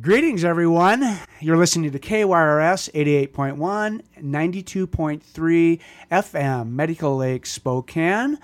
Greetings, 0.00 0.42
everyone. 0.42 1.18
You're 1.38 1.58
listening 1.58 1.92
to 1.92 1.98
KYRS 1.98 2.90
88.1, 2.92 4.00
92.3 4.22 5.80
FM, 6.10 6.70
Medical 6.70 7.18
Lake, 7.18 7.44
Spokane. 7.44 8.38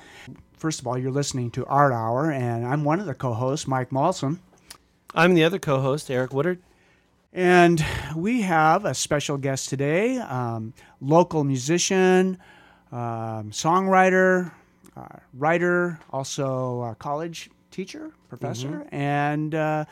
First 0.53 0.80
of 0.80 0.87
all, 0.87 0.98
you're 0.98 1.11
listening 1.11 1.50
to 1.53 1.64
Art 1.64 1.95
Hour, 1.95 2.30
and 2.30 2.66
I'm 2.66 2.84
one 2.84 3.00
of 3.00 3.06
the 3.06 3.14
co 3.14 3.32
hosts, 3.32 3.66
Mike 3.66 3.88
Malson. 3.88 4.40
I'm 5.14 5.32
the 5.32 5.42
other 5.42 5.58
co 5.58 5.80
host, 5.80 6.11
Eric 6.11 6.34
Woodard. 6.34 6.61
And 7.33 7.83
we 8.15 8.42
have 8.42 8.85
a 8.85 8.92
special 8.92 9.38
guest 9.38 9.71
today 9.71 10.19
um, 10.19 10.74
local 11.01 11.44
musician, 11.44 12.37
um, 12.92 13.53
songwriter, 13.53 14.53
uh, 14.94 15.17
writer, 15.33 15.99
also 16.10 16.83
a 16.83 16.95
college 16.95 17.48
teacher, 17.70 18.10
professor, 18.28 18.69
mm-hmm. 18.69 18.95
and 18.95 19.55
uh, 19.55 19.87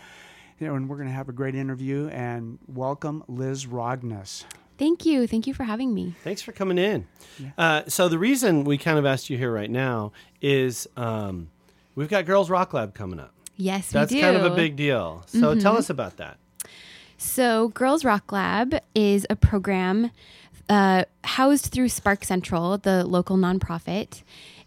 you 0.58 0.66
know, 0.66 0.74
and 0.74 0.88
we're 0.88 0.96
going 0.96 1.08
to 1.08 1.14
have 1.14 1.28
a 1.28 1.32
great 1.32 1.54
interview 1.54 2.08
and 2.08 2.58
welcome 2.66 3.24
Liz 3.28 3.66
Rognes. 3.66 4.44
Thank 4.78 5.06
you. 5.06 5.26
Thank 5.26 5.46
you 5.46 5.54
for 5.54 5.64
having 5.64 5.94
me. 5.94 6.14
Thanks 6.22 6.42
for 6.42 6.52
coming 6.52 6.78
in. 6.78 7.06
Yeah. 7.38 7.50
Uh, 7.56 7.82
so, 7.88 8.08
the 8.08 8.18
reason 8.18 8.64
we 8.64 8.76
kind 8.76 8.98
of 8.98 9.06
asked 9.06 9.30
you 9.30 9.38
here 9.38 9.52
right 9.52 9.70
now 9.70 10.12
is 10.42 10.86
um, 10.96 11.48
we've 11.94 12.08
got 12.08 12.26
Girls 12.26 12.50
Rock 12.50 12.74
Lab 12.74 12.94
coming 12.94 13.18
up. 13.18 13.32
Yes, 13.56 13.90
That's 13.90 14.12
we 14.12 14.18
do. 14.18 14.22
kind 14.22 14.36
of 14.36 14.44
a 14.44 14.54
big 14.54 14.76
deal. 14.76 15.22
So, 15.26 15.38
mm-hmm. 15.38 15.60
tell 15.60 15.78
us 15.78 15.88
about 15.88 16.18
that. 16.18 16.38
So, 17.16 17.68
Girls 17.68 18.04
Rock 18.04 18.30
Lab 18.32 18.76
is 18.94 19.26
a 19.30 19.36
program 19.36 20.10
uh, 20.68 21.04
housed 21.24 21.66
through 21.66 21.88
Spark 21.88 22.24
Central, 22.24 22.76
the 22.76 23.04
local 23.04 23.36
nonprofit. 23.36 24.22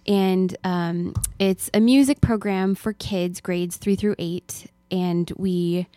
And 0.07 0.57
um, 0.63 1.13
it's 1.37 1.69
a 1.73 1.79
music 1.79 2.19
program 2.19 2.73
for 2.73 2.93
kids 2.93 3.41
grades 3.41 3.77
three 3.77 3.95
through 3.95 4.15
eight 4.17 4.65
and 4.91 5.31
we 5.37 5.87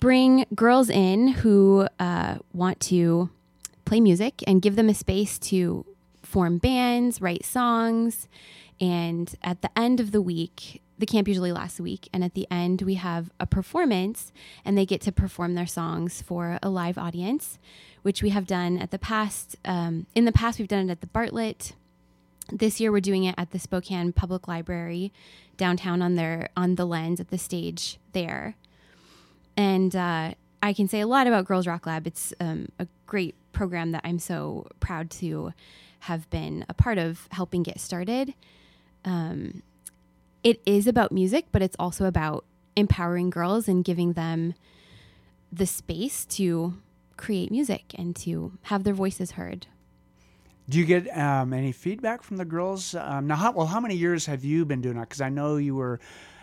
bring 0.00 0.46
girls 0.54 0.88
in 0.90 1.28
who 1.28 1.88
uh, 1.98 2.38
want 2.52 2.80
to 2.80 3.30
play 3.84 4.00
music 4.00 4.42
and 4.46 4.62
give 4.62 4.76
them 4.76 4.88
a 4.88 4.94
space 4.94 5.38
to 5.38 5.84
form 6.22 6.58
bands, 6.58 7.20
write 7.20 7.44
songs. 7.44 8.28
And 8.80 9.34
at 9.42 9.62
the 9.62 9.76
end 9.76 9.98
of 9.98 10.12
the 10.12 10.22
week, 10.22 10.82
the 10.98 11.06
camp 11.06 11.26
usually 11.26 11.52
lasts 11.52 11.80
a 11.80 11.82
week. 11.82 12.08
And 12.12 12.22
at 12.22 12.34
the 12.34 12.46
end, 12.50 12.82
we 12.82 12.94
have 12.94 13.30
a 13.40 13.46
performance 13.46 14.32
and 14.64 14.76
they 14.76 14.84
get 14.84 15.00
to 15.02 15.12
perform 15.12 15.54
their 15.54 15.66
songs 15.66 16.22
for 16.22 16.58
a 16.62 16.68
live 16.68 16.98
audience, 16.98 17.58
which 18.02 18.22
we 18.22 18.30
have 18.30 18.46
done 18.46 18.78
at 18.78 18.90
the 18.90 18.98
past. 18.98 19.56
Um, 19.64 20.06
in 20.14 20.24
the 20.24 20.32
past, 20.32 20.58
we've 20.58 20.68
done 20.68 20.88
it 20.88 20.92
at 20.92 21.00
the 21.00 21.06
Bartlett. 21.06 21.72
This 22.50 22.80
year, 22.80 22.90
we're 22.90 23.00
doing 23.00 23.24
it 23.24 23.34
at 23.36 23.50
the 23.50 23.58
Spokane 23.58 24.12
Public 24.12 24.48
Library 24.48 25.12
downtown 25.56 26.00
on 26.00 26.14
their 26.14 26.48
on 26.56 26.76
the 26.76 26.86
lens 26.86 27.20
at 27.20 27.28
the 27.28 27.38
stage 27.38 27.98
there. 28.12 28.54
And 29.56 29.94
uh, 29.94 30.34
I 30.62 30.72
can 30.72 30.88
say 30.88 31.00
a 31.00 31.06
lot 31.06 31.26
about 31.26 31.44
Girls 31.44 31.66
Rock 31.66 31.86
Lab. 31.86 32.06
It's 32.06 32.32
um, 32.40 32.68
a 32.78 32.86
great 33.06 33.34
program 33.52 33.92
that 33.92 34.02
I'm 34.04 34.18
so 34.18 34.66
proud 34.80 35.10
to 35.12 35.52
have 36.00 36.30
been 36.30 36.64
a 36.68 36.74
part 36.74 36.96
of 36.96 37.28
helping 37.32 37.62
get 37.62 37.80
started. 37.80 38.34
Um, 39.04 39.62
it 40.42 40.60
is 40.64 40.86
about 40.86 41.12
music, 41.12 41.46
but 41.52 41.60
it's 41.60 41.76
also 41.78 42.06
about 42.06 42.44
empowering 42.76 43.30
girls 43.30 43.68
and 43.68 43.84
giving 43.84 44.12
them 44.12 44.54
the 45.52 45.66
space 45.66 46.24
to 46.24 46.74
create 47.16 47.50
music 47.50 47.94
and 47.96 48.14
to 48.14 48.52
have 48.62 48.84
their 48.84 48.94
voices 48.94 49.32
heard. 49.32 49.66
Do 50.68 50.78
you 50.78 50.84
get 50.84 51.16
um, 51.16 51.52
any 51.52 51.72
feedback 51.72 52.22
from 52.22 52.36
the 52.36 52.44
girls? 52.44 52.94
Um, 52.94 53.26
now, 53.26 53.36
how, 53.36 53.52
well, 53.52 53.66
how 53.66 53.80
many 53.80 53.94
years 53.94 54.26
have 54.26 54.44
you 54.44 54.66
been 54.66 54.82
doing 54.82 54.96
that? 54.96 55.08
Because 55.08 55.22
I 55.22 55.30
know 55.30 55.56
you 55.56 55.74
were 55.74 55.98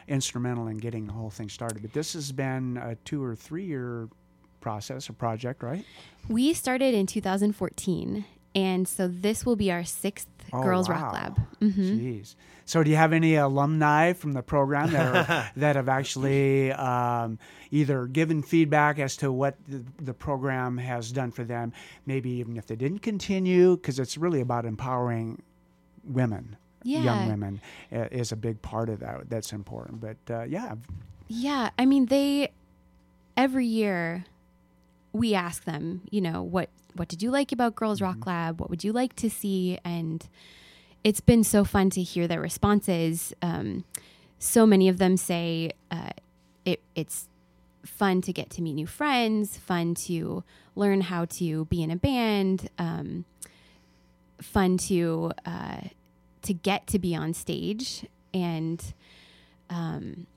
instrumental 0.07 0.67
in 0.67 0.77
getting 0.77 1.05
the 1.05 1.13
whole 1.13 1.29
thing 1.29 1.49
started, 1.49 1.81
but 1.81 1.93
this 1.93 2.13
has 2.13 2.31
been 2.31 2.77
a 2.77 2.95
two 2.95 3.23
or 3.23 3.35
three 3.35 3.65
year 3.65 4.09
process 4.61 5.09
or 5.09 5.13
project, 5.13 5.61
right? 5.61 5.85
We 6.27 6.53
started 6.53 6.95
in 6.95 7.05
2014, 7.05 8.25
and 8.55 8.87
so 8.87 9.07
this 9.07 9.45
will 9.45 9.55
be 9.55 9.71
our 9.71 9.83
sixth 9.83 10.27
oh, 10.53 10.63
Girls 10.63 10.89
wow. 10.89 10.95
Rock 10.95 11.13
Lab. 11.13 11.39
Mm-hmm. 11.61 11.81
Jeez. 11.81 12.36
So, 12.67 12.83
do 12.83 12.89
you 12.89 12.95
have 12.95 13.14
any 13.14 13.36
alumni 13.36 14.14
from 14.14 14.33
the 14.33 14.42
program 14.42 14.92
that 14.92 15.15
are, 15.15 15.52
that 15.55 15.75
have 15.75 15.87
actually 15.87 16.71
um, 16.71 17.37
either 17.71 18.08
given 18.08 18.42
feedback 18.42 18.97
as 18.97 19.17
to 19.17 19.31
what 19.31 19.55
the, 19.67 19.83
the, 20.02 20.14
program 20.14 20.77
has 20.77 21.11
done 21.11 21.31
for 21.31 21.43
them, 21.43 21.73
maybe 22.08 22.31
even 22.31 22.58
if 22.58 22.65
they 22.65 22.75
didn't 22.75 22.99
continue, 22.99 23.75
because 23.77 23.99
it's 23.99 24.17
really 24.17 24.42
about 24.42 24.65
empowering 24.65 25.43
women, 26.03 26.58
yeah. 26.83 27.03
young 27.03 27.27
women, 27.27 27.61
uh, 27.93 28.08
is 28.11 28.31
a 28.31 28.36
big 28.36 28.59
part 28.64 28.89
of 28.89 28.99
that. 28.99 29.30
That's 29.30 29.53
important. 29.53 30.02
But 30.02 30.33
uh, 30.33 30.43
yeah, 30.43 30.73
yeah. 31.27 31.70
I 31.77 31.86
mean, 31.86 32.08
they 32.08 32.52
every 33.37 33.67
year 33.67 34.25
we 35.15 35.33
ask 35.33 35.64
them, 35.64 36.02
you 36.11 36.21
know, 36.21 36.43
what 36.43 36.70
what 36.93 37.08
did 37.08 37.23
you 37.23 37.31
like 37.31 37.52
about 37.52 37.76
Girls 37.76 38.02
Rock 38.02 38.17
mm-hmm. 38.17 38.30
Lab? 38.30 38.59
What 38.59 38.70
would 38.70 38.83
you 38.83 38.92
like 38.92 39.15
to 39.17 39.30
see? 39.30 39.80
And 39.83 40.27
it's 41.03 41.21
been 41.21 41.43
so 41.43 41.64
fun 41.64 41.89
to 41.92 42.02
hear 42.02 42.27
their 42.27 42.42
responses. 42.42 43.33
Um, 43.42 43.86
so 44.39 44.65
many 44.65 44.89
of 44.89 44.98
them 44.98 45.17
say 45.17 45.71
uh, 45.92 46.09
it, 46.65 46.81
it's 46.95 47.27
fun 47.86 48.21
to 48.21 48.33
get 48.33 48.49
to 48.52 48.61
meet 48.61 48.73
new 48.73 48.87
friends, 48.87 49.58
fun 49.58 49.93
to 49.95 50.43
learn 50.76 51.02
how 51.02 51.26
to 51.26 51.65
be 51.65 51.83
in 51.83 51.92
a 51.92 51.95
band, 51.95 52.70
um, 52.77 53.26
fun 54.42 54.77
to 54.77 55.32
uh, 55.45 55.82
to 56.42 56.53
get 56.53 56.87
to 56.87 56.99
be 56.99 57.15
on 57.15 57.33
stage, 57.33 58.05
and 58.33 58.93
um, 59.70 60.27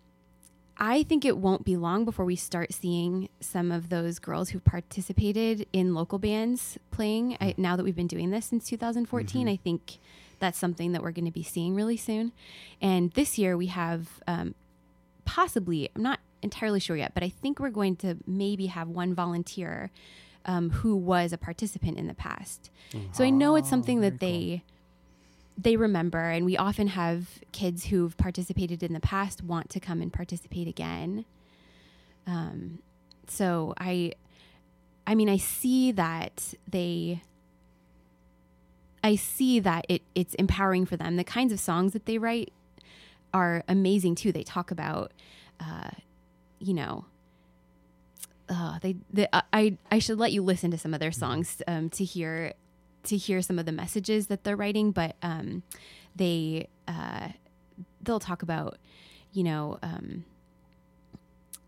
I 0.79 1.03
think 1.03 1.25
it 1.25 1.37
won't 1.37 1.65
be 1.65 1.77
long 1.77 2.05
before 2.05 2.25
we 2.25 2.37
start 2.37 2.73
seeing 2.73 3.29
some 3.41 3.73
of 3.73 3.89
those 3.89 4.21
girls 4.21 4.51
who 4.51 4.61
participated 4.61 5.67
in 5.73 5.93
local 5.93 6.19
bands 6.19 6.79
playing. 6.93 7.37
I, 7.41 7.55
now 7.57 7.75
that 7.75 7.83
we've 7.83 7.97
been 7.97 8.07
doing 8.07 8.31
this 8.31 8.47
since 8.47 8.69
2014, 8.69 9.41
mm-hmm. 9.41 9.49
I 9.49 9.57
think 9.57 9.99
that's 10.39 10.57
something 10.57 10.93
that 10.93 11.03
we're 11.03 11.11
going 11.11 11.25
to 11.25 11.33
be 11.33 11.43
seeing 11.43 11.75
really 11.75 11.97
soon. 11.97 12.33
And 12.81 13.11
this 13.13 13.39
year 13.39 13.57
we 13.57 13.67
have 13.67 14.21
um, 14.29 14.55
possibly, 15.25 15.91
I'm 15.97 16.03
not 16.03 16.21
entirely 16.43 16.79
sure 16.79 16.97
yet, 16.97 17.13
but 17.13 17.25
I 17.25 17.29
think 17.29 17.59
we're 17.59 17.71
going 17.71 17.97
to 17.97 18.17
maybe 18.25 18.67
have 18.67 18.89
one 18.89 19.15
volunteer 19.15 19.91
um, 20.45 20.71
who 20.71 20.95
was 20.95 21.33
a 21.33 21.39
participant 21.39 21.99
in 21.99 22.07
the 22.07 22.15
past. 22.15 22.71
Mm-hmm. 22.93 23.13
So 23.13 23.25
I 23.25 23.31
know 23.31 23.57
it's 23.57 23.69
something 23.69 24.01
that 24.01 24.21
they. 24.21 24.63
Cool. 24.65 24.75
They 25.61 25.77
remember, 25.77 26.31
and 26.31 26.45
we 26.47 26.57
often 26.57 26.87
have 26.89 27.41
kids 27.51 27.87
who've 27.87 28.17
participated 28.17 28.83
in 28.83 28.93
the 28.93 29.01
past 29.01 29.43
want 29.43 29.71
to 29.71 29.81
come 29.81 30.01
and 30.01 30.13
participate 30.13 30.69
again. 30.69 31.25
Um, 32.29 32.79
so 33.27 33.75
I, 33.77 34.13
I 35.05 35.17
mean, 35.17 35.29
I 35.29 35.37
see 35.37 35.91
that 35.93 36.55
they 36.71 37.23
I 39.03 39.17
see 39.17 39.61
that 39.61 39.87
it 39.89 40.03
it's 40.15 40.35
empowering 40.35 40.87
for 40.87 40.97
them. 40.97 41.17
The 41.17 41.25
kinds 41.25 41.53
of 41.53 41.61
songs 41.61 41.93
that 41.93 42.07
they 42.07 42.19
write 42.19 42.53
are 43.33 43.63
amazing 43.69 44.15
too. 44.15 44.33
They 44.33 44.43
talk 44.43 44.71
about, 44.71 45.13
uh, 45.61 45.91
you 46.59 46.75
know, 46.75 47.07
uh, 48.49 48.79
they, 48.81 48.97
they 49.13 49.27
uh, 49.33 49.43
I 49.53 49.77
I 49.91 49.99
should 49.99 50.19
let 50.19 50.33
you 50.33 50.43
listen 50.43 50.71
to 50.71 50.79
some 50.79 50.95
of 50.95 51.01
their 51.01 51.11
mm-hmm. 51.11 51.21
songs 51.21 51.63
um, 51.67 51.91
to 51.91 52.05
hear 52.05 52.53
to 53.09 53.17
hear 53.17 53.43
some 53.43 53.59
of 53.59 53.67
the 53.67 53.73
messages 53.73 54.29
that 54.29 54.45
they're 54.45 54.57
writing. 54.57 54.93
But 54.93 55.17
um, 55.23 55.63
they 56.17 56.69
uh, 56.87 57.29
they'll 58.03 58.21
talk 58.21 58.43
about, 58.43 58.79
you 59.33 59.45
know, 59.45 59.79
um, 59.83 60.25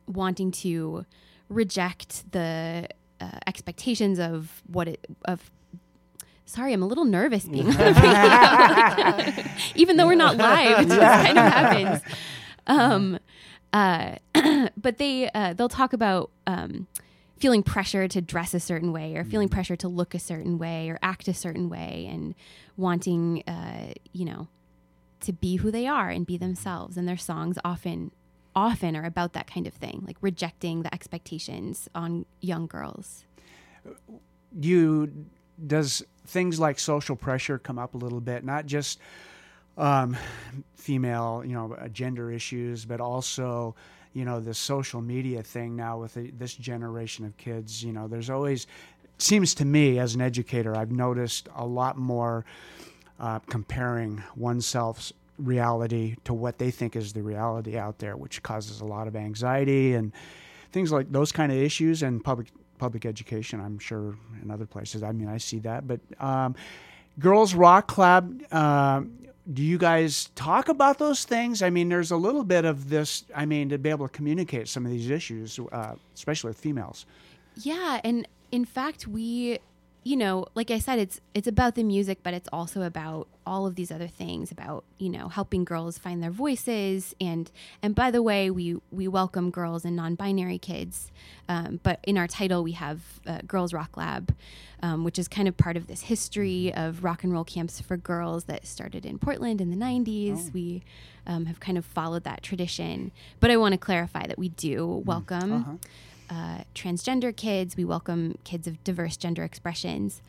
wanting 0.06 0.50
to 0.50 1.04
reject 1.48 2.30
the 2.32 2.88
uh, 3.20 3.38
expectations 3.46 4.18
of 4.18 4.62
what 4.66 4.88
it 4.88 5.06
of 5.24 5.50
sorry, 6.46 6.72
I'm 6.72 6.82
a 6.82 6.86
little 6.86 7.04
nervous 7.04 7.44
being 7.44 7.68
on 7.68 7.76
the 7.76 9.24
radio 9.24 9.44
even 9.76 9.96
though 9.96 10.06
we're 10.06 10.14
not 10.14 10.36
live, 10.36 10.80
it 10.80 10.88
just 10.88 11.00
kind 11.00 11.38
of 11.38 11.44
happens. 11.44 12.02
Um, 12.66 13.18
uh, 13.72 14.16
but 14.76 14.98
they 14.98 15.30
uh, 15.30 15.54
they'll 15.54 15.68
talk 15.68 15.92
about 15.92 16.30
um, 16.46 16.86
feeling 17.40 17.62
pressure 17.62 18.06
to 18.06 18.20
dress 18.20 18.54
a 18.54 18.60
certain 18.60 18.92
way, 18.92 19.16
or 19.16 19.24
feeling 19.24 19.48
mm. 19.48 19.52
pressure 19.52 19.76
to 19.76 19.88
look 19.88 20.14
a 20.14 20.18
certain 20.18 20.58
way, 20.58 20.90
or 20.90 20.98
act 21.02 21.26
a 21.26 21.34
certain 21.34 21.68
way, 21.68 22.08
and 22.10 22.34
wanting 22.76 23.42
uh, 23.46 23.92
you 24.12 24.24
know 24.24 24.48
to 25.20 25.32
be 25.32 25.56
who 25.56 25.70
they 25.70 25.86
are 25.86 26.08
and 26.08 26.26
be 26.26 26.36
themselves. 26.36 26.96
And 26.96 27.08
their 27.08 27.16
songs 27.16 27.58
often 27.64 28.12
often 28.54 28.96
are 28.96 29.04
about 29.04 29.32
that 29.32 29.46
kind 29.46 29.66
of 29.66 29.74
thing, 29.74 30.04
like 30.06 30.16
rejecting 30.20 30.82
the 30.82 30.92
expectations 30.94 31.88
on 31.94 32.26
young 32.40 32.66
girls. 32.66 33.24
You 34.58 35.26
does 35.66 36.02
things 36.26 36.58
like 36.58 36.78
social 36.78 37.16
pressure 37.16 37.58
come 37.58 37.78
up 37.78 37.94
a 37.94 37.98
little 37.98 38.20
bit, 38.20 38.44
not 38.44 38.66
just 38.66 38.98
um, 39.76 40.16
female, 40.74 41.42
you 41.44 41.54
know, 41.54 41.76
gender 41.92 42.30
issues, 42.30 42.84
but 42.84 43.00
also, 43.00 43.74
you 44.12 44.24
know, 44.24 44.40
the 44.40 44.54
social 44.54 45.00
media 45.00 45.42
thing 45.42 45.76
now 45.76 45.98
with 45.98 46.14
the, 46.14 46.30
this 46.32 46.54
generation 46.54 47.24
of 47.24 47.36
kids. 47.36 47.82
You 47.82 47.92
know, 47.92 48.08
there's 48.08 48.30
always, 48.30 48.66
seems 49.18 49.54
to 49.56 49.64
me 49.64 49.98
as 49.98 50.14
an 50.14 50.20
educator, 50.20 50.76
I've 50.76 50.90
noticed 50.90 51.48
a 51.54 51.66
lot 51.66 51.96
more 51.96 52.44
uh, 53.18 53.38
comparing 53.40 54.22
oneself's 54.36 55.12
reality 55.38 56.16
to 56.24 56.34
what 56.34 56.58
they 56.58 56.70
think 56.70 56.96
is 56.96 57.12
the 57.12 57.22
reality 57.22 57.78
out 57.78 57.98
there, 57.98 58.16
which 58.16 58.42
causes 58.42 58.80
a 58.80 58.84
lot 58.84 59.06
of 59.06 59.16
anxiety 59.16 59.94
and 59.94 60.12
things 60.72 60.92
like 60.92 61.10
those 61.12 61.32
kind 61.32 61.52
of 61.52 61.58
issues 61.58 62.02
and 62.02 62.22
public 62.22 62.48
public 62.78 63.04
education. 63.04 63.60
I'm 63.60 63.78
sure 63.78 64.16
in 64.42 64.50
other 64.50 64.64
places. 64.64 65.02
I 65.02 65.12
mean, 65.12 65.28
I 65.28 65.36
see 65.36 65.58
that, 65.60 65.86
but 65.86 66.00
um, 66.18 66.54
Girls 67.18 67.54
Rock 67.54 67.86
Club. 67.88 68.42
Uh, 68.50 69.02
do 69.52 69.62
you 69.62 69.78
guys 69.78 70.30
talk 70.34 70.68
about 70.68 70.98
those 70.98 71.24
things? 71.24 71.62
I 71.62 71.70
mean, 71.70 71.88
there's 71.88 72.10
a 72.10 72.16
little 72.16 72.44
bit 72.44 72.64
of 72.64 72.88
this. 72.88 73.24
I 73.34 73.46
mean, 73.46 73.68
to 73.70 73.78
be 73.78 73.90
able 73.90 74.06
to 74.06 74.12
communicate 74.12 74.68
some 74.68 74.84
of 74.84 74.92
these 74.92 75.10
issues, 75.10 75.58
uh, 75.72 75.94
especially 76.14 76.48
with 76.48 76.58
females. 76.58 77.06
Yeah, 77.56 78.00
and 78.04 78.28
in 78.52 78.64
fact, 78.64 79.06
we 79.06 79.58
you 80.02 80.16
know, 80.16 80.46
like 80.54 80.70
I 80.70 80.78
said, 80.78 80.98
it's 80.98 81.20
it's 81.34 81.46
about 81.46 81.74
the 81.74 81.82
music, 81.82 82.20
but 82.22 82.32
it's 82.32 82.48
also 82.52 82.82
about 82.82 83.28
all 83.46 83.66
of 83.66 83.74
these 83.74 83.90
other 83.90 84.06
things 84.06 84.50
about 84.50 84.84
you 84.98 85.10
know 85.10 85.28
helping 85.28 85.64
girls 85.64 85.98
find 85.98 86.22
their 86.22 86.30
voices 86.30 87.14
and 87.20 87.50
and 87.82 87.94
by 87.94 88.10
the 88.10 88.22
way, 88.22 88.50
we 88.50 88.76
we 88.90 89.06
welcome 89.06 89.50
girls 89.50 89.84
and 89.84 89.94
non-binary 89.96 90.58
kids, 90.58 91.10
um, 91.48 91.80
but 91.82 92.00
in 92.04 92.16
our 92.16 92.26
title 92.26 92.62
we 92.62 92.72
have 92.72 93.00
uh, 93.26 93.40
Girls 93.46 93.74
Rock 93.74 93.98
Lab, 93.98 94.34
um, 94.82 95.04
which 95.04 95.18
is 95.18 95.28
kind 95.28 95.48
of 95.48 95.56
part 95.58 95.76
of 95.76 95.86
this 95.86 96.02
history 96.02 96.72
of 96.72 97.04
rock 97.04 97.22
and 97.22 97.32
roll 97.32 97.44
camps 97.44 97.78
for 97.80 97.98
girls 97.98 98.44
that 98.44 98.66
started 98.66 99.04
in 99.04 99.18
Portland 99.18 99.60
in 99.60 99.70
the 99.70 99.76
'90s. 99.76 100.46
Oh. 100.48 100.50
We 100.54 100.82
um, 101.26 101.44
have 101.44 101.60
kind 101.60 101.76
of 101.76 101.84
followed 101.84 102.24
that 102.24 102.42
tradition, 102.42 103.12
but 103.38 103.50
I 103.50 103.58
want 103.58 103.72
to 103.72 103.78
clarify 103.78 104.26
that 104.26 104.38
we 104.38 104.48
do 104.48 104.78
mm. 104.78 105.04
welcome. 105.04 105.52
Uh-huh 105.52 105.76
uh, 106.30 106.62
transgender 106.74 107.36
kids. 107.36 107.76
We 107.76 107.84
welcome 107.84 108.38
kids 108.44 108.66
of 108.66 108.82
diverse 108.84 109.16
gender 109.16 109.42
expressions. 109.42 110.22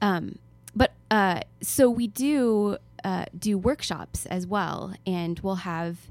Um, 0.00 0.38
but 0.74 0.92
uh, 1.10 1.40
so 1.62 1.90
we 1.90 2.06
do 2.06 2.76
uh, 3.04 3.24
do 3.36 3.58
workshops 3.58 4.26
as 4.26 4.46
well, 4.46 4.94
and 5.06 5.40
we'll 5.40 5.56
have 5.56 6.08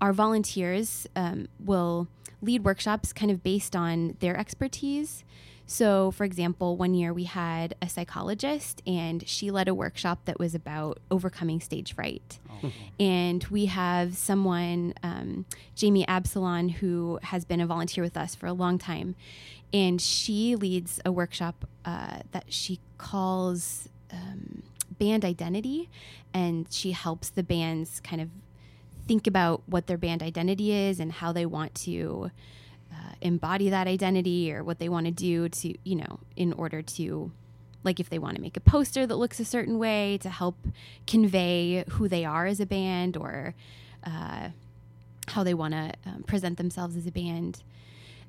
our 0.00 0.12
volunteers 0.12 1.06
um, 1.16 1.48
will 1.58 2.08
lead 2.40 2.64
workshops 2.64 3.12
kind 3.12 3.30
of 3.30 3.42
based 3.42 3.74
on 3.74 4.16
their 4.20 4.36
expertise. 4.36 5.24
So, 5.70 6.10
for 6.12 6.24
example, 6.24 6.78
one 6.78 6.94
year 6.94 7.12
we 7.12 7.24
had 7.24 7.74
a 7.82 7.90
psychologist 7.90 8.80
and 8.86 9.28
she 9.28 9.50
led 9.50 9.68
a 9.68 9.74
workshop 9.74 10.20
that 10.24 10.38
was 10.38 10.54
about 10.54 10.98
overcoming 11.10 11.60
stage 11.60 11.94
fright. 11.94 12.38
Oh. 12.64 12.72
And 12.98 13.44
we 13.50 13.66
have 13.66 14.16
someone, 14.16 14.94
um, 15.02 15.44
Jamie 15.74 16.08
Absalon, 16.08 16.70
who 16.70 17.20
has 17.22 17.44
been 17.44 17.60
a 17.60 17.66
volunteer 17.66 18.02
with 18.02 18.16
us 18.16 18.34
for 18.34 18.46
a 18.46 18.54
long 18.54 18.78
time. 18.78 19.14
And 19.70 20.00
she 20.00 20.56
leads 20.56 21.00
a 21.04 21.12
workshop 21.12 21.66
uh, 21.84 22.20
that 22.32 22.44
she 22.48 22.80
calls 22.96 23.90
um, 24.10 24.62
band 24.98 25.22
identity. 25.22 25.90
And 26.32 26.66
she 26.70 26.92
helps 26.92 27.28
the 27.28 27.42
bands 27.42 28.00
kind 28.00 28.22
of 28.22 28.30
think 29.06 29.26
about 29.26 29.64
what 29.66 29.86
their 29.86 29.98
band 29.98 30.22
identity 30.22 30.72
is 30.72 30.98
and 30.98 31.12
how 31.12 31.30
they 31.30 31.44
want 31.44 31.74
to 31.74 32.30
uh, 33.08 33.14
embody 33.20 33.70
that 33.70 33.86
identity 33.86 34.52
or 34.52 34.62
what 34.62 34.78
they 34.78 34.88
want 34.88 35.06
to 35.06 35.12
do 35.12 35.48
to, 35.48 35.74
you 35.84 35.96
know, 35.96 36.20
in 36.36 36.52
order 36.52 36.82
to, 36.82 37.30
like, 37.84 38.00
if 38.00 38.10
they 38.10 38.18
want 38.18 38.36
to 38.36 38.42
make 38.42 38.56
a 38.56 38.60
poster 38.60 39.06
that 39.06 39.16
looks 39.16 39.40
a 39.40 39.44
certain 39.44 39.78
way 39.78 40.18
to 40.18 40.28
help 40.28 40.56
convey 41.06 41.84
who 41.90 42.08
they 42.08 42.24
are 42.24 42.46
as 42.46 42.60
a 42.60 42.66
band 42.66 43.16
or 43.16 43.54
uh, 44.04 44.48
how 45.28 45.44
they 45.44 45.54
want 45.54 45.74
to 45.74 45.92
um, 46.06 46.22
present 46.24 46.58
themselves 46.58 46.96
as 46.96 47.06
a 47.06 47.12
band. 47.12 47.62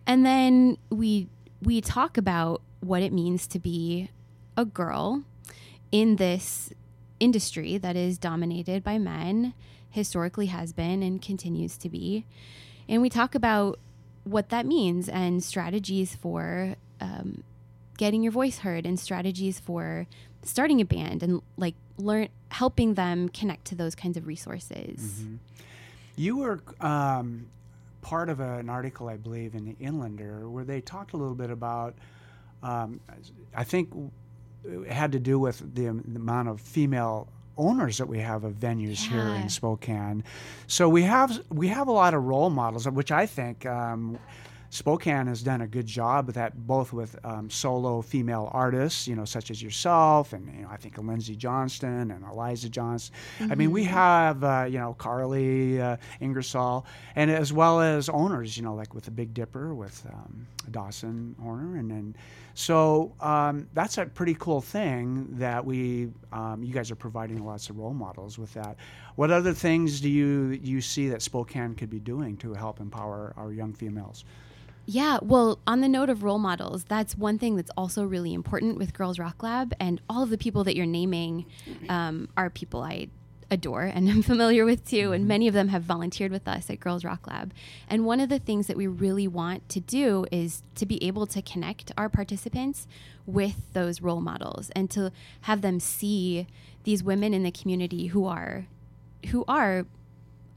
And 0.05 0.25
then 0.25 0.77
we 0.89 1.27
we 1.61 1.81
talk 1.81 2.17
about 2.17 2.61
what 2.79 3.01
it 3.01 3.11
means 3.11 3.45
to 3.47 3.59
be 3.59 4.09
a 4.55 4.63
girl 4.63 5.23
in 5.91 6.15
this 6.15 6.71
industry 7.19 7.77
that 7.77 7.95
is 7.95 8.17
dominated 8.17 8.83
by 8.83 8.97
men, 8.97 9.53
historically 9.89 10.47
has 10.47 10.71
been 10.71 11.03
and 11.03 11.21
continues 11.21 11.77
to 11.77 11.89
be. 11.89 12.25
And 12.87 13.01
we 13.01 13.09
talk 13.09 13.35
about 13.35 13.77
what 14.29 14.49
that 14.49 14.65
means 14.65 15.09
and 15.09 15.43
strategies 15.43 16.15
for 16.15 16.75
um, 17.01 17.43
getting 17.97 18.23
your 18.23 18.31
voice 18.31 18.59
heard 18.59 18.85
and 18.85 18.99
strategies 18.99 19.59
for 19.59 20.07
starting 20.43 20.79
a 20.79 20.85
band 20.85 21.23
and 21.23 21.41
like 21.57 21.75
learn 21.97 22.29
helping 22.49 22.93
them 22.93 23.29
connect 23.29 23.65
to 23.65 23.75
those 23.75 23.95
kinds 23.95 24.17
of 24.17 24.27
resources. 24.27 24.99
Mm-hmm. 24.99 25.35
You 26.15 26.37
were 26.37 26.61
um, 26.79 27.47
part 28.01 28.29
of 28.29 28.39
an 28.39 28.69
article, 28.69 29.07
I 29.07 29.17
believe, 29.17 29.55
in 29.55 29.65
the 29.65 29.75
Inlander 29.83 30.49
where 30.49 30.63
they 30.63 30.81
talked 30.81 31.13
a 31.13 31.17
little 31.17 31.35
bit 31.35 31.49
about. 31.49 31.95
Um, 32.61 32.99
I 33.55 33.63
think 33.63 33.89
it 34.65 34.91
had 34.91 35.13
to 35.13 35.19
do 35.19 35.39
with 35.39 35.59
the, 35.75 35.83
the 35.83 36.17
amount 36.17 36.49
of 36.49 36.59
female 36.59 37.27
owners 37.59 37.97
that 37.97 38.07
we 38.07 38.19
have 38.19 38.43
of 38.43 38.53
venues 38.53 39.03
yeah. 39.03 39.11
here 39.11 39.35
in 39.35 39.49
Spokane. 39.49 40.23
So 40.67 40.89
we 40.89 41.03
have 41.03 41.43
we 41.49 41.67
have 41.67 41.87
a 41.87 41.91
lot 41.91 42.13
of 42.13 42.23
role 42.23 42.49
models, 42.49 42.87
which 42.89 43.11
I 43.11 43.25
think. 43.25 43.65
Um, 43.65 44.17
Spokane 44.71 45.27
has 45.27 45.41
done 45.41 45.61
a 45.61 45.67
good 45.67 45.87
job 45.87 46.27
with 46.27 46.35
that, 46.35 46.55
both 46.67 46.93
with 46.93 47.17
um, 47.23 47.49
solo 47.49 48.01
female 48.01 48.49
artists, 48.53 49.07
you 49.07 49.15
know, 49.15 49.25
such 49.25 49.49
as 49.49 49.61
yourself, 49.61 50.33
and 50.33 50.45
you 50.55 50.61
know, 50.61 50.69
I 50.69 50.77
think 50.77 50.97
Lindsey 50.97 51.35
Johnston 51.35 52.11
and 52.11 52.23
Eliza 52.23 52.69
Johnston. 52.69 53.15
Mm-hmm. 53.39 53.51
I 53.51 53.55
mean, 53.55 53.71
we 53.71 53.83
mm-hmm. 53.83 53.93
have 53.93 54.43
uh, 54.43 54.65
you 54.69 54.77
know 54.77 54.93
Karli 54.93 55.81
uh, 55.81 55.97
Ingersoll, 56.19 56.85
and 57.15 57.31
as 57.31 57.51
well 57.51 57.81
as 57.81 58.09
owners, 58.09 58.57
you 58.57 58.63
know, 58.63 58.75
like 58.75 58.93
with 58.93 59.05
the 59.05 59.11
Big 59.11 59.33
Dipper 59.33 59.73
with 59.73 60.05
um, 60.13 60.47
Dawson 60.69 61.35
Horner, 61.41 61.77
and 61.77 61.89
then 61.89 62.15
so 62.53 63.13
um, 63.21 63.67
that's 63.73 63.97
a 63.97 64.05
pretty 64.05 64.35
cool 64.35 64.61
thing 64.61 65.27
that 65.37 65.65
we 65.65 66.09
um, 66.31 66.61
you 66.61 66.73
guys 66.73 66.91
are 66.91 66.95
providing 66.95 67.43
lots 67.43 67.69
of 67.69 67.77
role 67.77 67.93
models 67.93 68.37
with 68.37 68.53
that. 68.53 68.77
What 69.15 69.31
other 69.31 69.53
things 69.53 69.99
do 69.99 70.09
you 70.09 70.59
you 70.61 70.81
see 70.81 71.09
that 71.09 71.21
Spokane 71.21 71.73
could 71.73 71.89
be 71.89 71.99
doing 71.99 72.37
to 72.37 72.53
help 72.53 72.79
empower 72.79 73.33
our 73.35 73.51
young 73.51 73.73
females? 73.73 74.25
Yeah, 74.91 75.19
well, 75.21 75.59
on 75.67 75.81
the 75.81 75.87
note 75.87 76.09
of 76.09 76.23
role 76.23 76.39
models, 76.39 76.83
that's 76.83 77.15
one 77.15 77.37
thing 77.37 77.55
that's 77.55 77.69
also 77.77 78.03
really 78.03 78.33
important 78.33 78.79
with 78.79 78.91
Girls 78.91 79.19
Rock 79.19 79.43
Lab, 79.43 79.71
and 79.79 80.01
all 80.09 80.23
of 80.23 80.31
the 80.31 80.37
people 80.37 80.63
that 80.63 80.75
you're 80.75 80.87
naming 80.87 81.45
um, 81.89 82.27
are 82.35 82.49
people 82.49 82.81
I 82.81 83.09
adore 83.51 83.83
and 83.83 84.09
am 84.09 84.21
familiar 84.23 84.65
with 84.65 84.83
too, 84.89 85.11
and 85.11 85.21
mm-hmm. 85.21 85.27
many 85.27 85.47
of 85.47 85.53
them 85.53 85.67
have 85.67 85.83
volunteered 85.83 86.31
with 86.31 86.47
us 86.47 86.71
at 86.71 86.79
Girls 86.79 87.05
Rock 87.05 87.27
Lab. 87.27 87.53
And 87.87 88.03
one 88.03 88.19
of 88.19 88.29
the 88.29 88.39
things 88.39 88.65
that 88.65 88.77
we 88.77 88.87
really 88.87 89.27
want 89.27 89.69
to 89.69 89.79
do 89.79 90.25
is 90.31 90.63
to 90.73 90.87
be 90.87 91.03
able 91.03 91.27
to 91.27 91.43
connect 91.43 91.91
our 91.95 92.09
participants 92.09 92.87
with 93.27 93.71
those 93.73 94.01
role 94.01 94.21
models 94.21 94.71
and 94.75 94.89
to 94.89 95.11
have 95.41 95.61
them 95.61 95.79
see 95.79 96.47
these 96.83 97.03
women 97.03 97.35
in 97.35 97.43
the 97.43 97.51
community 97.51 98.07
who 98.07 98.25
are 98.25 98.65
who 99.27 99.45
are 99.47 99.85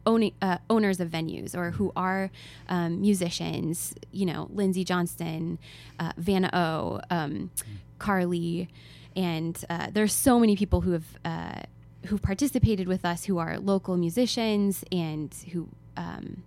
owning, 0.07 0.35
uh, 0.43 0.59
owners 0.69 1.01
of 1.01 1.09
venues 1.09 1.55
or 1.57 1.73
who 1.73 1.93
are 1.97 2.31
um, 2.69 3.01
musicians, 3.01 3.95
you 4.11 4.27
know, 4.27 4.49
Lindsey 4.53 4.85
Johnston, 4.85 5.59
uh, 5.99 6.13
Vanna 6.17 6.51
O, 6.53 7.01
um, 7.11 7.51
Karli, 7.99 8.69
and 9.15 9.65
uh, 9.69 9.89
there's 9.93 10.13
so 10.13 10.39
many 10.41 10.57
people 10.57 10.81
who 10.81 10.93
have 10.93 11.19
uh, 11.25 11.61
who've 12.07 12.23
participated 12.23 12.89
with 12.89 13.05
us 13.05 13.25
who 13.25 13.39
are 13.39 13.59
local 13.59 13.97
musicians 13.97 14.85
and 14.91 15.33
who 15.53 15.69
um, 15.97 16.43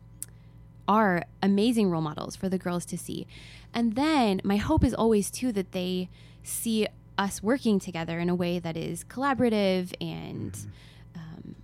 are 0.87 1.23
amazing 1.41 1.89
role 1.89 2.01
models 2.01 2.35
for 2.35 2.49
the 2.49 2.57
girls 2.57 2.85
to 2.85 2.97
see. 2.97 3.25
And 3.73 3.95
then 3.95 4.41
my 4.43 4.57
hope 4.57 4.83
is 4.83 4.93
always 4.93 5.31
too 5.31 5.51
that 5.53 5.71
they 5.71 6.09
see 6.43 6.87
us 7.17 7.41
working 7.41 7.79
together 7.79 8.19
in 8.19 8.29
a 8.29 8.35
way 8.35 8.59
that 8.59 8.75
is 8.75 9.03
collaborative 9.05 9.93
and 10.01 10.51
mm-hmm. 10.51 10.69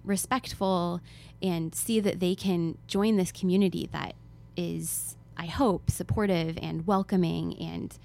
Respectful 0.03 1.01
and 1.41 1.73
see 1.73 1.99
that 1.99 2.19
they 2.19 2.35
can 2.35 2.77
join 2.87 3.17
this 3.17 3.31
community 3.31 3.89
that 3.91 4.15
is, 4.55 5.15
I 5.37 5.45
hope, 5.45 5.89
supportive 5.89 6.57
and 6.61 6.85
welcoming. 6.85 7.57
And 7.59 7.97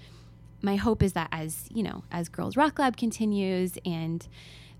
my 0.61 0.75
hope 0.75 1.03
is 1.03 1.13
that 1.13 1.29
as, 1.31 1.67
you 1.73 1.83
know, 1.83 2.03
as 2.11 2.29
Girls 2.29 2.57
Rock 2.57 2.79
Lab 2.79 2.97
continues 2.97 3.77
and 3.85 4.27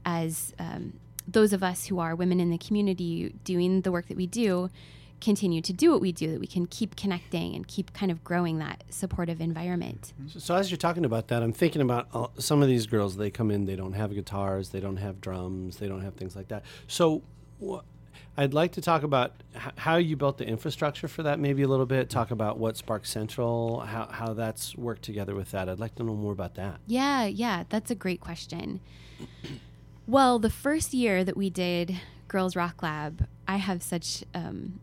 as 0.05 0.53
um, 0.57 0.93
those 1.27 1.53
of 1.53 1.61
us 1.61 1.85
who 1.87 1.99
are 1.99 2.15
women 2.15 2.39
in 2.39 2.49
the 2.49 2.57
community 2.57 3.33
doing 3.43 3.81
the 3.81 3.91
work 3.91 4.07
that 4.07 4.17
we 4.17 4.27
do 4.27 4.69
continue 5.19 5.61
to 5.61 5.73
do 5.73 5.91
what 5.91 6.01
we 6.01 6.11
do, 6.11 6.31
that 6.31 6.39
we 6.39 6.47
can 6.47 6.65
keep 6.67 6.95
connecting 6.95 7.55
and 7.55 7.67
keep 7.67 7.93
kind 7.93 8.11
of 8.11 8.23
growing 8.23 8.59
that 8.59 8.83
supportive 8.89 9.41
environment. 9.41 10.13
So, 10.27 10.39
so 10.39 10.55
as 10.55 10.69
you're 10.71 10.77
talking 10.77 11.05
about 11.05 11.27
that, 11.29 11.43
I'm 11.43 11.53
thinking 11.53 11.81
about 11.81 12.07
uh, 12.13 12.27
some 12.37 12.61
of 12.61 12.67
these 12.67 12.85
girls. 12.87 13.17
They 13.17 13.29
come 13.29 13.51
in, 13.51 13.65
they 13.65 13.75
don't 13.75 13.93
have 13.93 14.13
guitars, 14.13 14.69
they 14.69 14.79
don't 14.79 14.97
have 14.97 15.19
drums, 15.21 15.77
they 15.77 15.87
don't 15.87 16.01
have 16.01 16.15
things 16.15 16.35
like 16.35 16.47
that. 16.49 16.63
So. 16.87 17.23
Wh- 17.63 17.79
I'd 18.39 18.53
like 18.53 18.73
to 18.73 18.81
talk 18.81 19.01
about 19.01 19.41
h- 19.55 19.71
how 19.77 19.97
you 19.97 20.15
built 20.15 20.37
the 20.37 20.45
infrastructure 20.47 21.07
for 21.07 21.23
that, 21.23 21.39
maybe 21.39 21.63
a 21.63 21.67
little 21.67 21.87
bit. 21.87 22.07
Talk 22.07 22.29
about 22.29 22.59
what 22.59 22.77
Spark 22.77 23.07
Central, 23.07 23.79
how, 23.79 24.07
how 24.11 24.33
that's 24.33 24.75
worked 24.75 25.01
together 25.01 25.33
with 25.33 25.49
that. 25.51 25.67
I'd 25.67 25.79
like 25.79 25.95
to 25.95 26.03
know 26.03 26.13
more 26.13 26.33
about 26.33 26.53
that. 26.53 26.79
Yeah, 26.85 27.25
yeah, 27.25 27.63
that's 27.69 27.89
a 27.89 27.95
great 27.95 28.21
question. 28.21 28.79
well, 30.05 30.37
the 30.37 30.51
first 30.51 30.93
year 30.93 31.23
that 31.23 31.35
we 31.35 31.49
did 31.49 31.99
Girls 32.27 32.55
Rock 32.55 32.83
Lab, 32.83 33.27
I 33.47 33.57
have 33.57 33.81
such 33.81 34.23
um, 34.35 34.79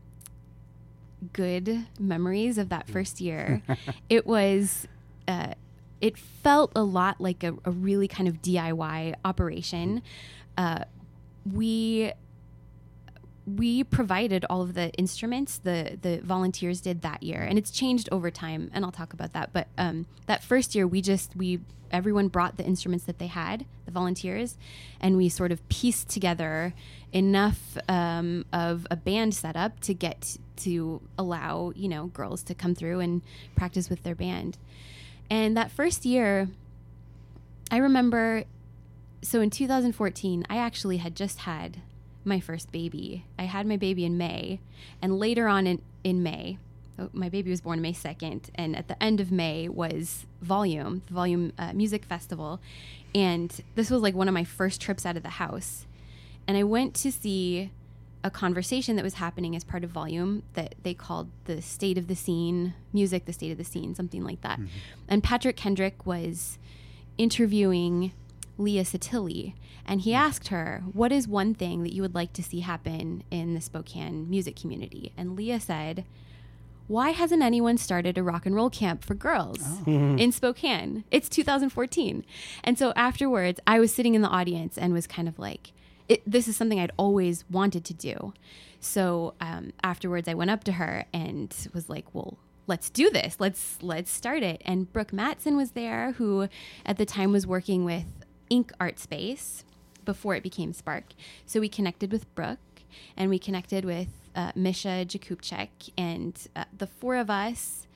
good 1.33 1.87
memories 1.99 2.59
of 2.59 2.69
that 2.69 2.89
first 2.89 3.21
year. 3.21 3.63
it 4.09 4.27
was. 4.27 4.87
Uh, 5.27 5.55
it 6.01 6.19
felt 6.19 6.71
a 6.77 6.83
lot 6.83 7.19
like 7.19 7.43
a, 7.43 7.55
a 7.65 7.71
really 7.71 8.07
kind 8.07 8.29
of 8.29 8.43
DIY 8.43 9.15
operation. 9.25 10.03
Uh, 10.59 10.85
we 11.51 12.13
we 13.47 13.85
provided 13.85 14.45
all 14.49 14.63
of 14.63 14.75
the 14.75 14.91
instruments 14.93 15.59
the 15.59 15.99
the 16.01 16.21
volunteers 16.23 16.81
did 16.81 17.03
that 17.03 17.23
year 17.23 17.43
and 17.43 17.59
it's 17.59 17.71
changed 17.71 18.09
over 18.11 18.31
time 18.31 18.71
and 18.73 18.85
i'll 18.85 18.93
talk 18.93 19.13
about 19.13 19.33
that 19.35 19.53
but 19.53 19.69
um, 19.77 20.07
that 20.27 20.43
first 20.43 20.75
year 20.75 20.87
we 20.87 21.03
just 21.03 21.37
we 21.37 21.61
everyone 21.91 22.29
brought 22.29 22.57
the 22.57 22.65
instruments 22.65 23.05
that 23.05 23.19
they 23.19 23.27
had 23.27 23.67
the 23.85 23.91
volunteers 23.91 24.57
and 25.01 25.17
we 25.17 25.29
sort 25.29 25.53
of 25.53 25.67
pieced 25.69 26.09
together 26.09 26.73
enough 27.13 27.77
um, 27.89 28.45
of 28.53 28.87
a 28.91 28.97
band 28.97 29.35
setup 29.35 29.79
to 29.81 29.93
get 29.93 30.39
to 30.57 31.01
allow 31.19 31.73
you 31.75 31.89
know 31.89 32.07
girls 32.09 32.43
to 32.43 32.55
come 32.55 32.75
through 32.75 33.01
and 33.01 33.23
practice 33.57 33.89
with 33.89 34.03
their 34.03 34.15
band 34.15 34.59
and 35.31 35.57
that 35.57 35.71
first 35.71 36.05
year 36.05 36.49
i 37.71 37.77
remember 37.77 38.45
so 39.23 39.41
in 39.41 39.51
2014 39.51 40.45
i 40.49 40.57
actually 40.57 40.99
had 40.99 41.15
just 41.15 41.41
had 41.41 41.81
my 42.25 42.41
first 42.41 42.73
baby. 42.73 43.25
I 43.39 43.45
had 43.45 43.67
my 43.67 43.77
baby 43.77 44.05
in 44.05 44.17
May, 44.17 44.61
and 45.03 45.19
later 45.19 45.47
on 45.47 45.67
in, 45.67 45.83
in 46.03 46.23
May, 46.23 46.59
oh, 46.99 47.11
my 47.13 47.29
baby 47.29 47.51
was 47.51 47.61
born 47.61 47.81
May 47.81 47.93
2nd, 47.93 48.51
and 48.55 48.77
at 48.77 48.89
the 48.89 49.01
end 49.03 49.21
of 49.21 49.31
May 49.31 49.69
was 49.69 50.27
Volume, 50.41 51.03
the 51.07 51.15
Volume 51.15 51.53
uh, 51.59 51.73
Music 51.73 52.05
Festival. 52.05 52.61
And 53.15 53.55
this 53.75 53.91
was 53.91 54.03
like 54.03 54.15
one 54.15 54.29
of 54.29 54.35
my 54.35 54.45
first 54.45 54.81
trips 54.81 55.07
out 55.07 55.17
of 55.17 55.23
the 55.23 55.31
house. 55.31 55.87
And 56.47 56.57
I 56.57 56.63
went 56.63 56.95
to 56.97 57.13
see 57.13 57.71
a 58.25 58.31
conversation 58.31 58.97
that 58.97 59.03
was 59.03 59.15
happening 59.15 59.55
as 59.55 59.63
part 59.63 59.85
of 59.85 59.91
Volume 59.91 60.43
that 60.55 60.75
they 60.83 60.95
called 60.95 61.31
the 61.45 61.61
State 61.61 61.99
of 61.99 62.09
the 62.09 62.17
Scene, 62.17 62.73
Music, 62.93 63.27
the 63.27 63.35
State 63.35 63.53
of 63.53 63.59
the 63.59 63.65
Scene, 63.65 63.95
something 63.95 64.25
like 64.25 64.41
that. 64.41 64.59
Mm-hmm. 64.59 64.69
And 65.09 65.23
Patrick 65.23 65.57
Kendrick 65.57 66.07
was 66.07 66.59
interviewing 67.19 68.13
Leah 68.57 68.85
Sottile, 68.85 69.53
and 69.85 70.01
he 70.01 70.15
asked 70.15 70.49
her, 70.49 70.83
What 70.93 71.13
is 71.13 71.29
one 71.29 71.55
thing 71.55 71.83
that 71.83 71.93
you 71.93 72.01
would 72.01 72.15
like 72.15 72.33
to 72.33 72.43
see 72.43 72.61
happen 72.61 73.23
in 73.31 73.53
the 73.53 73.61
Spokane 73.61 74.29
music 74.31 74.57
community? 74.57 75.13
And 75.19 75.37
Leah 75.37 75.61
said, 75.61 76.07
Why 76.87 77.11
hasn't 77.11 77.43
anyone 77.43 77.77
started 77.77 78.17
a 78.17 78.23
rock 78.23 78.47
and 78.47 78.55
roll 78.55 78.71
camp 78.71 79.05
for 79.05 79.15
girls 79.15 79.59
oh. 79.87 80.17
in 80.17 80.33
Spokane? 80.33 81.05
It's 81.11 81.29
2014. 81.29 82.25
And 82.63 82.79
so 82.79 82.95
afterwards, 82.97 83.61
I 83.67 83.79
was 83.81 83.95
sitting 83.95 84.15
in 84.15 84.23
the 84.23 84.29
audience 84.29 84.79
and 84.79 84.95
was 84.95 85.07
kind 85.07 85.29
of 85.29 85.39
like, 85.39 85.73
it, 86.09 86.23
This 86.27 86.49
is 86.49 86.57
something 86.57 86.81
I'd 86.81 86.93
always 86.97 87.45
wanted 87.51 87.85
to 87.87 87.95
do. 87.95 88.33
So 88.81 89.35
um, 89.41 89.73
afterwards, 89.83 90.29
I 90.29 90.35
went 90.35 90.51
up 90.51 90.65
to 90.65 90.73
her 90.73 91.07
and 91.13 91.55
was 91.73 91.89
like, 91.89 92.07
Well, 92.15 92.39
let's 92.67 92.89
do 92.89 93.11
this 93.11 93.37
let's 93.39 93.77
let's 93.83 94.11
start 94.11 94.43
it 94.43 94.63
and 94.65 94.91
brooke 94.91 95.13
matson 95.13 95.55
was 95.55 95.73
there 95.73 96.13
who 96.13 96.49
at 96.87 96.97
the 96.97 97.05
time 97.05 97.31
was 97.31 97.47
working 97.47 97.85
with 97.85 98.07
Ink 98.49 98.73
Art 98.81 98.99
Space 98.99 99.65
before 100.05 100.35
it 100.35 100.43
became 100.43 100.73
Spark. 100.73 101.05
So 101.47 101.61
we 101.61 101.69
connected 101.69 102.13
with 102.13 102.33
Brooke 102.35 102.59
and 103.17 103.31
we 103.31 103.39
connected 103.39 103.85
with 103.85 104.09
uh, 104.35 104.53
Misha 104.55 105.05
Jakubchek, 105.07 105.91
and 105.97 106.37
uh, 106.57 106.65
the 106.77 106.87
four 106.87 107.17
of 107.17 107.31
us 107.31 107.87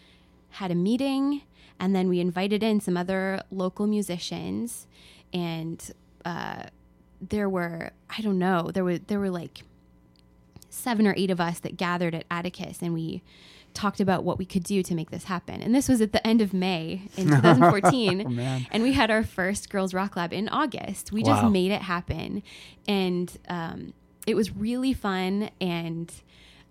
had 0.50 0.70
a 0.70 0.74
meeting, 0.74 1.42
and 1.80 1.94
then 1.94 2.08
we 2.08 2.20
invited 2.20 2.62
in 2.62 2.80
some 2.80 2.96
other 2.96 3.42
local 3.50 3.86
musicians, 3.86 4.86
and 5.32 5.92
uh, 6.24 6.64
there 7.20 7.48
were 7.48 7.90
I 8.16 8.22
don't 8.22 8.38
know 8.38 8.70
there 8.72 8.84
were 8.84 8.98
there 8.98 9.18
were 9.18 9.30
like 9.30 9.62
seven 10.70 11.06
or 11.06 11.14
eight 11.16 11.30
of 11.30 11.40
us 11.40 11.58
that 11.60 11.76
gathered 11.76 12.14
at 12.14 12.24
Atticus, 12.30 12.78
and 12.82 12.94
we 12.94 13.22
talked 13.74 14.00
about 14.00 14.24
what 14.24 14.38
we 14.38 14.44
could 14.44 14.64
do 14.64 14.82
to 14.82 14.94
make 14.94 15.10
this 15.10 15.24
happen. 15.24 15.62
And 15.62 15.74
this 15.74 15.88
was 15.88 16.00
at 16.00 16.12
the 16.12 16.26
end 16.26 16.40
of 16.40 16.52
May 16.52 17.02
in 17.16 17.26
2014. 17.28 18.38
oh, 18.40 18.60
and 18.70 18.82
we 18.82 18.92
had 18.92 19.10
our 19.10 19.22
first 19.22 19.70
Girls 19.70 19.94
Rock 19.94 20.16
Lab 20.16 20.32
in 20.32 20.48
August. 20.48 21.12
We 21.12 21.22
wow. 21.22 21.34
just 21.34 21.52
made 21.52 21.70
it 21.70 21.82
happen. 21.82 22.42
And 22.86 23.36
um, 23.48 23.92
it 24.26 24.34
was 24.34 24.54
really 24.54 24.92
fun 24.92 25.50
and 25.60 26.12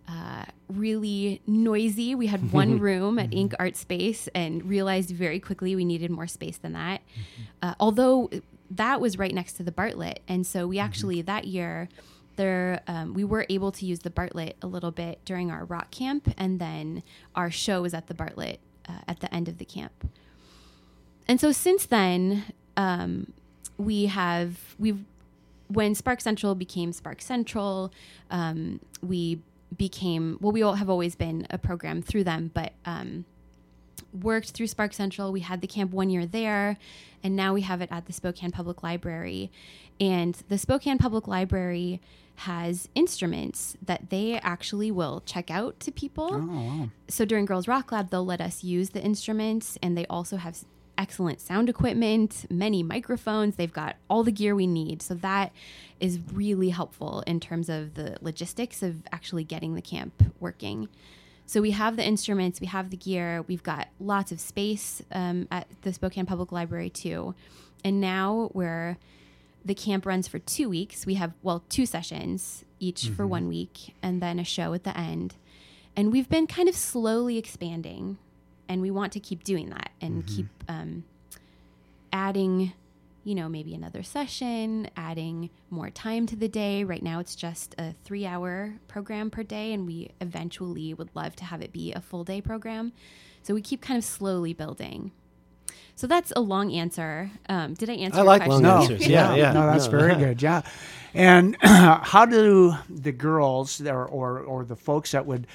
uh, 0.08 0.46
really 0.70 1.42
noisy. 1.48 2.16
We 2.16 2.28
had 2.28 2.52
one 2.54 2.80
room 2.80 3.20
at 3.20 3.34
Ink 3.34 3.54
Art 3.60 3.78
Space 3.78 4.28
and 4.34 4.66
realized 4.66 5.10
very 5.12 5.40
quickly 5.40 5.76
we 5.76 5.86
needed 5.86 6.12
more 6.12 6.28
space 6.28 6.58
than 6.58 6.74
that. 6.74 7.02
Mm-hmm. 7.02 7.44
Uh, 7.62 7.74
although 7.80 8.30
that 8.72 9.00
was 9.00 9.18
right 9.18 9.34
next 9.34 9.54
to 9.54 9.64
the 9.64 9.72
Bartlett. 9.72 10.22
And 10.28 10.46
so 10.46 10.68
we 10.68 10.78
mm-hmm. 10.78 10.86
actually, 10.86 11.22
that 11.24 11.46
year, 11.46 11.90
there 12.36 12.82
um, 12.88 13.14
we 13.14 13.24
were 13.24 13.46
able 13.50 13.72
to 13.72 13.86
use 13.86 14.00
the 14.00 14.10
Bartlett 14.10 14.58
a 14.62 14.68
little 14.68 14.92
bit 14.92 15.20
during 15.26 15.52
our 15.52 15.66
rock 15.66 15.92
camp, 15.92 16.34
and 16.38 16.60
then 16.60 17.04
our 17.36 17.52
show 17.52 17.82
was 17.82 17.94
at 17.94 18.08
the 18.08 18.14
Bartlett 18.14 18.60
uh, 18.88 19.00
at 19.08 19.20
the 19.20 19.34
end 19.34 19.48
of 19.48 19.58
the 19.58 19.66
camp. 19.66 20.10
And 21.28 21.42
so 21.42 21.52
since 21.52 21.86
then, 21.86 22.46
um, 22.78 23.34
we 23.78 24.06
have 24.06 24.76
we've 24.80 25.04
when 25.68 25.96
Spark 25.96 26.22
Central 26.22 26.56
became 26.56 26.94
Spark 26.94 27.22
Central, 27.22 27.92
um, 28.32 28.80
we 29.02 29.42
became 29.76 30.38
well. 30.40 30.52
We 30.52 30.64
all 30.64 30.76
have 30.76 30.90
always 30.90 31.16
been 31.16 31.46
a 31.50 31.58
program 31.58 32.02
through 32.02 32.24
them, 32.24 32.52
but 32.54 32.74
um, 32.86 33.26
worked 34.14 34.52
through 34.52 34.68
Spark 34.68 34.94
Central. 34.94 35.32
We 35.32 35.42
had 35.42 35.62
the 35.62 35.68
camp 35.68 35.92
one 35.92 36.10
year 36.10 36.26
there, 36.26 36.78
and 37.24 37.36
now 37.36 37.54
we 37.54 37.62
have 37.62 37.82
it 37.82 37.90
at 37.92 38.06
the 38.06 38.14
Spokane 38.14 38.52
Public 38.52 38.84
Library. 38.84 39.52
And 40.00 40.36
the 40.50 40.58
Spokane 40.58 40.98
Public 40.98 41.28
Library 41.28 42.02
has 42.42 42.88
instruments 42.94 43.76
that 43.82 44.12
they 44.12 44.40
actually 44.40 44.92
will 44.92 45.24
check 45.26 45.50
out 45.50 45.80
to 45.80 45.92
people. 45.92 46.30
Oh, 46.32 46.46
wow. 46.46 46.90
So 47.08 47.26
during 47.26 47.46
Girls 47.46 47.68
Rock 47.68 47.92
Lab, 47.92 48.12
they'll 48.12 48.26
let 48.26 48.42
us 48.42 48.64
use 48.64 48.92
the 48.92 49.02
instruments, 49.02 49.78
and 49.82 49.98
they 49.98 50.06
also 50.06 50.38
have 50.38 50.64
excellent 51.00 51.40
sound 51.40 51.70
equipment, 51.70 52.46
many 52.50 52.84
microphones. 52.84 53.56
They've 53.56 53.74
got 53.74 53.96
all 54.10 54.24
the 54.24 54.32
gear 54.32 54.56
we 54.56 54.68
need. 54.68 55.02
So 55.02 55.14
that 55.16 55.52
is 56.00 56.20
really 56.32 56.70
helpful 56.70 57.24
in 57.28 57.40
terms 57.40 57.70
of 57.70 57.96
the 57.96 58.18
logistics 58.22 58.84
of 58.84 59.04
actually 59.12 59.44
getting 59.44 59.76
the 59.76 59.82
camp 59.82 60.34
working. 60.40 60.90
So 61.48 61.62
we 61.62 61.72
have 61.72 61.96
the 61.96 62.06
instruments, 62.06 62.60
we 62.60 62.68
have 62.68 62.90
the 62.90 62.98
gear, 62.98 63.44
we've 63.48 63.64
got 63.64 63.88
lots 64.00 64.32
of 64.34 64.40
space 64.40 65.02
um, 65.14 65.48
at 65.50 65.66
the 65.82 65.94
Spokane 65.94 66.26
Public 66.26 66.52
Library 66.52 66.90
too. 66.90 67.34
And 67.84 68.02
now 68.02 68.52
we're 68.54 68.98
the 69.64 69.74
camp 69.74 70.06
runs 70.06 70.28
for 70.28 70.40
two 70.40 70.70
weeks. 70.70 71.06
We 71.06 71.16
have, 71.16 71.34
well, 71.42 71.64
two 71.70 71.86
sessions 71.86 72.64
each 72.80 73.04
mm-hmm. 73.04 73.16
for 73.16 73.26
one 73.26 73.48
week 73.48 73.96
and 74.04 74.22
then 74.22 74.40
a 74.40 74.44
show 74.44 74.74
at 74.74 74.84
the 74.84 74.98
end. 74.98 75.36
And 75.96 76.12
we've 76.12 76.30
been 76.30 76.48
kind 76.48 76.70
of 76.70 76.76
slowly 76.76 77.38
expanding, 77.38 78.18
and 78.70 78.82
we 78.82 78.92
want 78.92 79.14
to 79.14 79.20
keep 79.20 79.44
doing 79.44 79.70
that 79.70 79.92
and 80.00 80.24
mm-hmm. 80.24 80.36
keep 80.36 80.48
um, 80.68 81.04
adding, 82.14 82.74
you 83.28 83.36
know, 83.36 83.50
maybe 83.50 83.76
another 83.76 84.04
session, 84.04 84.90
adding 84.96 85.50
more 85.70 85.90
time 85.90 86.26
to 86.28 86.38
the 86.38 86.48
day. 86.48 86.86
Right 86.86 87.04
now, 87.04 87.20
it's 87.20 87.36
just 87.36 87.76
a 87.78 87.94
three 88.06 88.26
hour 88.26 88.76
program 88.88 89.30
per 89.30 89.44
day, 89.44 89.74
and 89.74 89.86
we 89.86 90.12
eventually 90.22 90.94
would 90.94 91.10
love 91.14 91.36
to 91.36 91.44
have 91.44 91.62
it 91.62 91.74
be 91.74 91.92
a 91.92 92.00
full 92.00 92.24
day 92.24 92.40
program. 92.40 92.94
So 93.44 93.54
we 93.54 93.62
keep 93.62 93.82
kind 93.82 93.98
of 93.98 94.06
slowly 94.06 94.54
building. 94.54 95.12
So 95.96 96.08
that's 96.08 96.32
a 96.38 96.40
long 96.40 96.72
answer. 96.72 97.30
Um, 97.50 97.74
did 97.74 97.90
I 97.90 97.96
answer? 97.96 98.20
I 98.20 98.22
like 98.22 98.44
question? 98.46 98.64
long 98.64 98.84
answers. 98.84 99.06
Yeah, 99.06 99.36
yeah. 99.36 99.52
No, 99.52 99.66
that's 99.66 99.88
no. 99.88 100.00
very 100.00 100.16
good. 100.16 100.42
Yeah. 100.42 100.62
And 101.14 101.58
how 101.62 102.26
do 102.26 102.76
the 102.90 103.12
girls 103.12 103.82
or, 103.82 104.06
or, 104.06 104.40
or 104.40 104.64
the 104.64 104.78
folks 104.78 105.12
that 105.12 105.26
would 105.26 105.48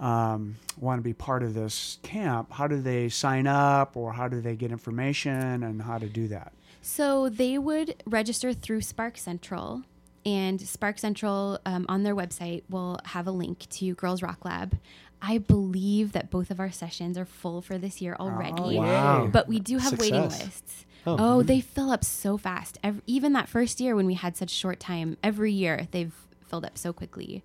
um, 0.00 0.56
want 0.76 0.98
to 0.98 1.02
be 1.02 1.12
part 1.12 1.44
of 1.44 1.54
this 1.54 1.98
camp, 2.02 2.50
how 2.50 2.66
do 2.66 2.80
they 2.80 3.08
sign 3.08 3.46
up 3.46 3.96
or 3.96 4.12
how 4.12 4.26
do 4.26 4.40
they 4.40 4.56
get 4.56 4.72
information 4.72 5.62
and 5.62 5.80
how 5.80 5.98
to 5.98 6.08
do 6.08 6.26
that? 6.26 6.52
So 6.82 7.28
they 7.28 7.58
would 7.58 8.02
register 8.04 8.52
through 8.52 8.80
Spark 8.80 9.16
Central, 9.16 9.84
and 10.26 10.60
Spark 10.60 10.98
Central 10.98 11.60
um, 11.64 11.86
on 11.88 12.02
their 12.02 12.14
website 12.14 12.64
will 12.68 12.98
have 13.06 13.26
a 13.26 13.30
link 13.30 13.68
to 13.70 13.94
Girls 13.94 14.20
Rock 14.20 14.44
Lab. 14.44 14.78
I 15.20 15.38
believe 15.38 16.12
that 16.12 16.30
both 16.30 16.50
of 16.50 16.58
our 16.58 16.72
sessions 16.72 17.16
are 17.16 17.24
full 17.24 17.62
for 17.62 17.78
this 17.78 18.00
year 18.00 18.16
already. 18.18 18.78
Oh, 18.78 18.82
wow. 18.82 19.28
But 19.32 19.46
we 19.46 19.60
do 19.60 19.78
have 19.78 19.90
Success. 19.90 20.10
waiting 20.10 20.28
lists. 20.28 20.84
Oh, 21.06 21.16
oh 21.18 21.42
they 21.42 21.60
fill 21.60 21.90
up 21.90 22.04
so 22.04 22.36
fast. 22.36 22.78
Every, 22.82 23.02
even 23.06 23.32
that 23.34 23.48
first 23.48 23.80
year 23.80 23.94
when 23.94 24.06
we 24.06 24.14
had 24.14 24.36
such 24.36 24.50
short 24.50 24.80
time, 24.80 25.16
every 25.22 25.52
year 25.52 25.86
they've 25.92 26.12
filled 26.48 26.64
up 26.64 26.76
so 26.76 26.92
quickly. 26.92 27.44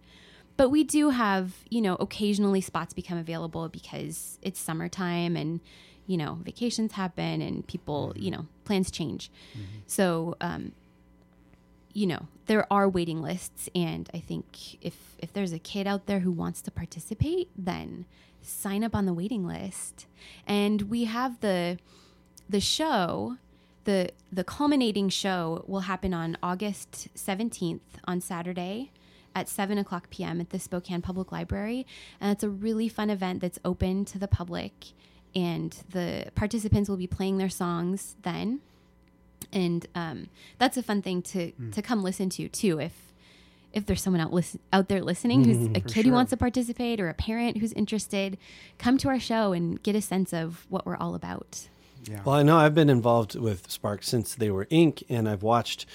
But 0.57 0.69
we 0.69 0.83
do 0.83 1.11
have, 1.11 1.53
you 1.69 1.81
know, 1.81 1.95
occasionally 1.99 2.61
spots 2.61 2.93
become 2.95 3.19
available 3.19 3.69
because 3.69 4.39
it's 4.41 4.59
summertime 4.59 5.35
and, 5.35 5.59
you 6.07 6.17
know, 6.17 6.39
vacations 6.43 6.93
happen 6.93 7.41
and 7.41 7.67
people, 7.67 8.09
mm-hmm. 8.09 8.23
you 8.23 8.31
know, 8.31 8.45
plans 8.65 8.89
change. 8.89 9.29
Mm-hmm. 9.53 9.79
So, 9.85 10.35
um, 10.41 10.71
you 11.97 12.05
know 12.05 12.27
there 12.45 12.71
are 12.71 12.87
waiting 12.87 13.23
lists 13.23 13.67
and 13.73 14.07
i 14.13 14.19
think 14.19 14.77
if 14.83 15.15
if 15.17 15.33
there's 15.33 15.51
a 15.51 15.57
kid 15.57 15.87
out 15.87 16.05
there 16.05 16.19
who 16.19 16.31
wants 16.31 16.61
to 16.61 16.69
participate 16.69 17.49
then 17.57 18.05
sign 18.39 18.83
up 18.83 18.95
on 18.95 19.07
the 19.07 19.13
waiting 19.13 19.47
list 19.47 20.05
and 20.45 20.83
we 20.83 21.05
have 21.05 21.39
the 21.39 21.79
the 22.47 22.59
show 22.59 23.37
the 23.85 24.11
the 24.31 24.43
culminating 24.43 25.09
show 25.09 25.65
will 25.65 25.81
happen 25.91 26.13
on 26.13 26.37
august 26.43 27.07
17th 27.15 27.79
on 28.05 28.21
saturday 28.21 28.91
at 29.33 29.49
7 29.49 29.79
o'clock 29.79 30.11
p.m 30.11 30.39
at 30.39 30.51
the 30.51 30.59
spokane 30.59 31.01
public 31.01 31.31
library 31.31 31.83
and 32.21 32.31
it's 32.31 32.43
a 32.43 32.49
really 32.49 32.87
fun 32.87 33.09
event 33.09 33.41
that's 33.41 33.57
open 33.65 34.05
to 34.05 34.19
the 34.19 34.27
public 34.27 34.93
and 35.37 35.83
the 35.91 36.25
participants 36.35 36.89
will 36.89 36.97
be 36.97 37.07
playing 37.07 37.37
their 37.37 37.49
songs 37.49 38.15
then 38.23 38.59
and 39.53 39.85
um, 39.95 40.27
that's 40.57 40.77
a 40.77 40.83
fun 40.83 41.01
thing 41.01 41.21
to 41.21 41.51
mm. 41.51 41.71
to 41.71 41.81
come 41.81 42.03
listen 42.03 42.29
to 42.29 42.49
too 42.49 42.79
if 42.79 43.07
if 43.73 43.85
there's 43.85 44.01
someone 44.01 44.21
out, 44.21 44.33
listen, 44.33 44.59
out 44.73 44.87
there 44.87 45.01
listening 45.03 45.43
who's 45.43 45.67
a 45.77 45.81
For 45.81 45.89
kid 45.89 46.05
who 46.05 46.11
wants 46.11 46.31
to 46.31 46.37
participate 46.37 46.99
or 46.99 47.09
a 47.09 47.13
parent 47.13 47.57
who's 47.57 47.73
interested, 47.73 48.37
come 48.79 48.97
to 48.99 49.09
our 49.09 49.19
show 49.19 49.53
and 49.53 49.81
get 49.83 49.95
a 49.95 50.01
sense 50.01 50.33
of 50.33 50.65
what 50.69 50.85
we're 50.85 50.95
all 50.95 51.13
about. 51.13 51.67
Yeah. 52.09 52.21
Well, 52.23 52.35
I 52.35 52.43
know 52.43 52.57
I've 52.57 52.75
been 52.75 52.89
involved 52.89 53.35
with 53.35 53.69
Spark 53.69 54.03
since 54.03 54.35
they 54.35 54.49
were 54.51 54.67
Ink, 54.69 55.03
and 55.09 55.27
I've 55.27 55.43
watched 55.43 55.85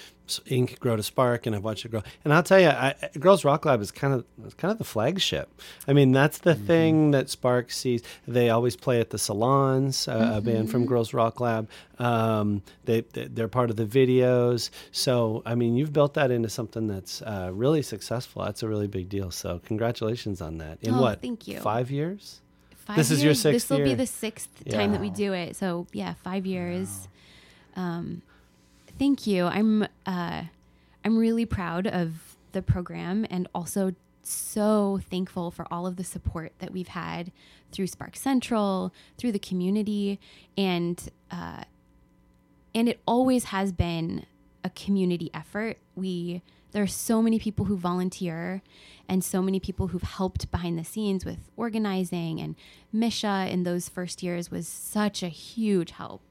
Ink 0.47 0.79
grow 0.79 0.95
to 0.95 1.03
Spark, 1.03 1.45
and 1.45 1.55
I've 1.55 1.63
watched 1.65 1.83
it 1.85 1.89
grow. 1.89 2.01
And 2.23 2.33
I'll 2.33 2.43
tell 2.43 2.59
you, 2.59 2.69
I, 2.69 2.95
Girls 3.19 3.43
Rock 3.43 3.65
Lab 3.65 3.81
is 3.81 3.91
kind 3.91 4.13
of 4.13 4.25
it's 4.45 4.53
kind 4.53 4.71
of 4.71 4.77
the 4.77 4.83
flagship. 4.83 5.49
I 5.87 5.93
mean, 5.93 6.11
that's 6.13 6.37
the 6.39 6.55
thing 6.55 7.11
that 7.11 7.29
Spark 7.29 7.71
sees. 7.71 8.01
They 8.27 8.49
always 8.49 8.75
play 8.75 8.99
at 9.01 9.09
the 9.09 9.17
salons. 9.17 10.07
Uh, 10.07 10.33
A 10.35 10.41
band 10.41 10.71
from 10.71 10.85
Girls 10.85 11.13
Rock 11.13 11.39
Lab. 11.41 11.69
Um, 11.99 12.61
they 12.85 13.01
they- 13.13 13.27
they're 13.27 13.47
part 13.49 13.69
of 13.69 13.75
the 13.75 13.85
videos. 13.85 14.69
So 14.91 15.41
I 15.45 15.55
mean, 15.55 15.75
you've 15.75 15.93
built 15.93 16.13
that 16.13 16.31
into 16.31 16.49
something 16.49 16.87
that's 16.87 17.21
uh, 17.21 17.49
really 17.53 17.81
successful. 17.81 18.43
That's 18.45 18.63
a 18.63 18.67
really 18.69 18.87
big 18.87 19.09
deal. 19.09 19.29
So 19.31 19.59
congratulations 19.65 20.41
on 20.41 20.57
that. 20.59 20.77
In 20.81 20.93
Oh, 20.95 21.01
what? 21.01 21.21
thank 21.21 21.47
you. 21.47 21.59
Five 21.59 21.91
years. 21.91 22.39
Five 22.85 22.97
This 22.97 23.11
is 23.11 23.23
your 23.23 23.31
years. 23.31 23.41
sixth 23.41 23.69
This 23.69 23.77
will 23.77 23.85
be 23.85 23.93
the 23.93 24.05
sixth 24.05 24.49
time 24.69 24.91
that 24.91 25.01
we 25.01 25.09
do 25.09 25.33
it. 25.33 25.55
So 25.55 25.87
yeah, 25.93 26.15
five 26.23 26.45
years. 26.45 27.07
Um, 27.75 28.21
thank 28.99 29.25
you. 29.25 29.45
I'm 29.45 29.83
uh, 30.05 30.43
I'm 31.05 31.17
really 31.17 31.45
proud 31.45 31.87
of 31.87 32.35
the 32.51 32.61
program 32.61 33.25
and 33.29 33.47
also 33.55 33.93
so 34.21 34.99
thankful 35.09 35.51
for 35.51 35.65
all 35.71 35.85
of 35.85 35.97
the 35.97 36.03
support 36.03 36.53
that 36.59 36.71
we've 36.71 36.89
had 36.89 37.31
through 37.71 37.87
Spark 37.87 38.15
Central, 38.15 38.93
through 39.17 39.31
the 39.31 39.39
community, 39.39 40.19
and 40.57 41.09
uh, 41.31 41.63
and 42.75 42.89
it 42.89 42.99
always 43.05 43.45
has 43.45 43.71
been 43.71 44.25
a 44.63 44.69
community 44.69 45.29
effort. 45.33 45.77
We 45.95 46.41
there 46.73 46.83
are 46.83 46.87
so 46.87 47.21
many 47.21 47.39
people 47.39 47.65
who 47.65 47.77
volunteer 47.77 48.61
and 49.07 49.23
so 49.23 49.41
many 49.41 49.59
people 49.59 49.87
who've 49.87 50.01
helped 50.01 50.49
behind 50.51 50.77
the 50.77 50.83
scenes 50.83 51.23
with 51.23 51.49
organizing 51.55 52.39
and 52.39 52.55
Misha 52.91 53.47
in 53.49 53.63
those 53.63 53.89
first 53.89 54.23
years 54.23 54.51
was 54.51 54.67
such 54.67 55.23
a 55.23 55.27
huge 55.27 55.91
help. 55.91 56.21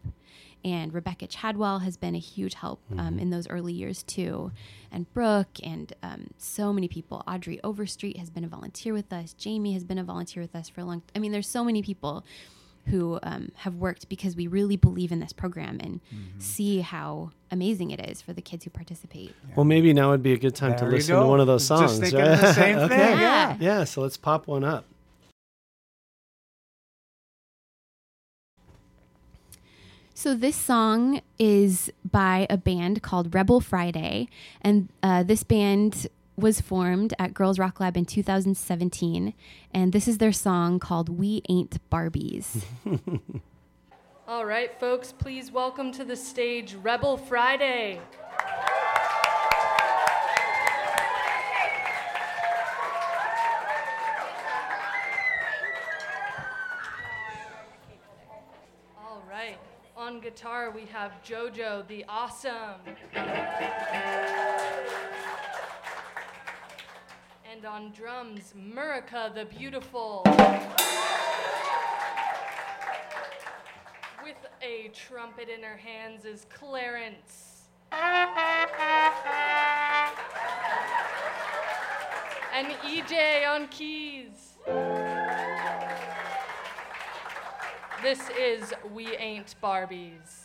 And 0.65 0.95
Rebecca 0.95 1.27
Chadwell 1.27 1.81
has 1.81 1.97
been 1.97 2.15
a 2.15 2.21
huge 2.21 2.55
help 2.55 2.81
um, 2.97 3.19
in 3.19 3.31
those 3.31 3.49
early 3.49 3.73
years 3.73 4.05
too. 4.05 4.53
And 4.93 5.13
Brooke 5.13 5.59
and 5.63 5.93
um, 6.05 6.29
so 6.39 6.73
many 6.73 6.87
people. 6.87 7.25
Audrey 7.27 7.59
Overstreet 7.65 8.17
has 8.17 8.31
been 8.31 8.45
a 8.45 8.49
volunteer 8.49 8.93
with 8.93 9.13
us. 9.13 9.33
Jamie 9.33 9.73
has 9.73 9.83
been 9.83 9.99
a 9.99 10.05
volunteer 10.05 10.41
with 10.41 10.55
us 10.55 10.69
for 10.69 10.81
a 10.81 10.85
long 10.85 11.01
time. 11.01 11.11
I 11.17 11.19
mean, 11.19 11.33
there's 11.33 11.49
so 11.49 11.65
many 11.65 11.83
people 11.83 12.25
who 12.87 13.19
um, 13.23 13.53
have 13.57 13.77
worked 13.77 14.09
because 14.09 14.35
we 14.35 14.47
really 14.47 14.77
believe 14.77 15.13
in 15.13 15.21
this 15.21 15.33
program 15.33 15.79
and 15.81 16.01
see 16.39 16.81
how 16.81 17.31
amazing 17.51 17.91
it 17.91 18.01
is 18.11 18.21
for 18.21 18.33
the 18.33 18.43
kids 18.43 18.65
who 18.65 18.71
participate. 18.71 19.35
Well, 19.55 19.65
maybe 19.65 19.93
now 19.93 20.11
would 20.11 20.23
be 20.23 20.33
a 20.33 20.39
good 20.39 20.55
time 20.55 20.73
to 20.73 20.81
There 20.81 20.91
you 20.91 20.97
listen 20.97 21.17
to 21.21 21.27
one 21.27 21.41
of 21.41 21.47
those 21.47 21.69
Just 21.69 21.81
songs. 21.81 21.99
thinking 22.01 22.19
right? 22.21 22.41
the 22.41 22.53
same 22.53 22.79
okay. 22.79 22.97
thing, 22.97 23.19
yeah. 23.19 23.57
Yeah, 23.61 23.85
so 23.85 24.01
let's 24.01 24.17
pop 24.17 24.47
one 24.47 24.65
up. 24.65 24.85
So 30.15 30.35
this 30.35 30.55
song 30.55 31.21
is 31.39 31.91
by 32.09 32.47
a 32.49 32.57
band 32.57 33.03
called 33.03 33.35
Rebel 33.35 33.61
Friday, 33.61 34.29
and 34.61 34.89
uh, 35.03 35.25
this 35.25 35.43
band 35.43 36.07
was 36.37 36.61
formed 36.61 37.15
at 37.19 37.35
Girls 37.35 37.59
Rock 37.59 37.81
Lab 37.81 37.97
in 37.97 38.05
2017, 38.05 39.35
and 39.73 39.93
this 39.93 40.09
is 40.09 40.19
their 40.19 40.33
song 40.33 40.79
called 40.79 41.09
"We 41.09 41.43
Ain't 41.49 41.79
Barbies." 41.91 42.65
All 44.29 44.47
right, 44.47 44.79
folks, 44.81 45.13
please 45.13 45.53
welcome 45.53 45.93
to 45.93 46.05
the 46.05 46.17
stage 46.17 46.75
Rebel 46.75 47.17
Friday. 47.17 48.01
All 58.99 59.23
right, 59.29 59.59
on 59.97 60.21
guitar 60.21 60.71
we 60.71 60.87
have 60.87 61.13
JoJo 61.23 61.87
the 61.89 62.05
Awesome. 62.09 62.81
And 67.53 67.67
on 67.67 67.91
drums, 67.93 68.55
Murica 68.57 69.35
the 69.35 69.45
Beautiful. 69.45 70.23
With 74.25 74.37
a 74.63 74.91
trumpet 74.95 75.51
in 75.51 75.63
her 75.63 75.77
hands 75.77 76.25
is 76.25 76.47
Clarence. 76.49 77.69
And 82.55 82.69
EJ 82.87 83.47
on 83.47 83.69
keys. 83.69 84.57
This 88.03 88.31
is 88.31 88.73
We 88.95 89.15
Ain't 89.19 89.57
Barbies. 89.63 90.42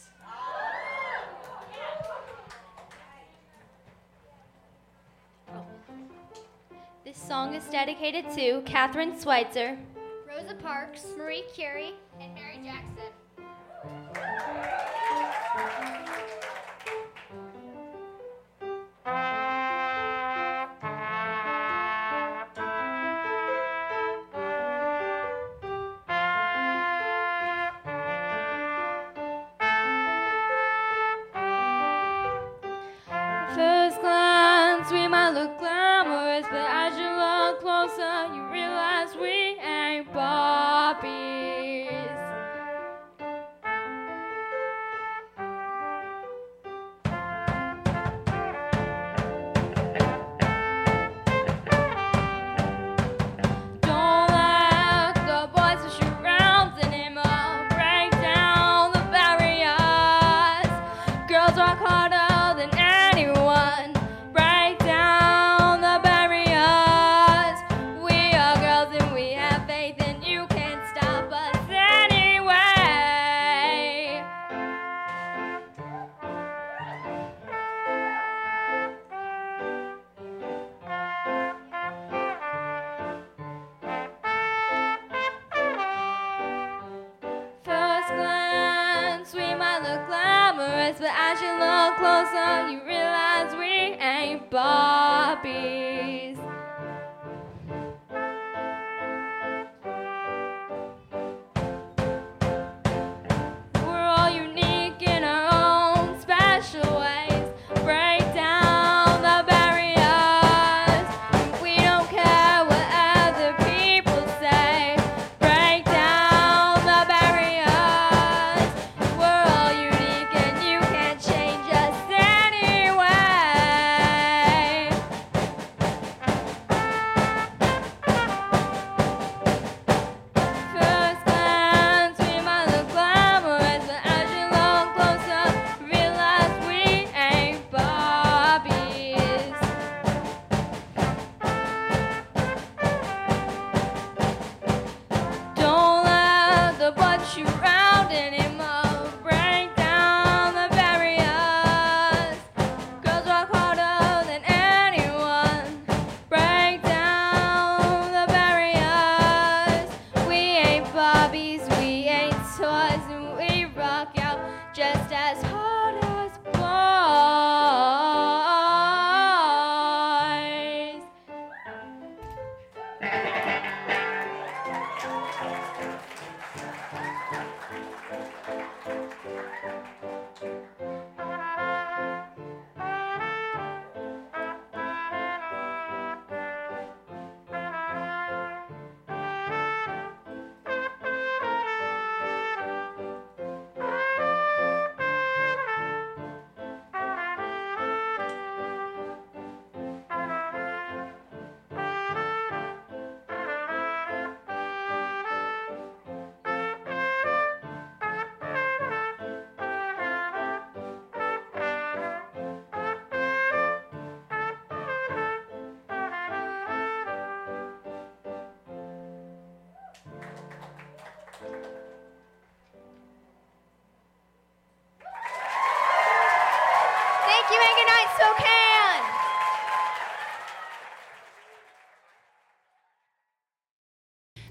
Song 7.18 7.56
is 7.56 7.64
dedicated 7.66 8.30
to 8.36 8.62
Kathrine 8.62 9.20
Switzer. 9.20 9.78
Rosa 10.30 10.54
Parks, 10.54 11.08
Marie 11.18 11.44
Curie, 11.54 11.96
and 12.22 12.34
Mary 12.36 12.60
Jackson. 12.64 13.12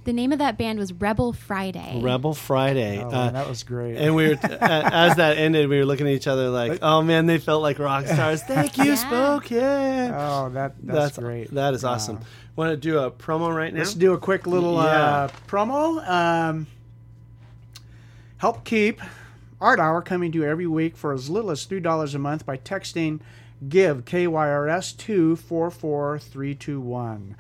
The 0.07 0.13
name 0.13 0.31
of 0.33 0.39
that 0.39 0.57
band 0.57 0.79
was 0.79 0.93
Rebel 0.93 1.33
Friday. 1.33 2.01
Rebel 2.01 2.33
Friday. 2.33 3.03
Oh, 3.03 3.09
Uh, 3.11 3.31
that 3.31 3.49
was 3.49 3.65
great. 3.65 3.97
and 3.97 4.15
we 4.15 4.29
were 4.29 4.35
uh, 4.43 4.49
as 4.61 5.17
that 5.17 5.37
ended, 5.37 5.69
we 5.69 5.79
were 5.79 5.85
looking 5.85 6.07
at 6.07 6.13
each 6.13 6.29
other 6.29 6.49
like, 6.49 6.79
"Oh 6.81 7.03
man, 7.03 7.27
they 7.27 7.39
felt 7.39 7.61
like 7.61 7.81
rock 7.81 8.07
stars." 8.15 8.41
Thank 8.45 8.79
you, 8.79 8.85
Yeah. 8.85 8.95
Spokane. 8.95 10.13
oh, 10.15 10.49
that 10.55 10.75
that's, 10.81 11.19
great. 11.19 11.53
That 11.55 11.75
is 11.75 11.83
Yeah. 11.83 11.89
awesome. 11.91 12.21
Want 12.55 12.71
to 12.71 12.77
do 12.77 12.99
a 13.01 13.11
promo 13.11 13.55
right 13.55 13.73
now? 13.75 13.81
Let's 13.81 13.95
do 13.95 14.13
a 14.13 14.19
quick 14.19 14.47
little 14.47 14.75
Yeah. 14.75 14.81
uh, 14.83 15.29
promo. 15.49 16.09
Um, 16.09 16.69
help 18.39 18.65
keep 18.65 19.01
Art 19.61 19.81
Hour 19.81 20.03
coming 20.03 20.31
to 20.33 20.39
you 20.39 20.45
every 20.45 20.69
week 20.69 20.97
for 20.97 21.13
as 21.15 21.29
little 21.29 21.51
as 21.51 21.65
three 21.65 21.81
dollars 21.81 22.15
a 22.15 22.19
month 22.21 22.47
by 22.47 22.57
texting 22.59 23.19
"Give 23.69 24.05
KYRS 24.05 24.97
two 24.97 25.35
four 25.35 25.69
four 25.71 26.19
three 26.21 26.55
two 26.55 26.81
one." 26.81 27.35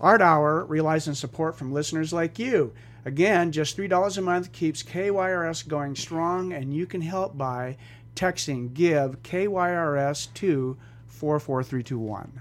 Art 0.00 0.22
Hour 0.22 0.64
relies 0.64 1.08
on 1.08 1.14
support 1.14 1.56
from 1.56 1.72
listeners 1.72 2.12
like 2.12 2.38
you. 2.38 2.72
Again, 3.04 3.52
just 3.52 3.74
three 3.74 3.88
dollars 3.88 4.18
a 4.18 4.22
month 4.22 4.52
keeps 4.52 4.82
KYRS 4.82 5.66
going 5.66 5.96
strong, 5.96 6.52
and 6.52 6.74
you 6.74 6.86
can 6.86 7.00
help 7.00 7.36
by 7.36 7.76
texting 8.14 8.74
"Give 8.74 9.22
KYRS 9.22 10.28
two 10.34 10.76
one." 11.98 12.32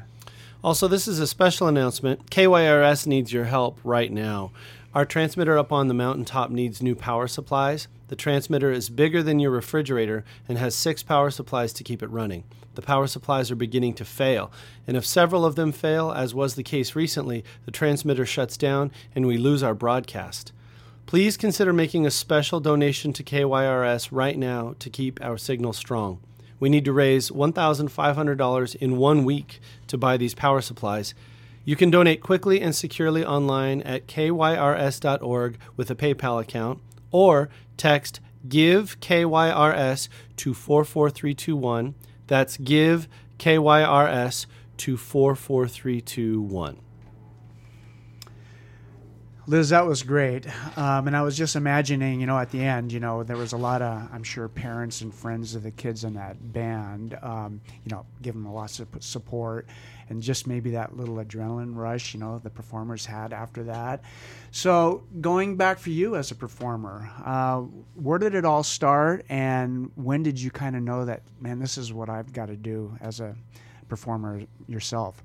Also, 0.63 0.87
this 0.87 1.07
is 1.07 1.19
a 1.19 1.27
special 1.27 1.67
announcement. 1.67 2.29
KYRS 2.29 3.07
needs 3.07 3.31
your 3.31 3.45
help 3.45 3.79
right 3.83 4.11
now. 4.11 4.51
Our 4.97 5.05
transmitter 5.05 5.59
up 5.59 5.71
on 5.71 5.89
the 5.89 5.93
mountaintop 5.93 6.49
needs 6.49 6.81
new 6.81 6.95
power 6.95 7.27
supplies. 7.27 7.87
The 8.07 8.15
transmitter 8.15 8.71
is 8.71 8.89
bigger 8.89 9.21
than 9.21 9.37
your 9.37 9.51
refrigerator 9.51 10.25
and 10.49 10.57
has 10.57 10.73
six 10.73 11.03
power 11.03 11.29
supplies 11.29 11.71
to 11.73 11.83
keep 11.83 12.01
it 12.01 12.09
running. 12.09 12.45
The 12.73 12.81
power 12.81 13.05
supplies 13.05 13.51
are 13.51 13.55
beginning 13.55 13.93
to 13.93 14.05
fail, 14.05 14.51
and 14.87 14.97
if 14.97 15.05
several 15.05 15.45
of 15.45 15.53
them 15.53 15.71
fail, 15.71 16.11
as 16.11 16.33
was 16.33 16.55
the 16.55 16.63
case 16.63 16.95
recently, 16.95 17.43
the 17.65 17.71
transmitter 17.71 18.25
shuts 18.25 18.57
down 18.57 18.91
and 19.13 19.27
we 19.27 19.37
lose 19.37 19.61
our 19.61 19.75
broadcast. 19.75 20.51
Please 21.05 21.37
consider 21.37 21.71
making 21.71 22.07
a 22.07 22.09
special 22.09 22.59
donation 22.59 23.13
to 23.13 23.23
KYRS 23.23 24.09
right 24.11 24.35
now 24.35 24.73
to 24.79 24.89
keep 24.89 25.23
our 25.23 25.37
signal 25.37 25.73
strong. 25.73 26.21
We 26.59 26.69
need 26.69 26.85
to 26.85 26.91
raise 26.91 27.29
$1,500 27.29 28.75
in 28.77 28.97
one 28.97 29.25
week 29.25 29.59
to 29.85 29.97
buy 29.99 30.17
these 30.17 30.33
power 30.33 30.59
supplies. 30.59 31.13
You 31.67 31.75
can 31.75 31.91
donate 31.91 32.21
quickly 32.21 32.61
and 32.61 32.73
securely 32.73 33.25
online 33.25 33.81
at 33.81 34.07
kyrs.org 34.07 35.57
with 35.75 35.91
a 35.91 35.95
PayPal 35.95 36.41
account 36.41 36.79
or 37.11 37.49
text 37.75 38.21
give 38.47 38.97
KYRS 39.01 40.07
to 40.37 40.53
44321. 40.53 41.95
That's 42.25 42.55
give 42.55 43.09
KYRS 43.37 44.45
to 44.77 44.95
44321. 44.95 46.77
Liz, 49.49 49.69
that 49.69 49.85
was 49.85 50.03
great. 50.03 50.45
Um, 50.77 51.07
and 51.07 51.15
I 51.15 51.21
was 51.21 51.37
just 51.37 51.57
imagining, 51.57 52.19
you 52.19 52.27
know, 52.27 52.37
at 52.37 52.51
the 52.51 52.61
end, 52.61 52.91
you 52.93 52.99
know, 52.99 53.23
there 53.23 53.37
was 53.37 53.53
a 53.53 53.57
lot 53.57 53.81
of, 53.81 54.09
I'm 54.13 54.23
sure, 54.23 54.49
parents 54.49 55.01
and 55.01 55.13
friends 55.13 55.55
of 55.55 55.63
the 55.63 55.71
kids 55.71 56.03
in 56.05 56.13
that 56.15 56.53
band, 56.53 57.17
um, 57.21 57.61
you 57.83 57.91
know, 57.91 58.05
giving 58.21 58.43
them 58.43 58.53
lots 58.53 58.79
of 58.79 58.87
support 58.99 59.67
and 60.09 60.21
just 60.21 60.47
maybe 60.47 60.71
that 60.71 60.95
little 60.95 61.15
adrenaline 61.15 61.75
rush, 61.75 62.13
you 62.13 62.19
know, 62.19 62.39
the 62.39 62.49
performers 62.49 63.05
had 63.05 63.33
after 63.33 63.63
that. 63.63 64.01
So 64.51 65.03
going 65.21 65.57
back 65.57 65.79
for 65.79 65.89
you 65.89 66.15
as 66.15 66.31
a 66.31 66.35
performer, 66.35 67.09
uh, 67.25 67.59
where 67.95 68.19
did 68.19 68.35
it 68.35 68.45
all 68.45 68.63
start 68.63 69.25
and 69.29 69.91
when 69.95 70.23
did 70.23 70.39
you 70.39 70.51
kind 70.51 70.75
of 70.75 70.83
know 70.83 71.05
that, 71.05 71.21
man, 71.39 71.59
this 71.59 71.77
is 71.77 71.91
what 71.91 72.09
I've 72.09 72.31
got 72.33 72.47
to 72.47 72.55
do 72.55 72.97
as 73.01 73.19
a 73.19 73.35
performer 73.89 74.43
yourself? 74.67 75.23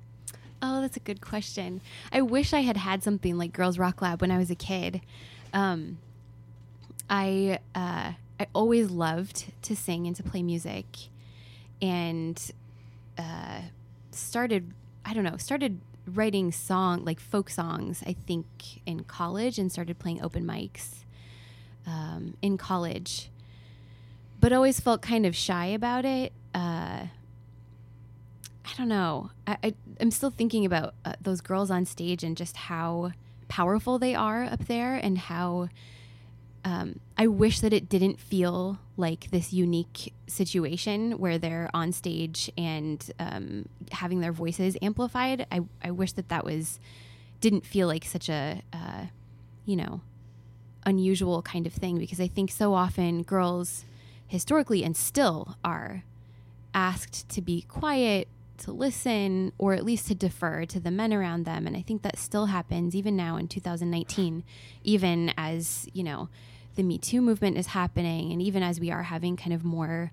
Oh, 0.61 0.79
that's 0.79 0.95
a 0.95 1.01
good 1.01 1.19
question. 1.19 1.81
I 2.11 2.21
wish 2.21 2.53
I 2.53 2.61
had 2.61 2.77
had 2.77 3.03
something 3.03 3.37
like 3.37 3.51
Girls 3.51 3.77
Rock 3.77 4.01
Lab 4.01 4.21
when 4.21 4.31
I 4.31 4.37
was 4.37 4.49
a 4.49 4.55
kid. 4.55 5.01
Um, 5.53 5.97
I 7.09 7.59
uh, 7.75 8.13
I 8.39 8.47
always 8.55 8.89
loved 8.89 9.51
to 9.63 9.75
sing 9.75 10.07
and 10.07 10.15
to 10.15 10.23
play 10.23 10.41
music, 10.41 10.85
and 11.81 12.41
uh, 13.17 13.61
started 14.15 14.73
I 15.05 15.13
don't 15.13 15.23
know 15.23 15.37
started 15.37 15.79
writing 16.05 16.51
song 16.51 17.05
like 17.05 17.19
folk 17.19 17.49
songs. 17.49 18.03
I 18.05 18.13
think 18.13 18.45
in 18.85 19.03
college 19.03 19.57
and 19.57 19.71
started 19.71 19.99
playing 19.99 20.21
open 20.21 20.45
mics 20.45 21.05
um, 21.87 22.35
in 22.41 22.57
college, 22.57 23.29
but 24.39 24.51
always 24.53 24.79
felt 24.79 25.01
kind 25.01 25.25
of 25.25 25.35
shy 25.35 25.67
about 25.67 26.05
it. 26.05 26.33
Uh, 26.53 27.07
I 28.65 28.77
don't 28.77 28.87
know. 28.87 29.31
I, 29.45 29.73
I'm 29.99 30.11
still 30.11 30.29
thinking 30.29 30.65
about 30.65 30.93
uh, 31.05 31.13
those 31.21 31.41
girls 31.41 31.69
on 31.69 31.85
stage 31.85 32.23
and 32.23 32.35
just 32.35 32.55
how 32.55 33.11
powerful 33.47 33.99
they 33.99 34.15
are 34.15 34.43
up 34.43 34.65
there, 34.65 34.95
and 34.95 35.17
how 35.17 35.69
um, 36.65 36.99
I 37.17 37.27
wish 37.27 37.59
that 37.59 37.73
it 37.73 37.89
didn't 37.89 38.19
feel 38.19 38.79
like 38.97 39.29
this 39.31 39.53
unique 39.53 40.13
situation 40.27 41.19
where 41.19 41.37
they're 41.37 41.69
on 41.73 41.91
stage 41.91 42.51
and 42.57 43.11
um, 43.19 43.67
having 43.91 44.19
their 44.19 44.31
voices 44.31 44.77
amplified. 44.81 45.45
I 45.51 45.61
I 45.83 45.91
wish 45.91 46.13
that 46.13 46.29
that 46.29 46.43
was 46.43 46.79
didn't 47.39 47.65
feel 47.65 47.87
like 47.87 48.05
such 48.05 48.29
a 48.29 48.61
uh, 48.71 49.05
you 49.65 49.75
know 49.75 50.01
unusual 50.85 51.41
kind 51.41 51.67
of 51.67 51.73
thing 51.73 51.97
because 51.97 52.19
I 52.19 52.27
think 52.27 52.51
so 52.51 52.73
often 52.73 53.23
girls 53.23 53.85
historically 54.27 54.83
and 54.83 54.97
still 54.97 55.55
are 55.63 56.03
asked 56.73 57.29
to 57.29 57.41
be 57.41 57.61
quiet, 57.61 58.27
to 58.57 58.71
listen, 58.71 59.51
or 59.57 59.73
at 59.73 59.85
least 59.85 60.07
to 60.07 60.15
defer 60.15 60.65
to 60.65 60.79
the 60.79 60.91
men 60.91 61.13
around 61.13 61.45
them. 61.45 61.67
And 61.67 61.77
I 61.77 61.81
think 61.81 62.01
that 62.01 62.17
still 62.17 62.47
happens 62.47 62.95
even 62.95 63.15
now 63.15 63.37
in 63.37 63.47
2019, 63.47 64.43
even 64.83 65.33
as, 65.37 65.87
you 65.93 66.03
know, 66.03 66.29
the 66.75 66.83
Me 66.83 66.97
Too 66.97 67.21
movement 67.21 67.57
is 67.57 67.67
happening, 67.67 68.31
and 68.31 68.41
even 68.41 68.63
as 68.63 68.79
we 68.79 68.91
are 68.91 69.03
having 69.03 69.35
kind 69.35 69.53
of 69.53 69.63
more 69.63 70.11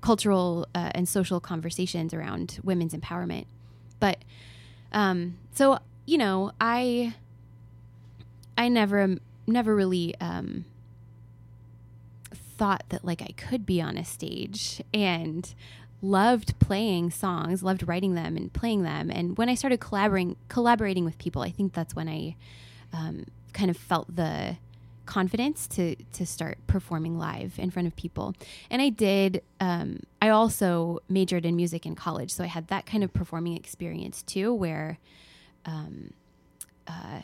cultural 0.00 0.66
uh, 0.74 0.90
and 0.94 1.08
social 1.08 1.40
conversations 1.40 2.12
around 2.12 2.58
women's 2.62 2.92
empowerment. 2.92 3.46
But 4.00 4.18
um, 4.92 5.38
so, 5.52 5.78
you 6.06 6.18
know, 6.18 6.52
I 6.60 7.14
I 8.56 8.68
never 8.68 9.16
never 9.46 9.74
really 9.74 10.14
um, 10.20 10.64
thought 12.34 12.84
that 12.90 13.04
like 13.04 13.22
I 13.22 13.32
could 13.36 13.66
be 13.66 13.80
on 13.80 13.96
a 13.96 14.04
stage 14.04 14.82
and 14.92 15.54
loved 16.02 16.58
playing 16.58 17.10
songs, 17.10 17.62
loved 17.62 17.86
writing 17.88 18.14
them 18.14 18.36
and 18.36 18.52
playing 18.52 18.82
them. 18.82 19.10
And 19.10 19.36
when 19.38 19.48
I 19.48 19.54
started 19.54 19.80
collaborating 19.80 20.36
collaborating 20.48 21.04
with 21.04 21.18
people, 21.18 21.42
I 21.42 21.50
think 21.50 21.72
that's 21.72 21.94
when 21.94 22.08
I 22.08 22.36
um, 22.92 23.24
kind 23.52 23.70
of 23.70 23.76
felt 23.76 24.14
the 24.14 24.58
confidence 25.06 25.66
to 25.68 25.96
to 26.12 26.26
start 26.26 26.58
performing 26.66 27.18
live 27.18 27.58
in 27.58 27.70
front 27.70 27.86
of 27.86 27.96
people. 27.96 28.34
And 28.70 28.80
I 28.80 28.88
did. 28.88 29.42
Um, 29.60 30.00
I 30.20 30.30
also 30.30 31.00
majored 31.08 31.44
in 31.44 31.56
music 31.56 31.86
in 31.86 31.94
college, 31.94 32.30
so 32.30 32.44
I 32.44 32.48
had 32.48 32.68
that 32.68 32.86
kind 32.86 33.04
of 33.04 33.12
performing 33.12 33.56
experience 33.56 34.22
too, 34.22 34.52
where. 34.52 34.98
Um, 35.66 36.12
uh, 36.86 37.22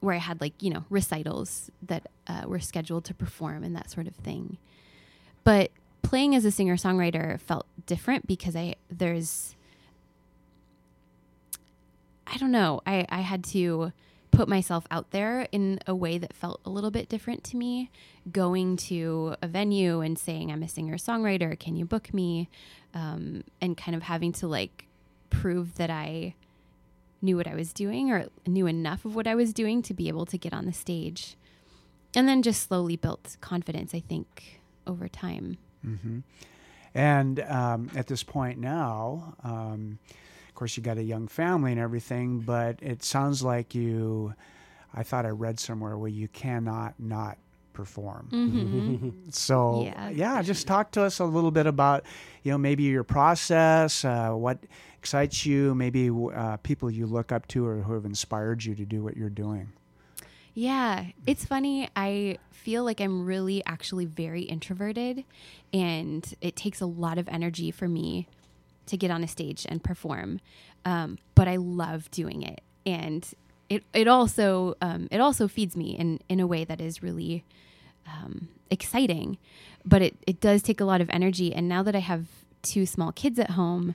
where 0.00 0.16
I 0.16 0.18
had 0.18 0.40
like 0.40 0.60
you 0.60 0.70
know 0.70 0.84
recitals 0.90 1.70
that 1.80 2.08
uh, 2.26 2.42
were 2.46 2.58
scheduled 2.58 3.04
to 3.04 3.14
perform 3.14 3.62
and 3.62 3.74
that 3.76 3.88
sort 3.88 4.08
of 4.08 4.16
thing. 4.16 4.58
But 5.44 5.70
playing 6.02 6.34
as 6.34 6.44
a 6.44 6.50
singer 6.50 6.76
songwriter 6.76 7.40
felt 7.40 7.66
different 7.86 8.26
because 8.26 8.56
I 8.56 8.74
there's 8.90 9.54
I 12.26 12.36
don't 12.36 12.50
know 12.50 12.80
I 12.84 13.06
I 13.08 13.20
had 13.20 13.44
to 13.44 13.92
put 14.32 14.48
myself 14.48 14.86
out 14.90 15.10
there 15.12 15.46
in 15.52 15.78
a 15.86 15.94
way 15.94 16.18
that 16.18 16.32
felt 16.32 16.60
a 16.64 16.70
little 16.70 16.90
bit 16.90 17.08
different 17.08 17.44
to 17.44 17.56
me. 17.56 17.90
Going 18.30 18.76
to 18.78 19.36
a 19.40 19.46
venue 19.46 20.00
and 20.00 20.18
saying 20.18 20.50
I'm 20.50 20.62
a 20.62 20.68
singer 20.68 20.96
songwriter, 20.96 21.56
can 21.58 21.76
you 21.76 21.84
book 21.84 22.12
me? 22.12 22.48
Um, 22.94 23.44
and 23.60 23.76
kind 23.76 23.94
of 23.94 24.02
having 24.02 24.32
to 24.32 24.48
like 24.48 24.86
prove 25.30 25.76
that 25.76 25.90
I 25.90 26.34
knew 27.20 27.36
what 27.36 27.46
I 27.46 27.54
was 27.54 27.72
doing 27.72 28.10
or 28.10 28.26
knew 28.46 28.66
enough 28.66 29.04
of 29.04 29.14
what 29.14 29.26
I 29.26 29.34
was 29.34 29.52
doing 29.52 29.80
to 29.82 29.94
be 29.94 30.08
able 30.08 30.26
to 30.26 30.36
get 30.36 30.52
on 30.52 30.66
the 30.66 30.72
stage. 30.72 31.36
And 32.14 32.28
then 32.28 32.42
just 32.42 32.62
slowly 32.62 32.96
built 32.96 33.36
confidence, 33.40 33.94
I 33.94 34.00
think, 34.00 34.60
over 34.86 35.08
time. 35.08 35.56
Mm-hmm. 35.86 36.18
And 36.94 37.40
um, 37.40 37.90
at 37.94 38.06
this 38.06 38.22
point 38.22 38.58
now, 38.58 39.34
um, 39.42 39.98
course, 40.62 40.76
you 40.76 40.82
got 40.84 40.96
a 40.96 41.02
young 41.02 41.26
family 41.26 41.72
and 41.72 41.80
everything, 41.80 42.38
but 42.38 42.78
it 42.80 43.02
sounds 43.02 43.42
like 43.42 43.74
you. 43.74 44.32
I 44.94 45.02
thought 45.02 45.26
I 45.26 45.30
read 45.30 45.58
somewhere 45.58 45.98
where 45.98 46.08
you 46.08 46.28
cannot 46.28 46.94
not 47.00 47.36
perform. 47.72 48.28
Mm-hmm. 48.30 49.08
So 49.32 49.82
Yeah. 49.82 50.10
yeah, 50.10 50.40
just 50.42 50.68
talk 50.68 50.92
to 50.92 51.02
us 51.02 51.18
a 51.18 51.24
little 51.24 51.50
bit 51.50 51.66
about, 51.66 52.04
you 52.44 52.52
know, 52.52 52.58
maybe 52.58 52.84
your 52.84 53.02
process, 53.02 54.04
uh, 54.04 54.30
what 54.30 54.58
excites 54.98 55.44
you, 55.44 55.74
maybe 55.74 56.10
uh, 56.10 56.58
people 56.58 56.88
you 56.92 57.06
look 57.06 57.32
up 57.32 57.48
to 57.48 57.66
or 57.66 57.78
who 57.82 57.94
have 57.94 58.04
inspired 58.04 58.64
you 58.64 58.76
to 58.76 58.84
do 58.84 59.02
what 59.02 59.16
you're 59.16 59.30
doing. 59.30 59.72
Yeah, 60.54 61.06
it's 61.26 61.44
funny. 61.44 61.88
I 61.96 62.38
feel 62.52 62.84
like 62.84 63.00
I'm 63.00 63.26
really 63.26 63.64
actually 63.66 64.04
very 64.04 64.42
introverted, 64.42 65.24
and 65.72 66.22
it 66.40 66.54
takes 66.54 66.80
a 66.80 66.86
lot 66.86 67.18
of 67.18 67.26
energy 67.28 67.72
for 67.72 67.88
me 67.88 68.28
to 68.86 68.96
get 68.96 69.10
on 69.10 69.22
a 69.22 69.28
stage 69.28 69.66
and 69.68 69.82
perform. 69.82 70.40
Um, 70.84 71.18
but 71.34 71.48
I 71.48 71.56
love 71.56 72.10
doing 72.10 72.42
it, 72.42 72.60
and 72.84 73.26
it 73.68 73.84
it 73.92 74.08
also 74.08 74.74
um, 74.80 75.08
it 75.10 75.20
also 75.20 75.48
feeds 75.48 75.76
me 75.76 75.96
in 75.96 76.20
in 76.28 76.40
a 76.40 76.46
way 76.46 76.64
that 76.64 76.80
is 76.80 77.02
really 77.02 77.44
um, 78.06 78.48
exciting. 78.70 79.38
But 79.84 80.02
it 80.02 80.16
it 80.26 80.40
does 80.40 80.62
take 80.62 80.80
a 80.80 80.84
lot 80.84 81.00
of 81.00 81.08
energy, 81.10 81.54
and 81.54 81.68
now 81.68 81.82
that 81.82 81.94
I 81.94 82.00
have 82.00 82.26
two 82.62 82.86
small 82.86 83.12
kids 83.12 83.38
at 83.38 83.50
home, 83.50 83.94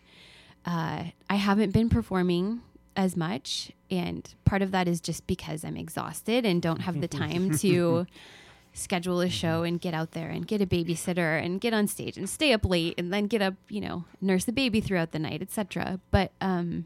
uh, 0.65 1.05
I 1.29 1.35
haven't 1.35 1.71
been 1.71 1.89
performing 1.89 2.61
as 2.97 3.15
much. 3.15 3.71
And 3.89 4.27
part 4.43 4.61
of 4.61 4.71
that 4.71 4.87
is 4.87 4.99
just 4.99 5.27
because 5.27 5.63
I'm 5.63 5.77
exhausted 5.77 6.45
and 6.45 6.61
don't 6.61 6.81
have 6.81 6.99
the 6.99 7.07
time 7.07 7.57
to 7.59 8.05
schedule 8.77 9.21
a 9.21 9.29
show 9.29 9.63
and 9.63 9.81
get 9.81 9.93
out 9.93 10.11
there 10.11 10.29
and 10.29 10.47
get 10.47 10.61
a 10.61 10.65
babysitter 10.65 11.43
and 11.43 11.59
get 11.59 11.73
on 11.73 11.87
stage 11.87 12.17
and 12.17 12.29
stay 12.29 12.53
up 12.53 12.63
late 12.63 12.93
and 12.97 13.11
then 13.11 13.25
get 13.27 13.41
up, 13.41 13.55
you 13.69 13.81
know, 13.81 14.05
nurse 14.21 14.45
the 14.45 14.51
baby 14.51 14.79
throughout 14.79 15.11
the 15.11 15.19
night, 15.19 15.41
etc. 15.41 15.99
But 16.11 16.31
um 16.41 16.85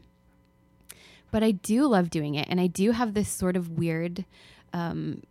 but 1.30 1.42
I 1.42 1.52
do 1.52 1.86
love 1.86 2.10
doing 2.10 2.34
it 2.34 2.46
and 2.48 2.60
I 2.60 2.66
do 2.66 2.92
have 2.92 3.14
this 3.14 3.28
sort 3.28 3.56
of 3.56 3.78
weird 3.78 4.24
um 4.72 5.22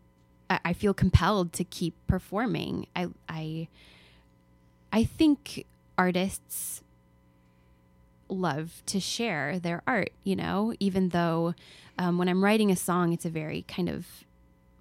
I, 0.49 0.59
I 0.65 0.73
feel 0.73 0.93
compelled 0.93 1.51
to 1.53 1.63
keep 1.63 1.95
performing. 2.07 2.85
I 2.95 3.07
I 3.27 3.67
I 4.93 5.03
think 5.03 5.65
artists 5.97 6.83
love 8.29 8.81
to 8.85 8.99
share 8.99 9.59
their 9.59 9.81
art, 9.85 10.11
you 10.23 10.35
know, 10.35 10.73
even 10.79 11.09
though 11.09 11.53
um, 11.97 12.17
when 12.17 12.29
I'm 12.29 12.43
writing 12.43 12.71
a 12.71 12.75
song, 12.75 13.13
it's 13.13 13.25
a 13.25 13.29
very 13.29 13.63
kind 13.67 13.89
of 13.89 14.05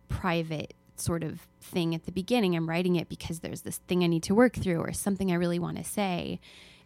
private 0.09 0.75
sort 1.01 1.23
of 1.23 1.47
thing 1.61 1.95
at 1.95 2.05
the 2.05 2.13
beginning. 2.13 2.55
I'm 2.55 2.69
writing 2.69 2.97
it 2.97 3.09
because 3.09 3.41
there's 3.41 3.63
this 3.63 3.79
thing 3.89 4.05
I 4.05 4.07
need 4.07 4.23
to 4.25 4.35
work 4.35 4.55
through 4.55 4.81
or 4.81 4.93
something 4.93 5.31
I 5.31 5.37
really 5.37 5.59
want 5.59 5.77
to 5.79 5.85
say. 5.85 6.41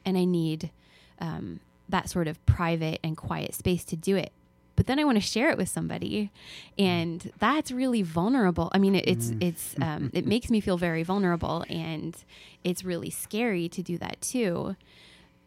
And 0.04 0.16
I 0.16 0.24
need 0.24 0.70
um, 1.18 1.60
that 1.88 2.08
sort 2.08 2.28
of 2.28 2.44
private 2.46 3.00
and 3.02 3.16
quiet 3.16 3.54
space 3.54 3.84
to 3.86 3.96
do 3.96 4.16
it. 4.16 4.32
But 4.76 4.86
then 4.86 4.98
I 4.98 5.04
want 5.04 5.16
to 5.16 5.20
share 5.20 5.50
it 5.50 5.56
with 5.56 5.68
somebody, 5.68 6.32
and 6.76 7.30
that's 7.38 7.70
really 7.70 8.02
vulnerable. 8.02 8.70
I 8.72 8.78
mean, 8.78 8.96
it, 8.96 9.04
it's 9.06 9.32
it's 9.40 9.76
um, 9.80 10.10
it 10.14 10.26
makes 10.26 10.50
me 10.50 10.60
feel 10.60 10.76
very 10.76 11.04
vulnerable, 11.04 11.64
and 11.68 12.16
it's 12.64 12.84
really 12.84 13.10
scary 13.10 13.68
to 13.68 13.82
do 13.82 13.98
that 13.98 14.20
too. 14.20 14.74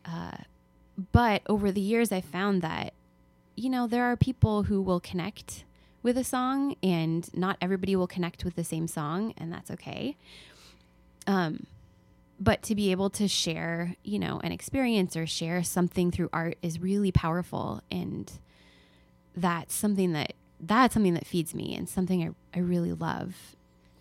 Uh, 0.06 0.38
but 1.12 1.42
over 1.48 1.72
the 1.72 1.82
years, 1.82 2.12
I 2.12 2.22
found 2.22 2.62
that, 2.62 2.94
you 3.56 3.70
know, 3.70 3.86
there 3.86 4.06
are 4.06 4.16
people 4.16 4.64
who 4.64 4.82
will 4.82 5.00
connect 5.00 5.66
with 6.08 6.18
a 6.18 6.24
song, 6.24 6.74
and 6.82 7.30
not 7.36 7.58
everybody 7.62 7.94
will 7.94 8.08
connect 8.08 8.46
with 8.46 8.56
the 8.56 8.64
same 8.64 8.88
song, 8.88 9.34
and 9.38 9.52
that's 9.52 9.70
okay. 9.70 10.16
Um, 11.28 11.68
but 12.40 12.64
to 12.64 12.76
be 12.76 12.92
able 12.92 13.10
to 13.10 13.28
share, 13.28 13.96
you 14.04 14.18
know, 14.18 14.40
an 14.42 14.54
experience 14.54 15.18
or 15.18 15.28
share 15.28 15.64
something 15.64 16.10
through 16.10 16.30
art 16.32 16.58
is 16.62 16.80
really 16.80 17.12
powerful, 17.12 17.82
and 17.92 18.32
that's 19.36 19.76
something 19.76 20.14
that 20.14 20.32
that's 20.62 20.94
something 20.94 21.14
that 21.14 21.28
feeds 21.28 21.54
me 21.54 21.76
and 21.76 21.88
something 21.90 22.24
I, 22.24 22.58
I 22.58 22.62
really 22.62 22.94
love 22.94 23.36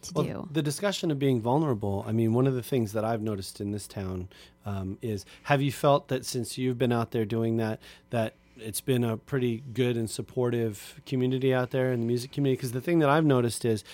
to 0.02 0.12
Well, 0.14 0.24
do. 0.24 0.48
the 0.52 0.62
discussion 0.62 1.10
of 1.10 1.18
being 1.18 1.40
vulnerable. 1.40 2.04
I 2.06 2.12
mean, 2.12 2.32
one 2.32 2.46
of 2.46 2.54
the 2.54 2.62
things 2.62 2.92
that 2.92 3.04
I've 3.04 3.20
noticed 3.20 3.60
in 3.60 3.72
this 3.72 3.88
town 3.88 4.28
um, 4.64 4.96
is: 5.02 5.26
Have 5.42 5.60
you 5.60 5.72
felt 5.72 6.06
that 6.06 6.24
since 6.24 6.56
you've 6.56 6.78
been 6.78 6.92
out 6.92 7.10
there 7.10 7.24
doing 7.24 7.56
that, 7.56 7.80
that 8.10 8.34
it's 8.58 8.80
been 8.80 9.04
a 9.04 9.16
pretty 9.16 9.62
good 9.72 9.96
and 9.96 10.08
supportive 10.08 11.00
community 11.06 11.52
out 11.52 11.70
there 11.70 11.92
in 11.92 12.00
the 12.00 12.06
music 12.06 12.32
community? 12.32 12.56
Because 12.56 12.72
the 12.72 12.80
thing 12.80 12.98
that 13.00 13.08
I've 13.08 13.24
noticed 13.24 13.64
is, 13.64 13.84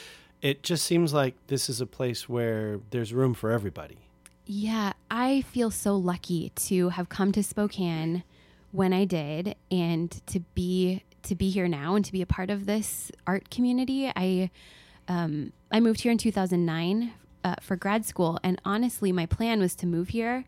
it 0.40 0.62
just 0.62 0.84
seems 0.84 1.12
like 1.12 1.34
this 1.46 1.68
is 1.68 1.80
a 1.80 1.86
place 1.86 2.28
where 2.28 2.80
there's 2.90 3.12
room 3.12 3.34
for 3.34 3.50
everybody. 3.50 3.98
Yeah, 4.44 4.92
I 5.10 5.42
feel 5.42 5.70
so 5.70 5.96
lucky 5.96 6.50
to 6.56 6.90
have 6.90 7.08
come 7.08 7.30
to 7.32 7.42
Spokane 7.42 8.24
when 8.72 8.92
I 8.92 9.04
did 9.04 9.54
and 9.70 10.10
to 10.26 10.40
be 10.54 11.04
to 11.22 11.36
be 11.36 11.50
here 11.50 11.68
now 11.68 11.94
and 11.94 12.04
to 12.04 12.10
be 12.10 12.20
a 12.20 12.26
part 12.26 12.50
of 12.50 12.66
this 12.66 13.12
art 13.26 13.50
community. 13.50 14.10
I 14.16 14.50
um, 15.08 15.52
I 15.70 15.78
moved 15.78 16.00
here 16.00 16.10
in 16.10 16.18
2009 16.18 17.12
uh, 17.44 17.54
for 17.60 17.76
grad 17.76 18.04
school, 18.04 18.38
and 18.42 18.60
honestly, 18.64 19.12
my 19.12 19.26
plan 19.26 19.60
was 19.60 19.74
to 19.76 19.86
move 19.86 20.10
here, 20.10 20.44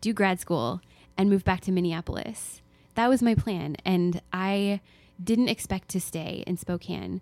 do 0.00 0.12
grad 0.12 0.40
school, 0.40 0.80
and 1.16 1.28
move 1.28 1.44
back 1.44 1.60
to 1.62 1.72
Minneapolis. 1.72 2.62
That 2.98 3.08
was 3.08 3.22
my 3.22 3.36
plan, 3.36 3.76
and 3.84 4.20
I 4.32 4.80
didn't 5.22 5.50
expect 5.50 5.88
to 5.90 6.00
stay 6.00 6.42
in 6.48 6.56
Spokane. 6.56 7.20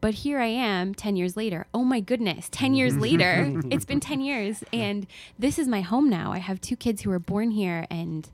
But 0.00 0.14
here 0.14 0.40
I 0.40 0.46
am 0.46 0.92
10 0.92 1.14
years 1.14 1.36
later. 1.36 1.68
Oh 1.72 1.84
my 1.84 2.00
goodness, 2.00 2.48
10 2.50 2.74
years 2.74 2.96
later. 3.06 3.62
it's 3.70 3.84
been 3.84 4.00
10 4.00 4.20
years 4.20 4.64
and 4.72 5.06
this 5.38 5.56
is 5.56 5.68
my 5.68 5.82
home 5.82 6.10
now. 6.10 6.32
I 6.32 6.38
have 6.38 6.60
two 6.60 6.74
kids 6.74 7.02
who 7.02 7.10
were 7.10 7.20
born 7.20 7.52
here 7.52 7.86
and 7.88 8.28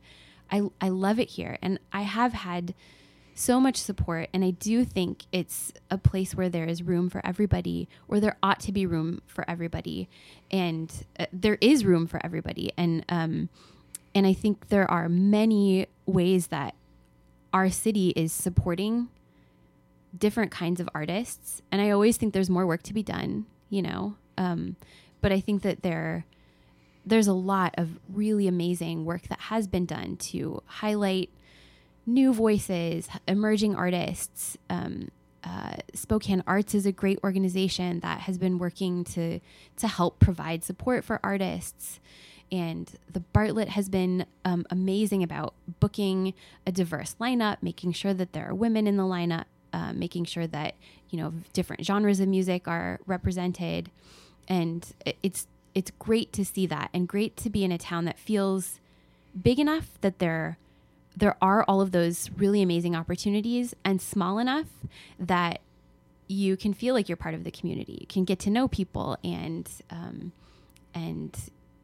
I 0.51 0.63
I 0.81 0.89
love 0.89 1.21
it 1.21 1.29
here 1.29 1.59
and 1.61 1.79
I 1.93 2.01
have 2.01 2.33
had 2.33 2.73
so 3.35 3.61
much 3.61 3.77
support 3.77 4.31
and 4.33 4.43
I 4.43 4.53
do 4.53 4.87
think 4.87 5.25
it's 5.33 5.71
a 5.91 5.99
place 5.99 6.35
where 6.35 6.49
there 6.49 6.65
is 6.65 6.83
room 6.83 7.11
for 7.11 7.21
everybody 7.27 7.91
or 8.09 8.21
there 8.21 8.39
ought 8.43 8.61
to 8.61 8.73
be 8.73 8.87
room 8.87 9.21
for 9.27 9.45
everybody 9.51 10.09
and 10.51 10.91
uh, 11.21 11.27
there 11.31 11.59
is 11.61 11.85
room 11.85 12.07
for 12.07 12.25
everybody 12.25 12.73
and 12.79 13.05
um 13.11 13.51
and 14.15 14.27
I 14.27 14.33
think 14.33 14.69
there 14.69 14.91
are 14.91 15.09
many 15.09 15.89
ways 16.07 16.49
that 16.49 16.75
our 17.53 17.71
city 17.71 18.11
is 18.11 18.33
supporting 18.33 19.09
different 20.17 20.51
kinds 20.51 20.81
of 20.81 20.89
artists. 20.95 21.61
And 21.73 21.81
i 21.81 21.91
always 21.91 22.17
think 22.17 22.35
there's 22.35 22.51
more 22.51 22.67
work 22.67 22.83
to 22.85 22.95
be 22.95 23.03
done 23.03 23.47
you 23.75 23.83
know? 23.83 24.17
Um, 24.39 24.77
but 25.21 25.33
i 25.33 25.41
think 25.41 25.63
that 25.63 25.83
there 25.83 26.27
there's 27.07 27.27
a 27.27 27.35
lot 27.35 27.75
of 27.77 27.99
really 28.09 28.49
amazing 28.49 29.05
work 29.05 29.29
that 29.29 29.39
has 29.39 29.67
been 29.67 29.85
done 29.85 30.17
to 30.17 30.63
highlight 30.67 31.31
new 32.07 32.33
voices 32.33 33.09
emerging 33.29 33.75
artists. 33.75 34.57
Um, 34.71 35.11
uh, 35.43 35.77
Spokane 35.93 36.43
Arts 36.47 36.75
is 36.75 36.87
a 36.87 36.93
great 36.93 37.19
organization 37.23 38.01
that 38.01 38.21
has 38.21 38.39
been 38.39 38.59
working 38.59 39.05
to 39.05 39.41
to 39.77 39.89
help 39.89 40.19
provide 40.19 40.65
support 40.65 41.05
for 41.05 41.21
artists, 41.23 42.01
and 42.55 42.89
the 43.13 43.19
Bartlett 43.19 43.71
has 43.71 43.89
been 43.89 44.27
um, 44.45 44.65
amazing 44.71 45.25
about 45.25 45.55
booking 45.81 46.35
a 46.65 46.71
diverse 46.71 47.17
lineup, 47.21 47.57
making 47.63 47.93
sure 47.93 48.15
that 48.15 48.33
there 48.33 48.49
are 48.49 48.55
women 48.55 48.87
in 48.87 48.97
the 48.97 49.03
lineup, 49.03 49.47
uh, 49.73 49.93
making 49.93 50.25
sure 50.25 50.47
that 50.47 50.77
you 51.11 51.19
know 51.19 51.33
different 51.53 51.85
genres 51.85 52.21
of 52.21 52.29
music 52.29 52.69
are 52.69 53.01
represented, 53.07 53.91
and 54.47 54.93
it's 55.23 55.49
it's 55.75 55.91
great 55.99 56.33
to 56.35 56.45
see 56.45 56.65
that, 56.67 56.91
and 56.95 57.09
great 57.09 57.37
to 57.39 57.51
be 57.51 57.65
in 57.65 57.73
a 57.73 57.79
town 57.79 58.05
that 58.05 58.21
feels 58.21 58.79
big 59.43 59.59
enough 59.59 60.01
that 60.01 60.21
there 60.21 60.57
there 61.17 61.37
are 61.43 61.65
all 61.67 61.81
of 61.81 61.91
those 61.91 62.31
really 62.37 62.63
amazing 62.63 62.95
opportunities 62.95 63.75
and 63.85 64.01
small 64.01 64.39
enough 64.39 64.67
that 65.19 65.61
you 66.29 66.57
can 66.57 66.73
feel 66.73 66.95
like 66.95 67.09
you're 67.09 67.17
part 67.17 67.35
of 67.35 67.43
the 67.43 67.51
community. 67.51 67.99
You 68.01 68.07
can 68.07 68.25
get 68.25 68.39
to 68.41 68.51
know 68.51 68.69
people 68.69 69.19
and 69.25 69.69
um, 69.91 70.33
and 70.95 71.37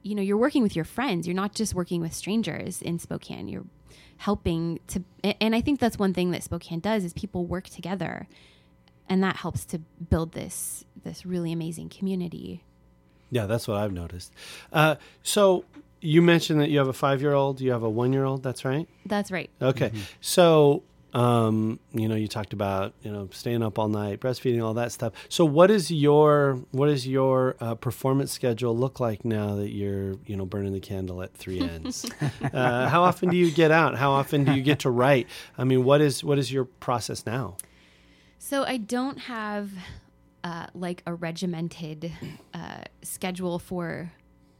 you 0.02 0.14
know 0.14 0.22
you're 0.22 0.36
working 0.38 0.62
with 0.62 0.74
your 0.76 0.84
friends. 0.84 1.26
You're 1.26 1.36
not 1.36 1.54
just 1.54 1.74
working 1.74 2.00
with 2.00 2.12
strangers 2.14 2.80
in 2.82 2.98
Spokane. 2.98 3.48
You're 3.48 3.66
helping 4.18 4.80
to, 4.88 5.02
and 5.40 5.54
I 5.54 5.60
think 5.60 5.80
that's 5.80 5.98
one 5.98 6.12
thing 6.14 6.30
that 6.32 6.42
Spokane 6.42 6.80
does 6.80 7.04
is 7.04 7.12
people 7.14 7.46
work 7.46 7.68
together. 7.68 8.28
and 9.08 9.22
that 9.22 9.36
helps 9.36 9.64
to 9.66 9.78
build 10.08 10.32
this 10.32 10.84
this 11.02 11.26
really 11.26 11.52
amazing 11.52 11.88
community. 11.88 12.62
Yeah, 13.30 13.46
that's 13.46 13.66
what 13.68 13.76
I've 13.78 13.92
noticed. 13.92 14.32
Uh, 14.72 14.96
so 15.22 15.64
you 16.00 16.22
mentioned 16.22 16.60
that 16.60 16.70
you 16.70 16.78
have 16.78 16.88
a 16.88 16.92
five 16.92 17.20
year 17.20 17.32
old, 17.32 17.60
you 17.60 17.72
have 17.72 17.82
a 17.82 17.90
one 17.90 18.12
year 18.12 18.24
old. 18.24 18.42
That's 18.42 18.64
right. 18.64 18.88
That's 19.06 19.30
right. 19.30 19.50
Okay. 19.60 19.92
So, 20.20 20.82
um, 21.12 21.80
you 21.92 22.08
know, 22.08 22.14
you 22.14 22.28
talked 22.28 22.52
about 22.52 22.94
you 23.02 23.10
know 23.10 23.28
staying 23.32 23.62
up 23.62 23.78
all 23.78 23.88
night, 23.88 24.20
breastfeeding, 24.20 24.62
all 24.64 24.74
that 24.74 24.92
stuff. 24.92 25.12
So, 25.28 25.44
what 25.44 25.70
is 25.70 25.90
your 25.90 26.60
what 26.70 26.88
is 26.88 27.06
your 27.06 27.56
uh, 27.60 27.74
performance 27.74 28.32
schedule 28.32 28.76
look 28.76 29.00
like 29.00 29.24
now 29.24 29.56
that 29.56 29.70
you're 29.70 30.14
you 30.26 30.36
know 30.36 30.46
burning 30.46 30.72
the 30.72 30.80
candle 30.80 31.22
at 31.22 31.34
three 31.34 31.60
ends? 31.60 32.08
uh, 32.52 32.88
how 32.88 33.02
often 33.02 33.28
do 33.28 33.36
you 33.36 33.50
get 33.50 33.70
out? 33.70 33.96
How 33.96 34.12
often 34.12 34.44
do 34.44 34.52
you 34.52 34.62
get 34.62 34.80
to 34.80 34.90
write? 34.90 35.26
I 35.58 35.64
mean, 35.64 35.84
what 35.84 36.00
is 36.00 36.22
what 36.22 36.38
is 36.38 36.52
your 36.52 36.64
process 36.64 37.26
now? 37.26 37.56
So 38.38 38.64
I 38.64 38.78
don't 38.78 39.18
have 39.18 39.70
uh, 40.44 40.66
like 40.74 41.02
a 41.06 41.14
regimented 41.14 42.12
uh, 42.54 42.82
schedule 43.02 43.58
for 43.58 44.12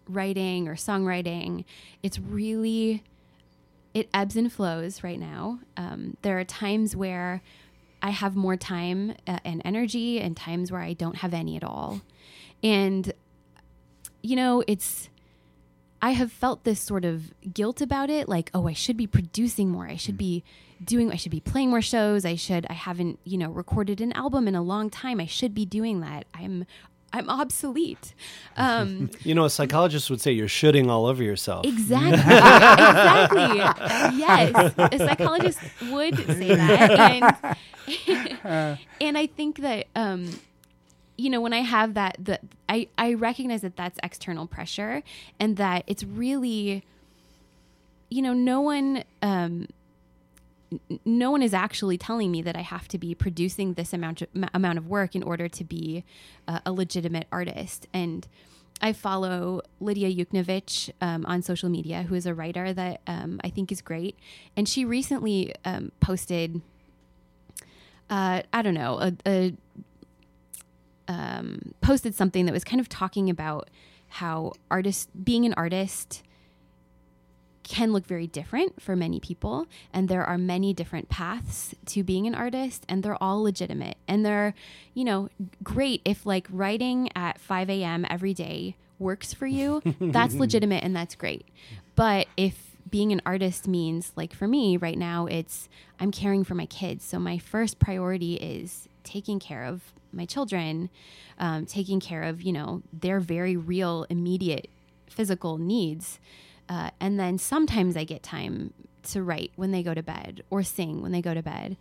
writing 0.09 0.69
or 0.69 0.75
songwriting. 0.75 1.65
It's 2.03 2.19
really 2.19 3.03
it 3.95 4.09
ebbs 4.15 4.37
and 4.37 4.53
flows 4.53 5.03
right 5.03 5.19
now. 5.19 5.61
Um, 5.77 6.17
there 6.23 6.39
are 6.39 6.45
times 6.45 6.95
where 6.95 7.43
I 8.03 8.11
have 8.11 8.37
more 8.37 8.57
time 8.57 9.15
uh, 9.27 9.39
and 9.45 9.61
energy, 9.65 10.21
and 10.21 10.37
times 10.37 10.73
where 10.73 10.81
I 10.81 10.93
don't 10.93 11.17
have 11.17 11.35
any 11.35 11.57
at 11.57 11.65
all. 11.65 12.01
And 12.63 13.13
you 14.23 14.37
know, 14.37 14.63
it's 14.67 15.09
I 16.03 16.13
have 16.13 16.33
felt 16.33 16.65
this 16.65 16.81
sort 16.81 17.05
of 17.05 17.33
guilt 17.53 17.81
about 17.81 18.09
it, 18.11 18.29
like, 18.29 18.51
oh, 18.55 18.67
I 18.67 18.73
should 18.73 18.97
be 18.97 19.07
producing 19.07 19.71
more. 19.71 19.87
I 19.87 19.97
should 19.97 20.17
be 20.17 20.43
doing 20.83 21.13
I 21.13 21.17
should 21.17 21.33
be 21.33 21.41
playing 21.41 21.71
more 21.71 21.83
shows. 21.83 22.25
I 22.25 22.37
should 22.37 22.67
I 22.71 22.73
haven't, 22.75 23.19
you 23.25 23.37
know, 23.37 23.51
recorded 23.51 24.01
an 24.01 24.13
album 24.13 24.49
in 24.49 24.55
a 24.55 24.63
long 24.63 24.89
time. 24.89 25.21
I 25.21 25.27
should 25.27 25.55
be 25.55 25.67
doing 25.67 26.01
that. 26.01 26.27
I'm 26.33 26.65
I'm 27.13 27.29
obsolete. 27.29 28.15
Um, 28.57 29.11
You 29.25 29.35
know, 29.35 29.45
a 29.45 29.51
psychologist 29.51 30.11
would 30.11 30.21
say 30.21 30.33
you're 30.33 30.49
shooting 30.49 30.89
all 30.91 31.07
over 31.07 31.23
yourself. 31.23 31.67
exactly. 31.67 32.19
exactly. 32.21 34.19
Yes. 34.19 34.75
A 34.79 34.99
psychologist 34.99 35.59
would 35.91 36.17
say 36.17 36.55
that. 36.55 37.59
And, 38.45 38.79
and 39.01 39.19
I 39.19 39.27
think 39.27 39.59
that 39.59 39.87
um, 39.97 40.31
you 41.17 41.29
know, 41.29 41.41
when 41.41 41.53
I 41.53 41.59
have 41.61 41.95
that 41.95 42.17
that 42.21 42.41
I, 42.69 42.87
I 42.97 43.15
recognize 43.15 43.63
that 43.63 43.77
that's 43.77 43.99
external 44.03 44.47
pressure 44.47 45.03
and 45.41 45.57
that 45.57 45.83
it's 45.89 46.05
really 46.05 46.85
you 48.11 48.23
know, 48.23 48.33
no 48.33 48.61
one 48.61 49.03
um 49.23 49.67
n- 49.67 49.69
no 51.05 51.31
one 51.31 51.43
is 51.43 51.53
actually 51.53 51.99
telling 51.99 52.31
me 52.31 52.43
that 52.43 52.57
I 52.57 52.63
have 52.63 52.87
to 52.89 52.99
be 52.99 53.15
producing 53.15 53.75
this 53.75 53.93
amount 53.93 54.23
of, 54.23 54.29
amount 54.55 54.79
of 54.79 54.87
work 54.87 55.15
in 55.15 55.23
order 55.23 55.49
to 55.49 55.65
be 55.65 56.05
uh, 56.47 56.61
a 56.65 56.73
legitimate 56.73 57.27
artist. 57.33 57.89
And 57.93 58.27
I 58.81 58.93
follow 58.93 59.63
Lidia 59.81 60.09
Yuknavitch 60.13 60.91
um, 61.01 61.27
on 61.27 61.43
social 61.43 61.69
media, 61.69 62.05
who 62.05 62.15
is 62.15 62.25
a 62.25 62.35
writer 62.35 62.73
that 62.73 63.01
um, 63.07 63.41
I 63.45 63.51
think 63.51 63.71
is 63.71 63.83
great. 63.83 64.19
And 64.57 64.69
she 64.69 64.85
recently 64.85 65.55
um, 65.65 65.93
posted, 66.01 66.63
uh, 68.09 68.43
I 68.53 68.63
don't 68.63 68.75
know, 68.75 68.99
a, 69.01 69.13
a 69.27 69.55
um, 71.09 71.75
posted 71.81 72.15
something 72.15 72.47
that 72.47 72.53
was 72.53 72.65
kind 72.65 72.81
of 72.81 72.89
talking 72.89 73.29
about 73.29 73.69
how 74.09 74.53
artist 74.71 75.09
being 75.25 75.45
an 75.45 75.55
artist 75.55 76.23
can 77.71 77.93
look 77.93 78.05
very 78.05 78.27
different 78.27 78.83
for 78.83 78.97
many 78.97 79.21
people 79.21 79.65
and 79.93 80.09
there 80.09 80.25
are 80.25 80.37
many 80.37 80.75
different 80.75 81.09
paths 81.09 81.73
to 81.87 82.03
being 82.03 82.27
an 82.27 82.35
artist 82.35 82.85
and 82.89 83.05
they're 83.05 83.23
all 83.23 83.45
legitimate. 83.45 83.97
And 84.09 84.27
they're 84.27 84.55
you 84.93 85.05
know 85.05 85.29
great 85.63 86.03
if 86.05 86.27
like 86.27 86.49
writing 86.51 87.11
at 87.15 87.41
5 87.41 87.71
a.m 87.71 88.05
every 88.11 88.35
day 88.35 88.75
works 88.99 89.33
for 89.33 89.47
you. 89.47 89.83
That's 90.01 90.35
legitimate 90.35 90.83
and 90.83 90.95
that's 90.95 91.15
great. 91.15 91.47
But 91.95 92.27
if 92.37 92.77
being 92.91 93.13
an 93.13 93.23
artist 93.25 93.69
means 93.69 94.13
like 94.17 94.35
for 94.35 94.49
me 94.49 94.77
right 94.77 94.99
now 94.99 95.27
it's 95.27 95.69
i'm 96.01 96.11
caring 96.11 96.43
for 96.43 96.57
my 96.57 96.67
kids. 96.67 97.05
So 97.05 97.21
my 97.21 97.39
first 97.39 97.79
priority 97.79 98.35
is 98.35 98.89
taking 99.05 99.39
care 99.39 99.65
of 99.65 99.93
my 100.13 100.27
children 100.27 100.91
um, 101.39 101.67
taking 101.67 102.01
care 102.01 102.25
of 102.25 102.43
you 102.43 102.53
know 102.53 102.83
their 102.93 103.21
very 103.21 103.57
real 103.57 104.07
immediate 104.11 104.69
physical 105.09 105.57
needs 105.57 106.19
uh, 106.71 106.91
and 107.01 107.19
then 107.19 107.37
sometimes 107.37 107.97
I 107.97 108.05
get 108.05 108.23
time 108.23 108.73
to 109.11 109.23
write 109.23 109.51
when 109.57 109.73
they 109.73 109.83
go 109.83 109.93
to 109.93 110.03
bed 110.03 110.43
or 110.51 110.63
sing 110.63 111.03
when 111.03 111.11
they 111.11 111.21
go 111.21 111.35
to 111.35 111.43
bed. 111.43 111.77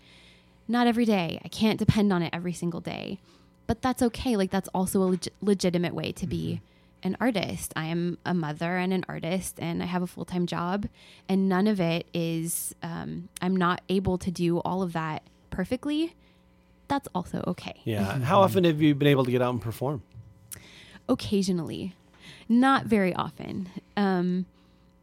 Not 0.67 0.88
every 0.88 1.06
day. 1.06 1.39
I 1.45 1.47
can't 1.47 1.78
depend 1.78 2.12
on 2.12 2.21
it 2.23 2.32
every 2.34 2.54
single 2.54 2.82
day. 2.82 3.19
But 3.67 3.82
that's 3.84 4.02
okay. 4.02 4.36
Like, 4.36 4.49
that's 4.49 4.67
also 4.73 5.02
a 5.04 5.06
leg- 5.06 5.28
legitimate 5.41 5.93
way 5.93 6.12
to 6.13 6.25
be 6.25 6.62
an 7.04 7.15
artist. 7.19 7.71
I 7.75 7.86
am 7.86 8.17
a 8.25 8.34
mother 8.34 8.78
and 8.78 8.91
an 8.91 9.06
artist, 9.08 9.58
and 9.60 9.84
I 9.84 9.86
have 9.86 10.02
a 10.02 10.08
full 10.08 10.25
time 10.25 10.47
job. 10.47 10.88
And 11.28 11.47
none 11.47 11.67
of 11.67 11.80
it 11.80 12.08
is, 12.13 12.73
um, 12.82 13.30
I'm 13.41 13.56
not 13.56 13.82
able 13.89 14.17
to 14.17 14.32
do 14.32 14.58
all 14.60 14.82
of 14.82 14.93
that 14.93 15.21
perfectly. 15.52 16.15
That's 16.88 17.08
also 17.13 17.43
okay. 17.45 17.80
Yeah. 17.84 18.19
How 18.23 18.41
often 18.41 18.63
have 18.63 18.82
you 18.82 18.95
been 18.95 19.08
able 19.08 19.23
to 19.23 19.32
get 19.32 19.41
out 19.41 19.52
and 19.52 19.62
perform? 19.62 20.02
occasionally, 21.08 21.95
not 22.47 22.86
very 22.86 23.13
often. 23.13 23.67
Um, 23.97 24.45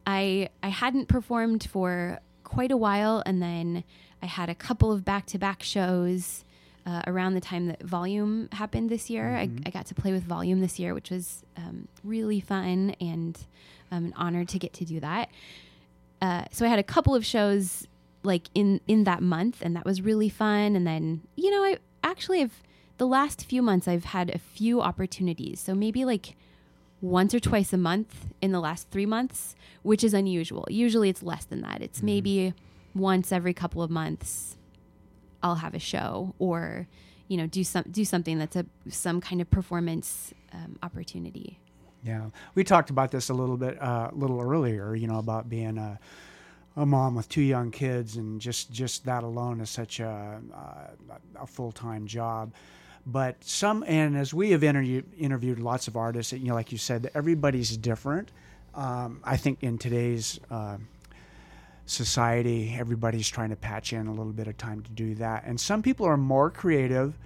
I 0.07 0.49
I 0.63 0.69
hadn't 0.69 1.07
performed 1.09 1.67
for 1.69 2.19
quite 2.43 2.71
a 2.71 2.77
while, 2.77 3.21
and 3.25 3.41
then 3.41 3.83
I 4.23 4.25
had 4.25 4.49
a 4.49 4.55
couple 4.55 4.91
of 4.91 5.03
back 5.03 5.27
to 5.27 5.37
back 5.37 5.61
shows 5.61 6.45
uh, 6.85 7.01
around 7.05 7.33
the 7.33 7.41
time 7.41 7.67
that 7.67 7.83
Volume 7.83 8.47
happened 8.53 8.89
this 8.89 9.09
year. 9.09 9.35
I, 9.35 9.49
I 9.65 9.69
got 9.69 9.85
to 9.87 9.95
play 9.95 10.13
with 10.13 10.23
Volume 10.23 10.61
this 10.61 10.79
year, 10.79 10.93
which 10.93 11.11
was 11.11 11.43
um, 11.57 11.89
really 12.03 12.39
fun 12.39 12.95
and 13.01 13.37
um, 13.91 14.05
an 14.05 14.13
honor 14.15 14.45
to 14.45 14.57
get 14.57 14.73
to 14.73 14.85
do 14.85 15.01
that. 15.01 15.29
Uh, 16.21 16.45
so 16.51 16.65
I 16.65 16.69
had 16.69 16.79
a 16.79 16.83
couple 16.83 17.13
of 17.13 17.25
shows 17.25 17.85
like 18.23 18.43
in 18.55 18.79
in 18.87 19.03
that 19.03 19.21
month, 19.21 19.57
and 19.61 19.75
that 19.75 19.85
was 19.85 20.01
really 20.01 20.29
fun. 20.29 20.77
And 20.77 20.87
then 20.87 21.21
you 21.35 21.51
know 21.51 21.63
I 21.63 21.77
actually 22.01 22.39
have 22.39 22.63
the 22.97 23.07
last 23.07 23.45
few 23.45 23.61
months 23.61 23.89
I've 23.89 24.05
had 24.05 24.29
a 24.29 24.39
few 24.39 24.81
opportunities. 24.81 25.59
So 25.59 25.75
maybe 25.75 26.05
like 26.05 26.35
once 27.01 27.33
or 27.33 27.39
twice 27.39 27.73
a 27.73 27.77
month 27.77 28.27
in 28.41 28.51
the 28.51 28.59
last 28.59 28.89
three 28.89 29.05
months, 29.05 29.55
which 29.83 30.03
is 30.03 30.13
unusual. 30.13 30.65
Usually 30.69 31.09
it's 31.09 31.23
less 31.23 31.45
than 31.45 31.61
that. 31.61 31.81
It's 31.81 32.01
maybe 32.01 32.53
once 32.95 33.31
every 33.31 33.53
couple 33.53 33.83
of 33.83 33.91
months 33.91 34.57
I'll 35.43 35.55
have 35.55 35.75
a 35.75 35.79
show 35.79 36.33
or 36.39 36.87
you 37.27 37.37
know 37.37 37.45
do 37.45 37.63
some 37.63 37.83
do 37.91 38.03
something 38.05 38.39
that's 38.39 38.55
a 38.55 38.65
some 38.89 39.21
kind 39.21 39.41
of 39.41 39.49
performance 39.49 40.33
um, 40.53 40.77
opportunity. 40.81 41.59
Yeah, 42.03 42.27
we 42.55 42.63
talked 42.63 42.89
about 42.89 43.11
this 43.11 43.29
a 43.29 43.33
little 43.33 43.57
bit, 43.57 43.81
uh, 43.81 44.09
a 44.11 44.15
little 44.15 44.39
earlier. 44.39 44.95
You 44.95 45.07
know, 45.07 45.19
about 45.19 45.49
being 45.49 45.77
a, 45.77 45.99
a 46.75 46.85
mom 46.85 47.15
with 47.15 47.27
two 47.27 47.41
young 47.41 47.71
kids, 47.71 48.15
and 48.15 48.39
just 48.39 48.71
just 48.71 49.05
that 49.05 49.23
alone 49.23 49.61
is 49.61 49.69
such 49.69 49.99
a 49.99 50.41
a, 50.53 51.41
a 51.43 51.47
full 51.47 51.71
time 51.71 52.07
job. 52.07 52.53
But 53.09 53.41
some, 53.41 53.85
and 53.87 54.17
as 54.17 54.33
we 54.33 54.51
have 54.51 54.65
interviewed 54.65 55.05
interviewed 55.17 55.59
lots 55.59 55.87
of 55.87 55.95
artists, 55.95 56.33
you 56.33 56.49
know, 56.49 56.55
like 56.55 56.73
you 56.73 56.77
said, 56.77 57.09
everybody's 57.15 57.77
different. 57.77 58.31
Um, 58.75 59.21
I 59.23 59.37
think 59.37 59.63
in 59.63 59.77
today's 59.77 60.41
uh, 60.51 60.77
society, 61.85 62.75
everybody's 62.77 63.29
trying 63.29 63.51
to 63.51 63.55
patch 63.55 63.93
in 63.93 64.07
a 64.07 64.11
little 64.11 64.33
bit 64.33 64.47
of 64.47 64.57
time 64.57 64.83
to 64.83 64.91
do 64.91 65.15
that, 65.15 65.45
and 65.45 65.57
some 65.57 65.81
people 65.81 66.05
are 66.05 66.17
more 66.17 66.51
creative 66.51 67.17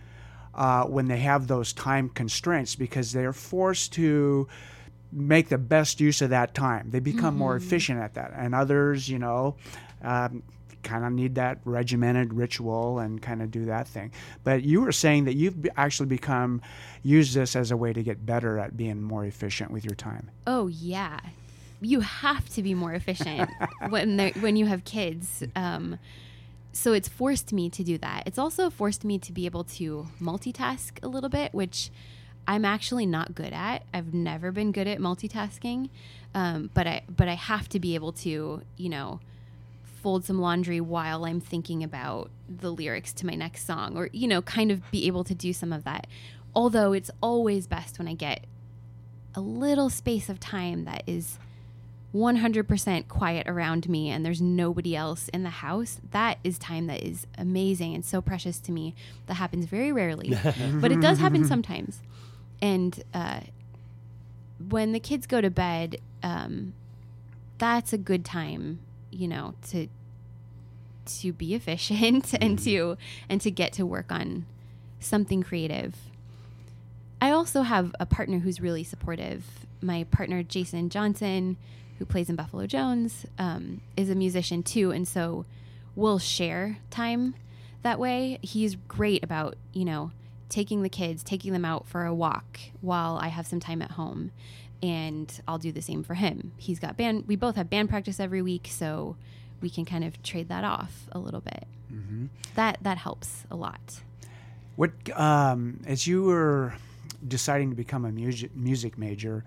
uh, 0.53 0.83
when 0.83 1.07
they 1.07 1.17
have 1.17 1.47
those 1.47 1.73
time 1.73 2.09
constraints 2.09 2.75
because 2.75 3.11
they're 3.11 3.33
forced 3.33 3.93
to 3.93 4.47
make 5.11 5.49
the 5.49 5.57
best 5.57 5.99
use 5.99 6.21
of 6.21 6.29
that 6.29 6.53
time. 6.53 6.89
They 6.91 6.99
become 6.99 7.37
more 7.37 7.55
efficient 7.55 7.99
at 7.99 8.13
that. 8.13 8.31
And 8.35 8.55
others, 8.55 9.09
you 9.09 9.19
know, 9.19 9.55
um, 10.03 10.43
kind 10.83 11.05
of 11.05 11.11
need 11.13 11.35
that 11.35 11.59
regimented 11.65 12.33
ritual 12.33 12.99
and 12.99 13.21
kind 13.21 13.41
of 13.41 13.51
do 13.51 13.65
that 13.65 13.87
thing. 13.87 14.11
But 14.43 14.63
you 14.63 14.81
were 14.81 14.91
saying 14.91 15.25
that 15.25 15.35
you've 15.35 15.67
actually 15.77 16.07
become 16.07 16.61
use 17.03 17.33
this 17.33 17.55
as 17.55 17.71
a 17.71 17.77
way 17.77 17.93
to 17.93 18.03
get 18.03 18.25
better 18.25 18.59
at 18.59 18.77
being 18.77 19.01
more 19.01 19.25
efficient 19.25 19.71
with 19.71 19.85
your 19.85 19.95
time. 19.95 20.29
Oh 20.47 20.67
yeah, 20.67 21.19
you 21.81 22.01
have 22.01 22.47
to 22.49 22.63
be 22.63 22.73
more 22.73 22.93
efficient 22.93 23.49
when 23.89 24.31
when 24.39 24.55
you 24.55 24.65
have 24.65 24.83
kids. 24.83 25.43
Um, 25.55 25.99
so 26.73 26.93
it's 26.93 27.09
forced 27.09 27.51
me 27.51 27.69
to 27.69 27.83
do 27.83 27.97
that. 27.97 28.23
It's 28.25 28.37
also 28.37 28.69
forced 28.69 29.03
me 29.03 29.19
to 29.19 29.33
be 29.33 29.45
able 29.45 29.65
to 29.65 30.07
multitask 30.21 31.03
a 31.03 31.07
little 31.07 31.29
bit, 31.29 31.53
which 31.53 31.91
I'm 32.47 32.65
actually 32.65 33.05
not 33.05 33.35
good 33.35 33.53
at. 33.53 33.83
I've 33.93 34.13
never 34.13 34.51
been 34.51 34.71
good 34.71 34.87
at 34.87 34.99
multitasking, 34.99 35.89
um, 36.33 36.69
but 36.73 36.87
I 36.87 37.01
but 37.09 37.27
I 37.27 37.33
have 37.33 37.69
to 37.69 37.79
be 37.79 37.95
able 37.95 38.11
to 38.13 38.61
you 38.77 38.89
know 38.89 39.19
fold 40.01 40.25
some 40.25 40.39
laundry 40.39 40.81
while 40.81 41.25
I'm 41.25 41.39
thinking 41.39 41.83
about 41.83 42.29
the 42.49 42.71
lyrics 42.71 43.13
to 43.13 43.25
my 43.25 43.35
next 43.35 43.65
song, 43.65 43.97
or 43.97 44.09
you 44.11 44.27
know 44.27 44.41
kind 44.41 44.71
of 44.71 44.89
be 44.91 45.07
able 45.07 45.23
to 45.25 45.35
do 45.35 45.53
some 45.53 45.71
of 45.71 45.83
that. 45.83 46.07
Although 46.53 46.93
it's 46.93 47.11
always 47.21 47.67
best 47.67 47.97
when 47.97 48.07
I 48.07 48.13
get 48.13 48.45
a 49.33 49.41
little 49.41 49.89
space 49.89 50.27
of 50.27 50.39
time 50.39 50.83
that 50.83 51.03
is 51.07 51.39
100% 52.13 53.07
quiet 53.07 53.47
around 53.47 53.87
me 53.87 54.09
and 54.09 54.25
there's 54.25 54.41
nobody 54.41 54.95
else 54.95 55.29
in 55.29 55.43
the 55.43 55.49
house, 55.49 56.01
that 56.11 56.39
is 56.43 56.57
time 56.57 56.87
that 56.87 57.01
is 57.01 57.25
amazing 57.37 57.95
and 57.95 58.03
so 58.03 58.21
precious 58.21 58.59
to 58.59 58.71
me. 58.71 58.93
That 59.27 59.35
happens 59.35 59.65
very 59.65 59.91
rarely, 59.91 60.37
but 60.81 60.91
it 60.91 60.99
does 60.99 61.19
happen 61.19 61.45
sometimes. 61.45 62.01
And 62.61 63.01
uh, 63.13 63.41
when 64.69 64.91
the 64.91 64.99
kids 64.99 65.25
go 65.25 65.39
to 65.39 65.49
bed, 65.49 65.97
um, 66.21 66.73
that's 67.57 67.93
a 67.93 67.97
good 67.97 68.25
time, 68.25 68.79
you 69.11 69.27
know, 69.27 69.53
to 69.69 69.87
to 71.05 71.33
be 71.33 71.53
efficient 71.53 72.33
and 72.41 72.57
to 72.59 72.97
and 73.29 73.41
to 73.41 73.51
get 73.51 73.73
to 73.73 73.85
work 73.85 74.11
on 74.11 74.45
something 74.99 75.43
creative. 75.43 75.95
I 77.21 77.31
also 77.31 77.61
have 77.61 77.93
a 77.99 78.05
partner 78.05 78.39
who's 78.39 78.59
really 78.59 78.83
supportive. 78.83 79.45
My 79.81 80.05
partner 80.05 80.41
Jason 80.41 80.89
Johnson, 80.89 81.57
who 81.99 82.05
plays 82.05 82.29
in 82.29 82.35
Buffalo 82.35 82.65
Jones, 82.65 83.25
um, 83.37 83.81
is 83.95 84.09
a 84.09 84.15
musician 84.15 84.63
too, 84.63 84.91
and 84.91 85.07
so 85.07 85.45
we'll 85.95 86.19
share 86.19 86.79
time 86.89 87.35
that 87.83 87.99
way. 87.99 88.39
He's 88.41 88.75
great 88.75 89.23
about 89.23 89.55
you 89.73 89.85
know 89.85 90.11
taking 90.49 90.81
the 90.81 90.89
kids, 90.89 91.23
taking 91.23 91.53
them 91.53 91.63
out 91.63 91.87
for 91.87 92.05
a 92.05 92.13
walk 92.13 92.59
while 92.81 93.17
I 93.17 93.29
have 93.29 93.47
some 93.47 93.59
time 93.59 93.81
at 93.81 93.91
home, 93.91 94.31
and 94.83 95.41
I'll 95.47 95.57
do 95.57 95.71
the 95.71 95.81
same 95.81 96.03
for 96.03 96.15
him. 96.15 96.53
He's 96.57 96.79
got 96.79 96.97
band. 96.97 97.25
We 97.27 97.35
both 97.35 97.55
have 97.55 97.69
band 97.69 97.89
practice 97.89 98.19
every 98.19 98.41
week, 98.41 98.67
so 98.69 99.15
we 99.61 99.69
can 99.69 99.85
kind 99.85 100.03
of 100.03 100.21
trade 100.23 100.49
that 100.49 100.63
off 100.63 101.07
a 101.11 101.19
little 101.19 101.41
bit. 101.41 101.65
That 102.55 102.77
that 102.81 102.97
helps 102.97 103.43
a 103.51 103.55
lot. 103.55 104.01
What 104.75 104.91
um, 105.17 105.81
as 105.85 106.07
you 106.07 106.23
were 106.23 106.73
deciding 107.27 107.69
to 107.69 107.75
become 107.75 108.05
a 108.05 108.11
music 108.11 108.55
music 108.55 108.97
major, 108.97 109.43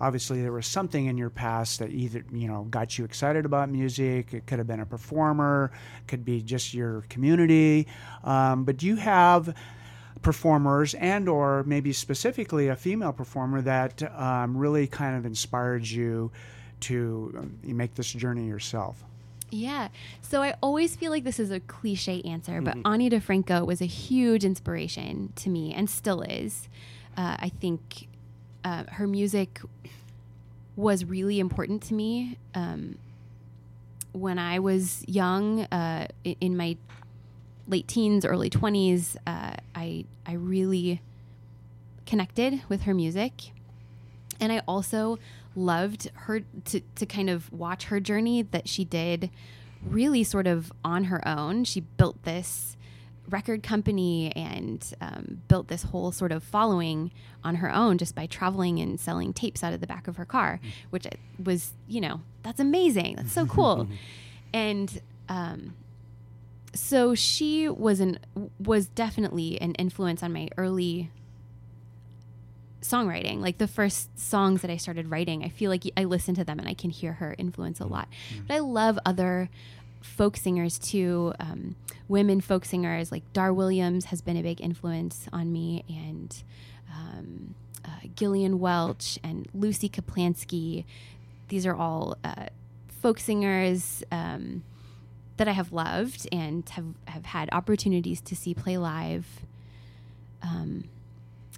obviously 0.00 0.42
there 0.42 0.52
was 0.52 0.66
something 0.66 1.06
in 1.06 1.16
your 1.16 1.30
past 1.30 1.78
that 1.78 1.90
either 1.90 2.24
you 2.32 2.48
know 2.48 2.64
got 2.64 2.98
you 2.98 3.04
excited 3.04 3.44
about 3.46 3.70
music. 3.70 4.34
It 4.34 4.46
could 4.46 4.58
have 4.58 4.66
been 4.66 4.80
a 4.80 4.86
performer, 4.86 5.70
could 6.06 6.24
be 6.24 6.42
just 6.42 6.74
your 6.74 7.02
community. 7.08 7.86
Um, 8.22 8.64
but 8.64 8.76
do 8.76 8.86
you 8.86 8.96
have 8.96 9.54
performers 10.24 10.94
and 10.94 11.28
or 11.28 11.62
maybe 11.64 11.92
specifically 11.92 12.66
a 12.66 12.74
female 12.74 13.12
performer 13.12 13.62
that 13.62 14.02
um, 14.18 14.56
really 14.56 14.88
kind 14.88 15.16
of 15.16 15.24
inspired 15.24 15.86
you 15.86 16.32
to 16.80 17.32
um, 17.38 17.58
make 17.62 17.94
this 17.94 18.10
journey 18.10 18.48
yourself? 18.48 19.04
Yeah. 19.50 19.88
So 20.20 20.42
I 20.42 20.56
always 20.60 20.96
feel 20.96 21.12
like 21.12 21.22
this 21.22 21.38
is 21.38 21.52
a 21.52 21.60
cliche 21.60 22.20
answer, 22.22 22.60
but 22.60 22.76
Ani 22.84 23.08
DiFranco 23.08 23.64
was 23.64 23.80
a 23.80 23.86
huge 23.86 24.44
inspiration 24.44 25.32
to 25.36 25.48
me 25.48 25.72
and 25.72 25.88
still 25.88 26.22
is. 26.22 26.68
Uh, 27.16 27.36
I 27.38 27.50
think 27.50 28.08
uh, 28.64 28.84
her 28.88 29.06
music 29.06 29.60
was 30.74 31.04
really 31.04 31.38
important 31.38 31.82
to 31.84 31.94
me. 31.94 32.36
Um, 32.54 32.98
when 34.10 34.40
I 34.40 34.58
was 34.58 35.04
young, 35.06 35.62
uh, 35.64 36.08
in 36.24 36.56
my 36.56 36.76
late 37.68 37.86
teens, 37.86 38.24
early 38.24 38.50
20s, 38.50 39.16
uh, 39.26 39.54
I, 39.84 40.04
I 40.26 40.32
really 40.32 41.02
connected 42.06 42.62
with 42.68 42.82
her 42.82 42.94
music 42.94 43.52
and 44.40 44.50
I 44.50 44.62
also 44.66 45.18
loved 45.54 46.10
her 46.14 46.40
to 46.64 46.80
to 46.80 47.06
kind 47.06 47.30
of 47.30 47.52
watch 47.52 47.84
her 47.84 48.00
journey 48.00 48.42
that 48.42 48.68
she 48.68 48.84
did 48.84 49.30
really 49.84 50.24
sort 50.24 50.46
of 50.46 50.72
on 50.84 51.04
her 51.04 51.26
own. 51.28 51.64
She 51.64 51.80
built 51.80 52.22
this 52.24 52.76
record 53.28 53.62
company 53.62 54.32
and 54.34 54.92
um, 55.00 55.42
built 55.48 55.68
this 55.68 55.82
whole 55.84 56.12
sort 56.12 56.32
of 56.32 56.42
following 56.42 57.10
on 57.42 57.56
her 57.56 57.72
own 57.72 57.98
just 57.98 58.14
by 58.14 58.26
traveling 58.26 58.78
and 58.80 58.98
selling 58.98 59.32
tapes 59.32 59.62
out 59.62 59.72
of 59.72 59.80
the 59.80 59.86
back 59.86 60.08
of 60.08 60.16
her 60.16 60.24
car, 60.24 60.60
which 60.90 61.06
was, 61.42 61.72
you 61.88 62.00
know, 62.00 62.20
that's 62.42 62.60
amazing. 62.60 63.16
That's 63.16 63.32
so 63.32 63.46
cool. 63.46 63.88
and 64.52 65.00
um, 65.28 65.74
so 66.74 67.14
she 67.14 67.68
was 67.68 68.00
an 68.00 68.18
was 68.58 68.86
definitely 68.86 69.60
an 69.60 69.72
influence 69.74 70.22
on 70.22 70.32
my 70.32 70.48
early 70.56 71.10
songwriting 72.82 73.40
like 73.40 73.58
the 73.58 73.66
first 73.66 74.18
songs 74.18 74.60
that 74.60 74.70
i 74.70 74.76
started 74.76 75.10
writing. 75.10 75.42
I 75.42 75.48
feel 75.48 75.70
like 75.70 75.84
i 75.96 76.04
listen 76.04 76.34
to 76.34 76.44
them 76.44 76.58
and 76.58 76.68
i 76.68 76.74
can 76.74 76.90
hear 76.90 77.14
her 77.14 77.34
influence 77.38 77.80
a 77.80 77.86
lot. 77.86 78.08
But 78.46 78.54
i 78.54 78.58
love 78.58 78.98
other 79.06 79.48
folk 80.02 80.36
singers 80.36 80.78
too 80.78 81.32
um, 81.40 81.76
women 82.08 82.40
folk 82.40 82.66
singers 82.66 83.10
like 83.10 83.22
dar 83.32 83.54
williams 83.54 84.06
has 84.06 84.20
been 84.20 84.36
a 84.36 84.42
big 84.42 84.60
influence 84.60 85.26
on 85.32 85.50
me 85.50 85.82
and 85.88 86.42
um, 86.92 87.54
uh, 87.86 87.88
gillian 88.14 88.58
welch 88.58 89.18
and 89.24 89.48
lucy 89.54 89.88
kaplansky. 89.88 90.84
These 91.48 91.66
are 91.66 91.74
all 91.74 92.16
uh, 92.24 92.46
folk 92.88 93.18
singers 93.18 94.02
um, 94.10 94.62
that 95.36 95.48
i 95.48 95.52
have 95.52 95.72
loved 95.72 96.28
and 96.32 96.68
have, 96.70 96.84
have 97.06 97.24
had 97.26 97.48
opportunities 97.52 98.20
to 98.20 98.34
see 98.36 98.54
play 98.54 98.76
live 98.78 99.26
um, 100.42 100.84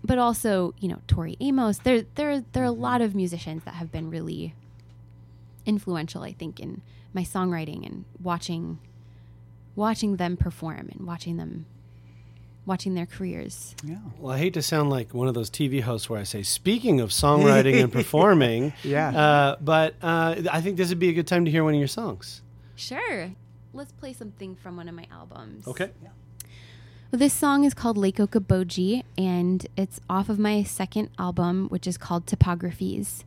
but 0.05 0.19
also 0.19 0.75
you 0.79 0.89
know 0.89 1.01
Tori 1.09 1.37
Amos. 1.41 1.79
There 1.79 2.03
there 2.15 2.41
there 2.53 2.63
are 2.63 2.67
a 2.67 2.71
lot 2.71 3.01
of 3.01 3.15
musicians 3.17 3.65
that 3.65 3.75
have 3.75 3.91
been 3.91 4.11
really 4.11 4.55
influential. 5.65 6.23
I 6.23 6.33
think 6.33 6.61
in 6.61 6.83
my 7.13 7.23
songwriting 7.23 7.85
and 7.85 8.05
watching 8.23 8.79
watching 9.75 10.17
them 10.17 10.37
perform 10.37 10.89
and 10.93 11.07
watching 11.07 11.37
them 11.37 11.67
watching 12.65 12.95
their 12.95 13.07
careers. 13.07 13.75
Yeah. 13.85 13.97
Well, 14.19 14.33
I 14.35 14.39
hate 14.39 14.55
to 14.55 14.63
sound 14.63 14.91
like 14.91 15.13
one 15.15 15.29
of 15.29 15.35
those 15.35 15.51
TV 15.51 15.81
hosts 15.83 16.09
where 16.11 16.21
I 16.21 16.25
say, 16.25 16.43
speaking 16.43 17.01
of 17.01 17.11
songwriting 17.11 17.81
and 17.83 17.93
performing, 18.01 18.73
Yeah. 18.83 19.09
uh, 19.17 19.57
but 19.61 19.95
uh, 20.03 20.37
I 20.51 20.61
think 20.61 20.77
this 20.77 20.89
would 20.89 20.99
be 20.99 21.09
a 21.09 21.13
good 21.13 21.27
time 21.29 21.45
to 21.45 21.51
hear 21.51 21.63
one 21.63 21.75
of 21.75 21.79
your 21.79 21.87
songs. 21.89 22.43
Sure. 22.75 23.31
Let's 23.77 23.93
play 23.93 24.15
something 24.15 24.57
from 24.57 24.79
one 24.79 24.89
of 24.89 24.95
my 24.95 25.07
albums. 25.13 25.69
Okay. 25.69 25.91
Well, 26.01 27.19
this 27.19 27.35
song 27.35 27.65
is 27.65 27.75
called 27.75 27.99
Lake 27.99 28.17
Okoboji, 28.17 29.03
and 29.19 29.67
it's 29.77 30.01
off 30.09 30.31
of 30.31 30.39
my 30.39 30.63
second 30.63 31.11
album, 31.19 31.69
which 31.69 31.87
is 31.87 31.99
called 31.99 32.25
Topographies. 32.25 33.23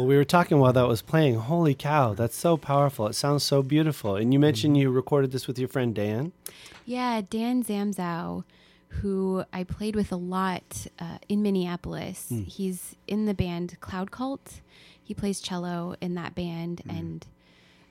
Well, 0.00 0.06
we 0.06 0.16
were 0.16 0.24
talking 0.24 0.58
while 0.58 0.72
that 0.72 0.88
was 0.88 1.02
playing. 1.02 1.34
Holy 1.34 1.74
cow, 1.74 2.14
that's 2.14 2.34
so 2.34 2.56
powerful. 2.56 3.06
It 3.08 3.12
sounds 3.12 3.42
so 3.42 3.62
beautiful. 3.62 4.16
And 4.16 4.32
you 4.32 4.38
mentioned 4.38 4.78
you 4.78 4.90
recorded 4.90 5.30
this 5.30 5.46
with 5.46 5.58
your 5.58 5.68
friend 5.68 5.94
Dan. 5.94 6.32
Yeah, 6.86 7.20
Dan 7.28 7.62
Zamzow, 7.62 8.44
who 8.88 9.44
I 9.52 9.62
played 9.62 9.94
with 9.94 10.10
a 10.10 10.16
lot 10.16 10.86
uh, 10.98 11.18
in 11.28 11.42
Minneapolis. 11.42 12.32
He's 12.46 12.96
in 13.06 13.26
the 13.26 13.34
band 13.34 13.78
Cloud 13.80 14.10
Cult. 14.10 14.62
He 15.04 15.12
plays 15.12 15.38
cello 15.38 15.94
in 16.00 16.14
that 16.14 16.34
band, 16.34 16.80
and 16.88 17.26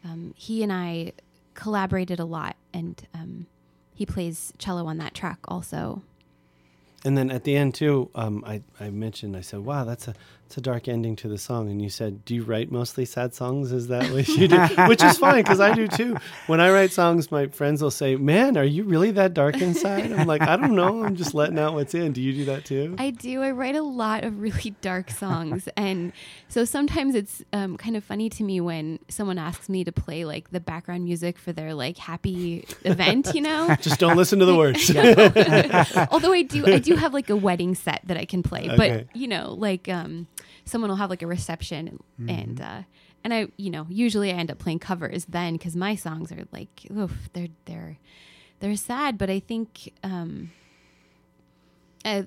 um, 0.04 0.34
he 0.36 0.64
and 0.64 0.74
I 0.74 1.12
collaborated 1.54 2.20
a 2.20 2.26
lot. 2.26 2.56
And 2.74 3.06
um, 3.14 3.46
he 3.94 4.08
plays 4.08 4.52
cello 4.58 4.88
on 4.88 4.98
that 4.98 5.14
track 5.14 5.38
also. 5.48 6.02
And 7.06 7.18
then 7.18 7.32
at 7.32 7.44
the 7.44 7.56
end 7.56 7.76
too, 7.76 8.10
um, 8.16 8.44
I, 8.46 8.62
I 8.80 8.90
mentioned 8.90 9.38
I 9.38 9.42
said, 9.42 9.60
"Wow, 9.62 9.86
that's 9.86 10.08
a 10.10 10.16
it's 10.50 10.58
a 10.58 10.62
dark 10.62 10.88
ending 10.88 11.16
to 11.18 11.28
the 11.28 11.38
song." 11.38 11.70
And 11.70 11.80
you 11.80 11.90
said, 11.90 12.26
"Do 12.26 12.34
you 12.34 12.44
write 12.44 12.72
mostly 12.72 13.06
sad 13.06 13.36
songs? 13.36 13.72
Is 13.72 13.88
that 13.90 14.12
what 14.12 14.28
you 14.28 14.48
do?" 14.48 14.58
Which 14.88 15.04
is 15.04 15.20
fine 15.20 15.44
because 15.44 15.60
I 15.60 15.76
do 15.76 15.88
too. 15.88 16.18
When 16.48 16.60
I 16.60 16.72
write 16.72 16.92
songs, 16.92 17.30
my 17.30 17.46
friends 17.48 17.84
will 17.84 17.92
say, 17.92 18.16
"Man, 18.16 18.58
are 18.58 18.64
you 18.64 18.84
really 18.84 19.12
that 19.12 19.36
dark 19.36 19.62
inside?" 19.62 20.12
I'm 20.12 20.26
like, 20.26 20.42
"I 20.42 20.56
don't 20.56 20.74
know. 20.74 21.04
I'm 21.04 21.16
just 21.16 21.36
letting 21.36 21.60
out 21.60 21.76
what's 21.76 21.94
in." 21.94 22.14
Do 22.14 22.22
you 22.22 22.34
do 22.34 22.46
that 22.46 22.66
too? 22.66 22.96
I 22.98 23.12
do. 23.12 23.44
I 23.44 23.52
write 23.52 23.76
a 23.76 23.84
lot 23.84 24.24
of 24.24 24.42
really 24.42 24.74
dark 24.82 25.12
songs, 25.12 25.70
and 25.78 26.14
so 26.48 26.66
sometimes 26.66 27.14
it's 27.14 27.44
um, 27.54 27.78
kind 27.78 27.96
of 27.96 28.04
funny 28.04 28.28
to 28.30 28.44
me 28.44 28.60
when 28.60 28.98
someone 29.08 29.38
asks 29.38 29.70
me 29.70 29.84
to 29.84 29.92
play 29.92 30.26
like 30.26 30.50
the 30.50 30.60
background 30.60 31.04
music 31.04 31.38
for 31.38 31.54
their 31.54 31.76
like 31.76 31.98
happy 31.98 32.66
event. 32.86 33.36
You 33.36 33.42
know, 33.42 33.76
just 33.82 34.00
don't 34.00 34.18
listen 34.18 34.40
to 34.40 34.46
the 34.46 34.56
words. 34.56 34.90
although 36.12 36.34
I 36.34 36.42
do, 36.42 36.66
I 36.66 36.80
do 36.80 36.96
have 36.96 37.14
like 37.14 37.30
a 37.30 37.36
wedding 37.36 37.76
set 37.76 38.02
that 38.06 38.18
I 38.18 38.26
can 38.26 38.42
play. 38.42 38.68
Okay. 38.70 39.06
But 39.06 39.16
you 39.16 39.28
know, 39.28 39.54
like 39.54 39.88
um, 39.88 40.28
someone 40.70 40.90
will 40.90 40.98
have 40.98 41.10
like 41.10 41.22
a 41.22 41.28
reception, 41.28 42.00
and 42.28 42.62
uh, 42.62 42.82
and 43.24 43.34
I, 43.34 43.48
you 43.58 43.70
know, 43.70 43.86
usually 43.90 44.32
I 44.32 44.36
end 44.36 44.52
up 44.52 44.60
playing 44.60 44.80
covers 44.80 45.26
then 45.26 45.54
because 45.54 45.76
my 45.76 45.96
songs 45.96 46.32
are 46.32 46.46
like, 46.52 46.88
oof, 46.96 47.30
they're 47.34 47.50
they're 47.66 47.98
they're 48.60 48.76
sad. 48.76 49.18
But 49.18 49.30
I 49.30 49.40
think, 49.40 49.94
um, 50.04 50.52
uh, 52.06 52.24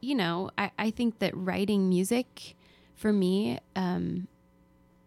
you 0.00 0.14
know, 0.14 0.50
I 0.56 0.70
I 0.78 0.90
think 0.90 1.18
that 1.18 1.36
writing 1.36 1.88
music 1.88 2.54
for 2.94 3.12
me, 3.12 3.58
um, 3.74 4.28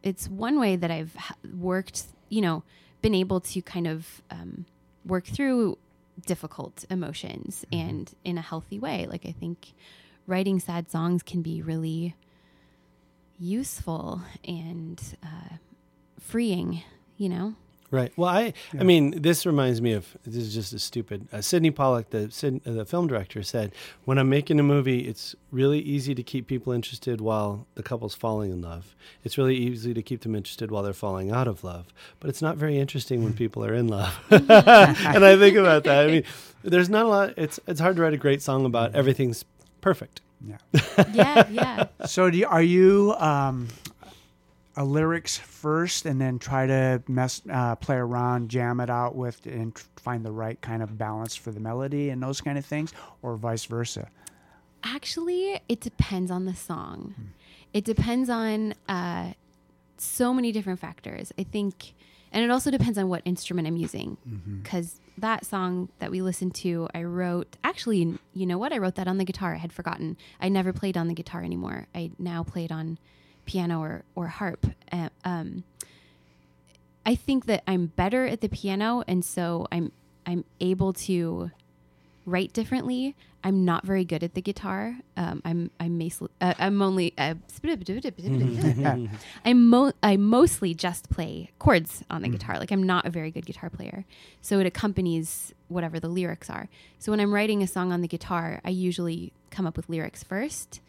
it's 0.03 0.27
one 0.29 0.59
way 0.59 0.75
that 0.75 0.91
I've 0.91 1.15
worked, 1.57 2.03
you 2.29 2.41
know, 2.41 2.63
been 3.01 3.15
able 3.15 3.39
to 3.41 3.61
kind 3.61 3.87
of 3.87 4.21
um, 4.29 4.65
work 5.05 5.25
through 5.25 5.77
difficult 6.25 6.85
emotions 6.89 7.65
and 7.71 8.13
in 8.23 8.37
a 8.37 8.41
healthy 8.41 8.77
way. 8.77 9.07
Like 9.09 9.25
I 9.25 9.31
think 9.31 9.73
writing 10.27 10.59
sad 10.59 10.91
songs 10.91 11.23
can 11.23 11.41
be 11.41 11.61
really 11.61 12.15
useful 13.39 14.21
and 14.43 15.01
uh, 15.23 15.55
freeing. 16.19 16.83
You 17.17 17.29
know, 17.29 17.55
Right. 17.91 18.13
Well, 18.15 18.29
I 18.29 18.53
I 18.79 18.83
mean, 18.83 19.19
this 19.21 19.47
reminds 19.47 19.81
me 19.81 19.93
of 19.93 20.15
this 20.23 20.43
is 20.43 20.53
just 20.53 20.73
a 20.73 20.79
stupid. 20.79 21.27
Uh, 21.33 21.41
Sydney 21.41 21.71
Pollack, 21.71 22.11
the 22.11 22.29
Sid, 22.29 22.61
uh, 22.65 22.71
the 22.71 22.85
film 22.85 23.07
director, 23.07 23.41
said, 23.41 23.71
"When 24.05 24.19
I'm 24.19 24.29
making 24.29 24.59
a 24.59 24.63
movie, 24.63 25.07
it's 25.07 25.35
really 25.51 25.79
easy 25.79 26.13
to 26.13 26.21
keep 26.21 26.45
people 26.45 26.71
interested 26.71 27.19
while 27.19 27.65
the 27.73 27.81
couple's 27.81 28.13
falling 28.13 28.51
in 28.51 28.61
love. 28.61 28.95
It's 29.23 29.39
really 29.39 29.55
easy 29.55 29.95
to 29.95 30.03
keep 30.03 30.21
them 30.21 30.35
interested 30.35 30.69
while 30.69 30.83
they're 30.83 30.93
falling 30.93 31.31
out 31.31 31.47
of 31.47 31.63
love. 31.63 31.91
But 32.19 32.29
it's 32.29 32.43
not 32.43 32.57
very 32.57 32.77
interesting 32.77 33.23
when 33.23 33.33
people 33.33 33.65
are 33.65 33.73
in 33.73 33.87
love." 33.87 34.15
and 34.29 34.51
I 35.25 35.35
think 35.35 35.57
about 35.57 35.83
that. 35.85 36.07
I 36.07 36.11
mean, 36.11 36.23
there's 36.63 36.91
not 36.91 37.05
a 37.05 37.09
lot. 37.09 37.33
It's 37.37 37.59
it's 37.65 37.79
hard 37.79 37.95
to 37.95 38.03
write 38.03 38.13
a 38.13 38.17
great 38.17 38.43
song 38.43 38.65
about 38.65 38.93
everything's 38.93 39.45
perfect. 39.81 40.21
Yeah. 40.41 40.57
yeah, 41.13 41.47
yeah. 41.49 41.85
So 42.05 42.29
do 42.29 42.37
you, 42.37 42.47
are 42.47 42.61
you 42.61 43.15
um, 43.17 43.67
a 44.75 44.83
lyrics 44.83 45.37
first, 45.37 46.05
and 46.05 46.19
then 46.21 46.39
try 46.39 46.65
to 46.67 47.03
mess, 47.07 47.41
uh, 47.51 47.75
play 47.75 47.97
around, 47.97 48.49
jam 48.49 48.79
it 48.79 48.89
out 48.89 49.15
with, 49.15 49.45
and 49.45 49.77
find 49.97 50.25
the 50.25 50.31
right 50.31 50.59
kind 50.61 50.81
of 50.81 50.97
balance 50.97 51.35
for 51.35 51.51
the 51.51 51.59
melody 51.59 52.09
and 52.09 52.23
those 52.23 52.39
kind 52.41 52.57
of 52.57 52.65
things, 52.65 52.93
or 53.21 53.35
vice 53.35 53.65
versa? 53.65 54.09
Actually, 54.83 55.59
it 55.67 55.81
depends 55.81 56.31
on 56.31 56.45
the 56.45 56.55
song. 56.55 57.13
It 57.73 57.83
depends 57.83 58.29
on 58.29 58.73
uh, 58.87 59.33
so 59.97 60.33
many 60.33 60.53
different 60.53 60.79
factors. 60.79 61.33
I 61.37 61.43
think, 61.43 61.93
and 62.31 62.43
it 62.43 62.49
also 62.49 62.71
depends 62.71 62.97
on 62.97 63.09
what 63.09 63.21
instrument 63.25 63.67
I'm 63.67 63.75
using. 63.75 64.15
Because 64.63 65.01
that 65.21 65.45
song 65.45 65.89
that 65.99 66.11
we 66.11 66.21
listened 66.21 66.55
to, 66.55 66.87
I 66.93 67.03
wrote. 67.03 67.57
Actually, 67.63 68.17
you 68.33 68.45
know 68.45 68.57
what? 68.57 68.73
I 68.73 68.77
wrote 68.77 68.95
that 68.95 69.07
on 69.07 69.17
the 69.17 69.25
guitar. 69.25 69.55
I 69.55 69.57
had 69.57 69.73
forgotten. 69.73 70.17
I 70.39 70.49
never 70.49 70.73
played 70.73 70.97
on 70.97 71.07
the 71.07 71.13
guitar 71.13 71.43
anymore. 71.43 71.87
I 71.93 72.11
now 72.17 72.43
played 72.43 72.71
on 72.71 72.97
piano 73.45 73.81
or 73.81 74.03
or 74.15 74.27
harp. 74.27 74.65
Uh, 74.91 75.09
um, 75.23 75.63
I 77.05 77.15
think 77.15 77.45
that 77.45 77.63
I'm 77.67 77.87
better 77.87 78.25
at 78.25 78.41
the 78.41 78.49
piano, 78.49 79.03
and 79.07 79.23
so 79.23 79.67
I'm 79.71 79.91
I'm 80.25 80.45
able 80.59 80.93
to 80.93 81.51
write 82.25 82.53
differently. 82.53 83.15
I'm 83.43 83.63
not 83.63 83.85
very 83.85 84.03
good 84.03 84.23
at 84.23 84.33
the 84.33 84.41
guitar. 84.41 84.97
Um, 85.15 85.41
I'm 85.45 85.71
I'm 85.79 85.97
mas- 85.97 86.21
uh, 86.41 86.53
I'm 86.59 86.81
only 86.81 87.13
uh, 87.17 87.35
I'm 89.45 89.67
mo- 89.67 89.93
I 90.03 90.17
mostly 90.17 90.73
just 90.73 91.09
play 91.09 91.51
chords 91.57 92.03
on 92.09 92.21
the 92.21 92.27
guitar. 92.29 92.59
Like 92.59 92.71
I'm 92.71 92.83
not 92.83 93.05
a 93.05 93.09
very 93.09 93.31
good 93.31 93.45
guitar 93.45 93.69
player. 93.69 94.05
So 94.41 94.59
it 94.59 94.65
accompanies 94.65 95.53
whatever 95.69 95.99
the 95.99 96.09
lyrics 96.09 96.49
are. 96.49 96.67
So 96.97 97.11
when 97.11 97.19
I'm 97.21 97.33
writing 97.33 97.63
a 97.63 97.67
song 97.67 97.93
on 97.93 98.01
the 98.01 98.07
guitar, 98.09 98.59
I 98.65 98.71
usually 98.71 99.31
come 99.51 99.65
up 99.65 99.77
with 99.77 99.87
lyrics 99.87 100.23
first 100.23 100.81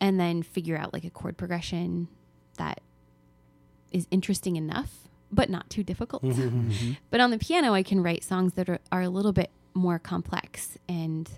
and 0.00 0.20
then 0.20 0.42
figure 0.42 0.76
out 0.76 0.92
like 0.92 1.04
a 1.04 1.10
chord 1.10 1.36
progression 1.36 2.08
that 2.56 2.80
is 3.90 4.06
interesting 4.10 4.56
enough 4.56 5.08
but 5.30 5.50
not 5.50 5.68
too 5.68 5.82
difficult. 5.82 6.22
but 7.10 7.20
on 7.20 7.30
the 7.30 7.38
piano, 7.38 7.74
I 7.74 7.82
can 7.82 8.02
write 8.02 8.24
songs 8.24 8.54
that 8.54 8.66
are, 8.68 8.78
are 8.90 9.02
a 9.02 9.10
little 9.10 9.32
bit 9.32 9.50
more 9.78 9.98
complex. 9.98 10.76
And 10.88 11.30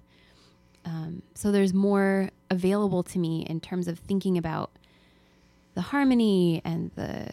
um, 0.85 1.23
so 1.35 1.53
there's 1.53 1.75
more 1.75 2.31
available 2.51 3.03
to 3.05 3.19
me 3.19 3.47
in 3.49 3.61
terms 3.61 3.89
of 3.89 3.99
thinking 3.99 4.37
about 4.39 4.71
the 5.75 5.83
harmony 5.83 6.61
and 6.65 6.91
the 6.97 7.29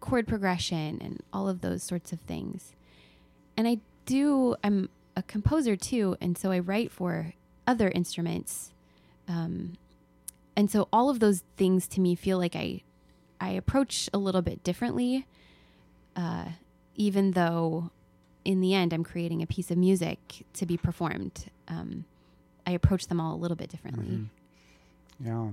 chord 0.00 0.28
progression 0.28 1.00
and 1.02 1.22
all 1.32 1.48
of 1.48 1.60
those 1.60 1.82
sorts 1.82 2.12
of 2.12 2.20
things. 2.20 2.72
And 3.56 3.66
I 3.66 3.78
do, 4.06 4.56
I'm 4.62 4.88
a 5.16 5.22
composer 5.22 5.76
too. 5.76 6.16
And 6.20 6.38
so 6.38 6.50
I 6.52 6.58
write 6.58 6.90
for 6.92 7.34
other 7.66 7.90
instruments. 7.90 8.72
Um, 9.28 9.74
and 10.56 10.70
so 10.70 10.88
all 10.92 11.10
of 11.10 11.20
those 11.20 11.42
things 11.56 11.86
to 11.88 12.00
me 12.00 12.14
feel 12.14 12.38
like 12.38 12.54
I, 12.54 12.82
I 13.40 13.50
approach 13.50 14.08
a 14.12 14.18
little 14.18 14.42
bit 14.42 14.62
differently 14.62 15.26
uh, 16.16 16.44
even 16.94 17.32
though 17.32 17.90
in 18.44 18.60
the 18.60 18.74
end 18.74 18.92
I'm 18.92 19.04
creating 19.04 19.42
a 19.42 19.46
piece 19.46 19.70
of 19.70 19.78
music 19.78 20.44
to 20.54 20.66
be 20.66 20.76
performed, 20.76 21.46
um, 21.68 22.04
I 22.66 22.72
approach 22.72 23.06
them 23.06 23.20
all 23.20 23.34
a 23.34 23.36
little 23.38 23.56
bit 23.56 23.68
differently. 23.70 24.26
Yeah. 25.24 25.50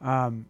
Um, 0.00 0.46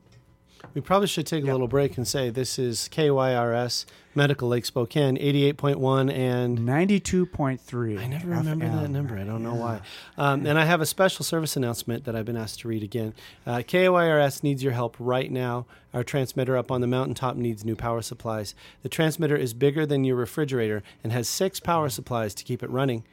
We 0.72 0.80
probably 0.80 1.08
should 1.08 1.26
take 1.26 1.44
a 1.44 1.46
little 1.46 1.68
break 1.68 1.96
and 1.96 2.06
say 2.06 2.30
this 2.30 2.58
is 2.58 2.88
KYRS 2.90 3.84
Medical 4.14 4.48
Lake 4.48 4.64
Spokane 4.64 5.16
88.1 5.16 6.12
and 6.12 6.58
92.3. 6.58 7.98
I 7.98 8.06
never 8.06 8.28
remember 8.28 8.68
that 8.68 8.90
number. 8.90 9.18
I 9.18 9.24
don't 9.24 9.42
know 9.42 9.54
why. 9.54 9.80
Um, 10.16 10.46
and 10.46 10.58
I 10.58 10.64
have 10.64 10.80
a 10.80 10.86
special 10.86 11.24
service 11.24 11.56
announcement 11.56 12.04
that 12.04 12.16
I've 12.16 12.24
been 12.24 12.36
asked 12.36 12.60
to 12.60 12.68
read 12.68 12.82
again. 12.82 13.14
Uh, 13.46 13.58
KYRS 13.58 14.42
needs 14.42 14.62
your 14.62 14.72
help 14.72 14.96
right 14.98 15.30
now. 15.30 15.66
Our 15.92 16.04
transmitter 16.04 16.56
up 16.56 16.70
on 16.70 16.80
the 16.80 16.86
mountaintop 16.86 17.36
needs 17.36 17.64
new 17.64 17.76
power 17.76 18.02
supplies. 18.02 18.54
The 18.82 18.88
transmitter 18.88 19.36
is 19.36 19.54
bigger 19.54 19.84
than 19.86 20.04
your 20.04 20.16
refrigerator 20.16 20.82
and 21.02 21.12
has 21.12 21.28
six 21.28 21.60
power 21.60 21.88
supplies 21.88 22.34
to 22.34 22.44
keep 22.44 22.62
it 22.62 22.70
running. 22.70 23.04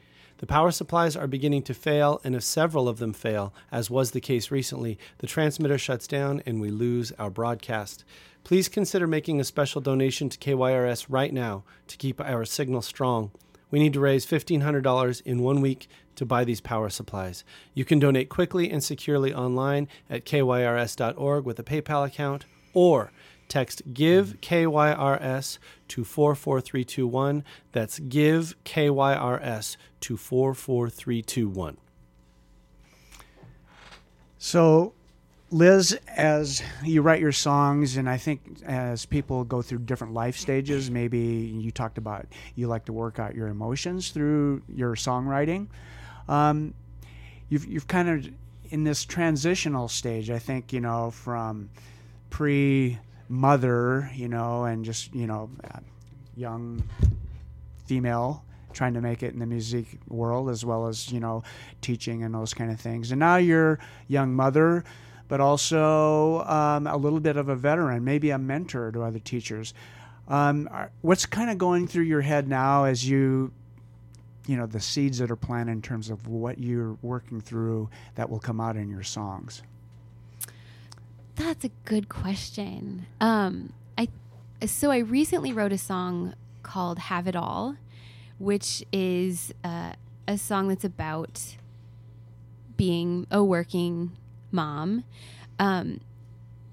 The 0.42 0.46
power 0.48 0.72
supplies 0.72 1.14
are 1.14 1.28
beginning 1.28 1.62
to 1.62 1.72
fail, 1.72 2.20
and 2.24 2.34
if 2.34 2.42
several 2.42 2.88
of 2.88 2.98
them 2.98 3.12
fail, 3.12 3.54
as 3.70 3.90
was 3.90 4.10
the 4.10 4.20
case 4.20 4.50
recently, 4.50 4.98
the 5.18 5.28
transmitter 5.28 5.78
shuts 5.78 6.08
down 6.08 6.42
and 6.44 6.60
we 6.60 6.68
lose 6.68 7.12
our 7.12 7.30
broadcast. 7.30 8.04
Please 8.42 8.68
consider 8.68 9.06
making 9.06 9.38
a 9.38 9.44
special 9.44 9.80
donation 9.80 10.28
to 10.28 10.38
KYRS 10.38 11.06
right 11.08 11.32
now 11.32 11.62
to 11.86 11.96
keep 11.96 12.20
our 12.20 12.44
signal 12.44 12.82
strong. 12.82 13.30
We 13.70 13.78
need 13.78 13.92
to 13.92 14.00
raise 14.00 14.26
$1,500 14.26 15.22
in 15.24 15.44
one 15.44 15.60
week 15.60 15.86
to 16.16 16.26
buy 16.26 16.42
these 16.42 16.60
power 16.60 16.90
supplies. 16.90 17.44
You 17.72 17.84
can 17.84 18.00
donate 18.00 18.28
quickly 18.28 18.68
and 18.68 18.82
securely 18.82 19.32
online 19.32 19.86
at 20.10 20.24
kyrs.org 20.24 21.44
with 21.44 21.60
a 21.60 21.62
PayPal 21.62 22.04
account 22.04 22.46
or 22.74 23.12
text 23.52 23.82
give 23.92 24.40
KYRS 24.40 25.58
to 25.88 26.04
44321. 26.04 27.44
That's 27.72 27.98
give 27.98 28.56
KYRS 28.64 29.76
to 30.00 30.16
44321. 30.16 31.76
So, 34.38 34.94
Liz, 35.50 35.98
as 36.08 36.62
you 36.82 37.02
write 37.02 37.20
your 37.20 37.30
songs, 37.30 37.98
and 37.98 38.08
I 38.08 38.16
think 38.16 38.62
as 38.64 39.04
people 39.04 39.44
go 39.44 39.60
through 39.60 39.80
different 39.80 40.14
life 40.14 40.38
stages, 40.38 40.90
maybe 40.90 41.18
you 41.18 41.70
talked 41.70 41.98
about 41.98 42.26
you 42.54 42.68
like 42.68 42.86
to 42.86 42.92
work 42.94 43.18
out 43.18 43.34
your 43.34 43.48
emotions 43.48 44.12
through 44.12 44.62
your 44.74 44.96
songwriting. 44.96 45.66
Um, 46.26 46.72
you've 47.50 47.66
you've 47.66 47.86
kind 47.86 48.08
of 48.08 48.32
in 48.70 48.84
this 48.84 49.04
transitional 49.04 49.88
stage. 49.88 50.30
I 50.30 50.38
think 50.38 50.72
you 50.72 50.80
know 50.80 51.10
from 51.10 51.68
pre 52.30 52.98
mother, 53.32 54.10
you 54.14 54.28
know, 54.28 54.64
and 54.64 54.84
just 54.84 55.14
you 55.14 55.26
know, 55.26 55.50
young 56.36 56.84
female 57.86 58.44
trying 58.74 58.94
to 58.94 59.00
make 59.00 59.22
it 59.22 59.34
in 59.34 59.38
the 59.38 59.46
music 59.46 59.98
world 60.08 60.48
as 60.48 60.64
well 60.64 60.86
as 60.86 61.12
you 61.12 61.20
know 61.20 61.42
teaching 61.80 62.22
and 62.22 62.34
those 62.34 62.54
kind 62.54 62.70
of 62.70 62.78
things. 62.78 63.10
And 63.10 63.18
now 63.18 63.36
you're 63.36 63.78
young 64.06 64.34
mother 64.34 64.84
but 65.28 65.40
also 65.40 66.42
um, 66.42 66.86
a 66.86 66.96
little 66.96 67.20
bit 67.20 67.38
of 67.38 67.48
a 67.48 67.56
veteran 67.56 68.04
maybe 68.04 68.30
a 68.30 68.38
mentor 68.38 68.92
to 68.92 69.02
other 69.02 69.18
teachers. 69.18 69.72
Um, 70.28 70.68
what's 71.00 71.26
kind 71.26 71.50
of 71.50 71.58
going 71.58 71.86
through 71.86 72.04
your 72.04 72.20
head 72.20 72.48
now 72.48 72.84
as 72.84 73.08
you 73.08 73.52
you 74.46 74.56
know 74.56 74.66
the 74.66 74.80
seeds 74.80 75.18
that 75.18 75.30
are 75.30 75.36
planted 75.36 75.72
in 75.72 75.82
terms 75.82 76.10
of 76.10 76.28
what 76.28 76.58
you're 76.58 76.96
working 77.02 77.40
through 77.40 77.88
that 78.14 78.28
will 78.28 78.40
come 78.40 78.60
out 78.60 78.76
in 78.76 78.90
your 78.90 79.02
songs 79.02 79.62
That's 81.44 81.64
a 81.64 81.70
good 81.84 82.08
question. 82.08 83.06
Um, 83.20 83.72
I 83.98 84.08
so 84.64 84.92
I 84.92 84.98
recently 84.98 85.52
wrote 85.52 85.72
a 85.72 85.78
song 85.78 86.34
called 86.62 87.00
"Have 87.00 87.26
It 87.26 87.34
All," 87.34 87.76
which 88.38 88.84
is 88.92 89.52
uh, 89.64 89.94
a 90.28 90.38
song 90.38 90.68
that's 90.68 90.84
about 90.84 91.56
being 92.76 93.26
a 93.30 93.42
working 93.42 94.12
mom, 94.52 95.02
um, 95.58 96.00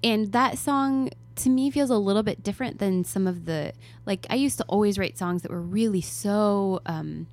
and 0.04 0.30
that 0.30 0.56
song 0.56 1.10
to 1.34 1.50
me 1.50 1.70
feels 1.72 1.90
a 1.90 1.98
little 1.98 2.22
bit 2.22 2.44
different 2.44 2.78
than 2.78 3.02
some 3.02 3.26
of 3.26 3.46
the 3.46 3.72
like 4.06 4.24
I 4.30 4.36
used 4.36 4.56
to 4.58 4.64
always 4.68 4.98
write 4.98 5.18
songs 5.18 5.42
that 5.42 5.50
were 5.50 5.60
really 5.60 6.00
so. 6.00 6.80
Um, 6.86 7.26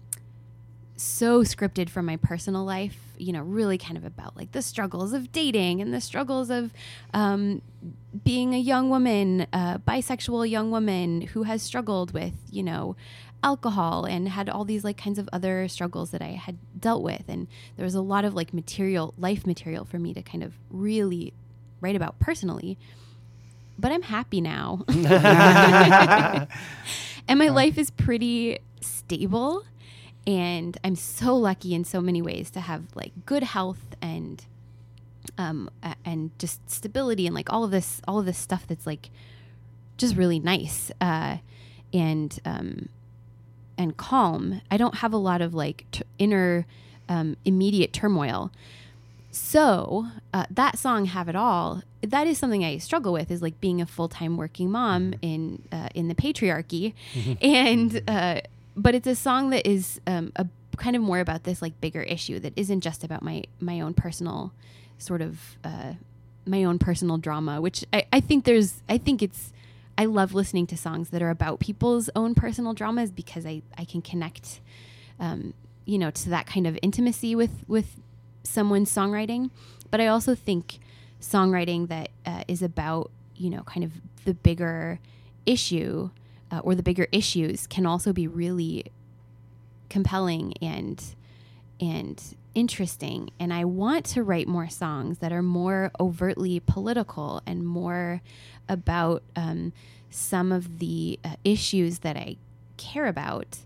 so 0.99 1.43
scripted 1.43 1.89
from 1.89 2.07
my 2.07 2.17
personal 2.17 2.65
life, 2.65 3.06
you 3.17 3.33
know, 3.33 3.41
really 3.41 3.77
kind 3.77 3.97
of 3.97 4.05
about 4.05 4.35
like 4.35 4.51
the 4.51 4.61
struggles 4.61 5.13
of 5.13 5.31
dating 5.31 5.81
and 5.81 5.93
the 5.93 6.01
struggles 6.01 6.49
of 6.49 6.71
um, 7.13 7.61
being 8.23 8.53
a 8.53 8.59
young 8.59 8.89
woman, 8.89 9.47
uh, 9.53 9.77
bisexual 9.79 10.49
young 10.49 10.71
woman 10.71 11.21
who 11.21 11.43
has 11.43 11.61
struggled 11.61 12.13
with, 12.13 12.33
you 12.51 12.63
know, 12.63 12.95
alcohol 13.43 14.05
and 14.05 14.29
had 14.29 14.49
all 14.49 14.65
these 14.65 14.83
like 14.83 14.97
kinds 14.97 15.19
of 15.19 15.29
other 15.31 15.67
struggles 15.67 16.11
that 16.11 16.21
I 16.21 16.31
had 16.31 16.57
dealt 16.79 17.03
with. 17.03 17.23
And 17.27 17.47
there 17.75 17.85
was 17.85 17.95
a 17.95 18.01
lot 18.01 18.25
of 18.25 18.33
like 18.33 18.53
material, 18.53 19.13
life 19.17 19.45
material 19.45 19.85
for 19.85 19.99
me 19.99 20.13
to 20.13 20.21
kind 20.21 20.43
of 20.43 20.53
really 20.69 21.33
write 21.81 21.95
about 21.95 22.19
personally. 22.19 22.77
But 23.79 23.91
I'm 23.91 24.01
happy 24.01 24.41
now. 24.41 24.83
and 27.27 27.39
my 27.39 27.49
life 27.49 27.77
is 27.77 27.91
pretty 27.91 28.59
stable 28.81 29.63
and 30.27 30.77
i'm 30.83 30.95
so 30.95 31.35
lucky 31.35 31.73
in 31.73 31.83
so 31.83 31.99
many 31.99 32.21
ways 32.21 32.51
to 32.51 32.59
have 32.59 32.83
like 32.93 33.13
good 33.25 33.41
health 33.41 33.95
and 34.01 34.45
um 35.37 35.69
and 36.05 36.37
just 36.37 36.69
stability 36.69 37.25
and 37.25 37.33
like 37.33 37.51
all 37.51 37.63
of 37.63 37.71
this 37.71 38.01
all 38.07 38.19
of 38.19 38.25
this 38.25 38.37
stuff 38.37 38.67
that's 38.67 38.85
like 38.85 39.09
just 39.97 40.15
really 40.15 40.39
nice 40.39 40.91
uh 41.01 41.37
and 41.93 42.39
um 42.45 42.89
and 43.77 43.95
calm. 43.95 44.61
I 44.71 44.77
don't 44.77 44.95
have 44.95 45.13
a 45.13 45.17
lot 45.17 45.41
of 45.41 45.53
like 45.53 45.85
t- 45.91 46.03
inner 46.17 46.65
um, 47.07 47.37
immediate 47.45 47.93
turmoil. 47.93 48.51
So 49.31 50.07
uh, 50.33 50.45
that 50.49 50.79
song 50.79 51.05
"Have 51.05 51.29
It 51.29 51.35
All" 51.35 51.83
that 52.01 52.25
is 52.25 52.37
something 52.37 52.65
I 52.65 52.77
struggle 52.77 53.13
with 53.13 53.29
is 53.29 53.41
like 53.41 53.59
being 53.61 53.81
a 53.81 53.85
full 53.85 54.07
time 54.09 54.35
working 54.35 54.71
mom 54.71 55.13
in 55.21 55.61
uh, 55.71 55.89
in 55.93 56.07
the 56.07 56.15
patriarchy, 56.15 56.93
and 57.41 58.01
uh, 58.07 58.41
but 58.77 58.93
it's 58.95 59.07
a 59.07 59.15
song 59.15 59.49
that 59.49 59.67
is 59.67 59.99
um, 60.07 60.31
a 60.35 60.47
kind 60.77 60.95
of 60.95 61.01
more 61.01 61.19
about 61.19 61.43
this 61.43 61.61
like 61.61 61.81
bigger 61.81 62.03
issue 62.03 62.39
that 62.39 62.53
isn't 62.55 62.81
just 62.81 63.03
about 63.03 63.23
my 63.23 63.43
my 63.59 63.81
own 63.81 63.93
personal 63.93 64.53
sort 64.99 65.21
of 65.21 65.57
uh, 65.63 65.93
my 66.45 66.63
own 66.63 66.79
personal 66.79 67.17
drama, 67.17 67.59
which 67.59 67.83
I, 67.91 68.05
I 68.13 68.19
think 68.19 68.45
there's 68.45 68.81
I 68.87 68.97
think 68.97 69.21
it's 69.21 69.51
I 69.97 70.05
love 70.05 70.33
listening 70.33 70.67
to 70.67 70.77
songs 70.77 71.09
that 71.09 71.21
are 71.21 71.31
about 71.31 71.59
people's 71.59 72.09
own 72.15 72.35
personal 72.35 72.73
dramas 72.73 73.11
because 73.11 73.45
I 73.45 73.63
I 73.77 73.83
can 73.83 74.01
connect 74.01 74.61
um, 75.19 75.53
you 75.85 75.97
know 75.97 76.11
to 76.11 76.29
that 76.29 76.45
kind 76.45 76.67
of 76.67 76.77
intimacy 76.81 77.35
with 77.35 77.63
with 77.67 77.99
someone's 78.43 78.93
songwriting. 78.93 79.49
But 79.89 80.01
i 80.01 80.07
also 80.07 80.35
think 80.35 80.79
songwriting 81.21 81.87
that 81.87 82.09
uh, 82.25 82.43
is 82.47 82.61
about 82.61 83.09
you 83.35 83.49
know 83.49 83.63
kind 83.63 83.83
of 83.83 83.93
the 84.25 84.33
bigger 84.33 84.99
issue 85.45 86.09
uh, 86.51 86.59
or 86.59 86.75
the 86.75 86.83
bigger 86.83 87.07
issues 87.11 87.67
can 87.67 87.85
also 87.85 88.13
be 88.13 88.27
really 88.27 88.85
compelling 89.89 90.53
and 90.61 91.15
and 91.79 92.35
interesting 92.55 93.29
and 93.39 93.53
i 93.53 93.63
want 93.63 94.03
to 94.03 94.23
write 94.23 94.47
more 94.47 94.67
songs 94.67 95.19
that 95.19 95.31
are 95.31 95.43
more 95.43 95.91
overtly 95.99 96.59
political 96.59 97.41
and 97.45 97.65
more 97.65 98.21
about 98.67 99.21
um, 99.35 99.71
some 100.09 100.51
of 100.51 100.79
the 100.79 101.19
uh, 101.23 101.35
issues 101.43 101.99
that 101.99 102.17
i 102.17 102.35
care 102.77 103.05
about 103.05 103.59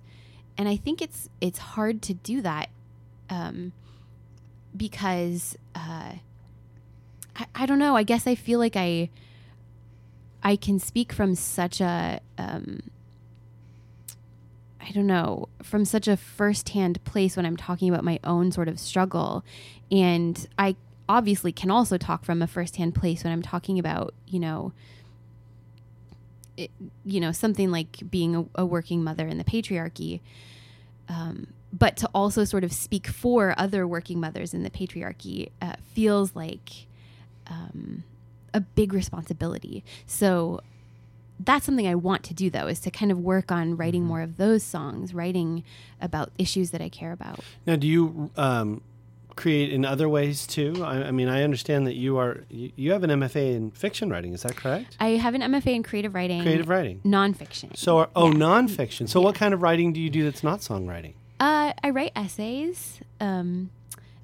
and 0.58 0.68
i 0.68 0.76
think 0.76 1.02
it's 1.02 1.30
it's 1.40 1.60
hard 1.60 2.02
to 2.02 2.14
do 2.14 2.42
that 2.42 2.70
um, 3.30 3.72
because 4.76 5.58
uh, 5.74 6.14
I, 7.36 7.46
I 7.56 7.66
don't 7.66 7.80
know. 7.80 7.96
I 7.96 8.04
guess 8.04 8.28
I 8.28 8.36
feel 8.36 8.60
like 8.60 8.76
I 8.76 9.10
I 10.44 10.56
can 10.56 10.80
speak 10.80 11.14
from 11.14 11.36
such 11.36 11.82
a 11.82 12.20
um, 12.38 12.82
I 14.80 14.92
don't 14.92 15.08
know 15.08 15.50
from 15.62 15.86
such 15.86 16.08
a 16.08 16.18
firsthand 16.18 17.04
place 17.04 17.38
when 17.38 17.46
I'm 17.46 17.58
talking 17.58 17.90
about 17.90 18.04
my 18.04 18.20
own 18.24 18.52
sort 18.52 18.68
of 18.68 18.80
struggle, 18.80 19.44
and 19.92 20.48
I 20.58 20.76
obviously 21.08 21.52
can 21.52 21.70
also 21.70 21.98
talk 21.98 22.26
from 22.26 22.42
a 22.42 22.48
firsthand 22.48 22.96
place 22.96 23.24
when 23.24 23.32
I'm 23.32 23.42
talking 23.42 23.78
about 23.78 24.14
you 24.28 24.40
know 24.40 24.74
it, 26.58 26.72
you 27.06 27.20
know 27.20 27.32
something 27.32 27.72
like 27.72 28.00
being 28.10 28.36
a, 28.36 28.46
a 28.56 28.66
working 28.66 29.04
mother 29.04 29.28
in 29.28 29.38
the 29.38 29.44
patriarchy. 29.44 30.22
Um, 31.08 31.48
but 31.74 31.98
to 31.98 32.10
also 32.14 32.44
sort 32.44 32.64
of 32.64 32.74
speak 32.74 33.08
for 33.08 33.54
other 33.58 33.88
working 33.88 34.20
mothers 34.20 34.54
in 34.54 34.64
the 34.64 34.70
patriarchy 34.70 35.52
uh, 35.62 35.76
feels 35.94 36.36
like 36.36 36.88
um, 37.48 38.04
a 38.54 38.60
big 38.62 38.94
responsibility 38.94 39.84
so 40.06 40.60
that's 41.44 41.66
something 41.66 41.88
I 41.88 41.96
want 41.96 42.24
to 42.26 42.34
do 42.34 42.50
though 42.50 42.68
is 42.68 42.80
to 42.82 42.92
kind 42.92 43.12
of 43.12 43.18
work 43.20 43.52
on 43.52 43.76
writing 43.76 44.04
more 44.04 44.22
of 44.22 44.38
those 44.38 44.62
songs 44.64 45.14
writing 45.14 45.64
about 46.00 46.32
issues 46.38 46.72
that 46.72 46.82
I 46.82 46.90
care 46.90 47.12
about 47.12 47.40
Now, 47.66 47.76
do 47.78 47.88
you 47.88 48.30
um, 48.38 48.82
create 49.36 49.72
in 49.74 49.84
other 49.86 50.08
ways 50.08 50.46
too? 50.46 50.84
I, 50.84 51.06
I 51.08 51.12
mean, 51.12 51.28
I 51.30 51.42
understand 51.44 51.88
that 51.88 51.96
you 51.96 52.18
are 52.18 52.44
you, 52.50 52.72
you 52.76 52.92
have 52.92 53.04
an 53.04 53.10
MFA 53.10 53.56
in 53.56 53.72
fiction 53.72 54.10
writing. 54.10 54.34
Is 54.34 54.44
that 54.44 54.56
correct? 54.56 54.98
I 55.00 55.12
have 55.12 55.34
an 55.34 55.42
MFA 55.42 55.74
in 55.74 55.84
creative 55.84 56.14
writing 56.14 56.44
Creative 56.44 56.70
writing. 56.70 57.00
nonfiction 57.04 57.76
So, 57.76 57.98
are, 58.00 58.10
oh, 58.16 58.28
Yeah. 58.28 58.34
nonfiction. 58.34 59.10
So, 59.10 59.20
what 59.22 59.34
kind 59.34 59.54
of 59.54 59.62
writing 59.64 59.94
do 59.94 60.00
you 60.00 60.10
do 60.12 60.24
that's 60.24 60.44
not 60.44 60.60
songwriting? 60.60 61.14
Uh, 61.40 61.74
I 61.84 61.90
write 61.90 62.12
essays. 62.16 63.00
Um, 63.20 63.72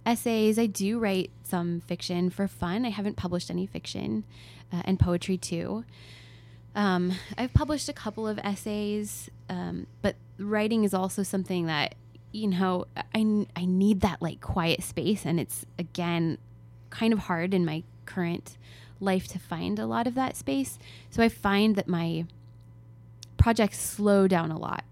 essays. 0.07 0.57
I 0.57 0.65
do 0.65 0.97
write 0.97 1.29
some 1.43 1.81
fiction 1.81 2.29
for 2.29 2.47
fun. 2.47 2.85
I 2.85 2.89
haven't 2.89 3.17
published 3.17 3.51
any 3.51 3.67
fiction, 3.67 4.23
uh, 4.71 4.81
and 4.85 4.99
poetry 4.99 5.37
too. 5.37 5.83
Um, 6.73 7.13
I've 7.37 7.53
published 7.53 7.89
a 7.89 7.93
couple 7.93 8.27
of 8.27 8.39
essays, 8.39 9.29
um, 9.49 9.87
but 10.01 10.15
writing 10.39 10.83
is 10.83 10.93
also 10.93 11.23
something 11.23 11.65
that 11.65 11.95
you 12.31 12.47
know 12.47 12.85
I 12.95 13.45
I 13.55 13.65
need 13.65 14.01
that 14.01 14.21
like 14.21 14.41
quiet 14.41 14.81
space, 14.81 15.25
and 15.25 15.39
it's 15.39 15.65
again 15.77 16.37
kind 16.89 17.13
of 17.13 17.19
hard 17.19 17.53
in 17.53 17.65
my 17.65 17.83
current 18.05 18.57
life 18.99 19.27
to 19.27 19.39
find 19.39 19.77
a 19.77 19.85
lot 19.85 20.07
of 20.07 20.15
that 20.15 20.35
space. 20.35 20.79
So 21.09 21.21
I 21.21 21.29
find 21.29 21.75
that 21.75 21.87
my 21.87 22.25
projects 23.37 23.79
slow 23.79 24.27
down 24.27 24.51
a 24.51 24.57
lot. 24.57 24.83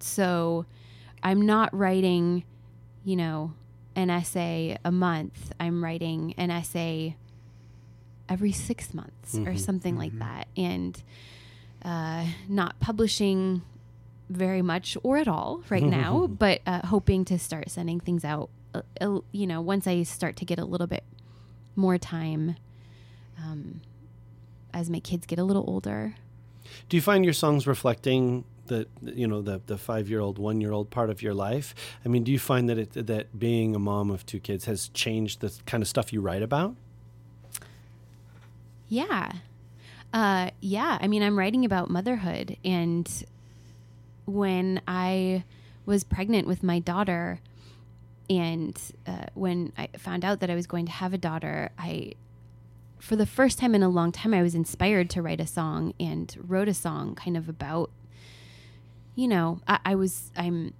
So 0.00 0.66
I'm 1.22 1.46
not 1.46 1.74
writing, 1.76 2.44
you 3.04 3.16
know, 3.16 3.52
an 3.96 4.10
essay 4.10 4.78
a 4.84 4.92
month. 4.92 5.52
I'm 5.58 5.82
writing 5.82 6.34
an 6.36 6.50
essay 6.52 7.16
every 8.28 8.52
six 8.52 8.92
months 8.94 9.34
or 9.34 9.52
Mhm, 9.54 9.58
something 9.58 9.96
like 9.96 10.18
that. 10.18 10.46
And 10.56 11.02
uh, 11.84 12.26
not 12.48 12.78
publishing 12.80 13.62
very 14.28 14.62
much 14.62 14.96
or 15.02 15.16
at 15.18 15.28
all 15.28 15.62
right 15.70 15.82
now, 15.84 16.26
but 16.38 16.60
uh, 16.66 16.86
hoping 16.86 17.24
to 17.26 17.38
start 17.38 17.70
sending 17.70 18.00
things 18.00 18.24
out, 18.24 18.50
uh, 18.74 18.82
uh, 19.00 19.20
you 19.32 19.46
know, 19.46 19.60
once 19.60 19.86
I 19.86 20.02
start 20.02 20.36
to 20.36 20.44
get 20.44 20.58
a 20.58 20.64
little 20.64 20.86
bit 20.86 21.04
more 21.74 21.96
time 21.98 22.56
um, 23.38 23.80
as 24.74 24.90
my 24.90 25.00
kids 25.00 25.26
get 25.26 25.38
a 25.38 25.44
little 25.44 25.64
older. 25.68 26.14
Do 26.88 26.96
you 26.96 27.00
find 27.00 27.24
your 27.24 27.34
songs 27.34 27.66
reflecting 27.66 28.44
the 28.66 28.86
you 29.02 29.26
know 29.26 29.42
the 29.42 29.60
the 29.66 29.78
five 29.78 30.08
year 30.08 30.20
old, 30.20 30.38
one 30.38 30.60
year 30.60 30.72
old 30.72 30.90
part 30.90 31.10
of 31.10 31.22
your 31.22 31.34
life? 31.34 31.74
I 32.04 32.08
mean, 32.08 32.24
do 32.24 32.32
you 32.32 32.38
find 32.38 32.68
that 32.68 32.78
it, 32.78 33.06
that 33.06 33.38
being 33.38 33.74
a 33.74 33.78
mom 33.78 34.10
of 34.10 34.24
two 34.26 34.40
kids 34.40 34.64
has 34.66 34.88
changed 34.88 35.40
the 35.40 35.52
kind 35.66 35.82
of 35.82 35.88
stuff 35.88 36.12
you 36.12 36.20
write 36.20 36.42
about? 36.42 36.76
Yeah. 38.88 39.32
Uh, 40.12 40.50
yeah. 40.60 40.98
I 41.00 41.08
mean, 41.08 41.22
I'm 41.22 41.38
writing 41.38 41.64
about 41.64 41.90
motherhood. 41.90 42.56
And 42.64 43.10
when 44.24 44.80
I 44.86 45.44
was 45.84 46.04
pregnant 46.04 46.46
with 46.46 46.62
my 46.62 46.78
daughter, 46.78 47.40
and 48.28 48.80
uh, 49.06 49.26
when 49.34 49.72
I 49.76 49.88
found 49.98 50.24
out 50.24 50.40
that 50.40 50.50
I 50.50 50.54
was 50.54 50.66
going 50.66 50.86
to 50.86 50.92
have 50.92 51.12
a 51.12 51.18
daughter, 51.18 51.70
I, 51.78 52.12
for 52.98 53.14
the 53.16 53.26
first 53.26 53.58
time 53.58 53.74
in 53.74 53.82
a 53.82 53.88
long 53.88 54.10
time, 54.12 54.34
I 54.34 54.42
was 54.42 54.54
inspired 54.54 55.10
to 55.10 55.22
write 55.22 55.40
a 55.40 55.46
song 55.46 55.94
and 56.00 56.36
wrote 56.40 56.68
a 56.68 56.74
song 56.74 57.14
kind 57.14 57.36
of 57.36 57.48
about, 57.48 57.90
you 59.16 59.26
know, 59.26 59.60
I, 59.66 59.80
I 59.84 59.94
was, 59.96 60.30
I'm, 60.36 60.72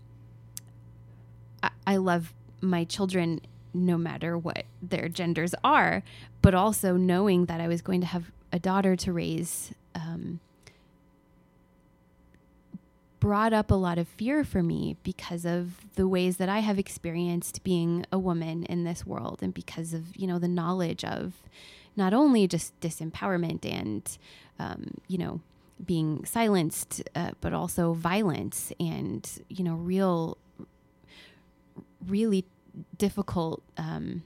I, 1.62 1.70
I 1.87 1.97
love 1.97 2.32
my 2.61 2.84
children 2.84 3.41
no 3.74 3.99
matter 3.99 4.39
what 4.39 4.64
their 4.80 5.09
genders 5.09 5.55
are, 5.64 6.03
but 6.43 6.55
also 6.55 6.97
knowing 6.97 7.47
that 7.47 7.61
I 7.61 7.66
was 7.66 7.82
going 7.82 8.01
to 8.03 8.07
have 8.07 8.30
a 8.53 8.59
daughter 8.59 8.95
to 8.97 9.12
raise 9.12 9.72
um, 9.95 10.41
brought 13.18 13.53
up 13.53 13.70
a 13.70 13.74
lot 13.74 13.99
of 13.99 14.07
fear 14.07 14.45
for 14.45 14.62
me 14.62 14.97
because 15.03 15.45
of 15.45 15.95
the 15.95 16.07
ways 16.07 16.37
that 16.37 16.49
I 16.49 16.61
have 16.61 16.78
experienced 16.78 17.64
being 17.64 18.07
a 18.12 18.18
woman 18.18 18.64
in 18.64 18.84
this 18.84 19.05
world 19.05 19.41
and 19.43 19.53
because 19.53 19.93
of, 19.93 20.16
you 20.16 20.26
know, 20.26 20.39
the 20.39 20.49
knowledge 20.49 21.05
of 21.05 21.34
not 21.97 22.12
only 22.12 22.47
just 22.47 22.78
disempowerment 22.80 23.64
and, 23.64 24.18
um, 24.59 24.93
you 25.09 25.18
know, 25.18 25.41
being 25.85 26.24
silenced, 26.24 27.03
uh, 27.14 27.33
but 27.41 27.53
also 27.53 27.93
violence 27.93 28.72
and, 28.81 29.29
you 29.49 29.62
know, 29.64 29.74
real, 29.74 30.39
really 32.07 32.45
difficult 32.97 33.62
um, 33.77 34.22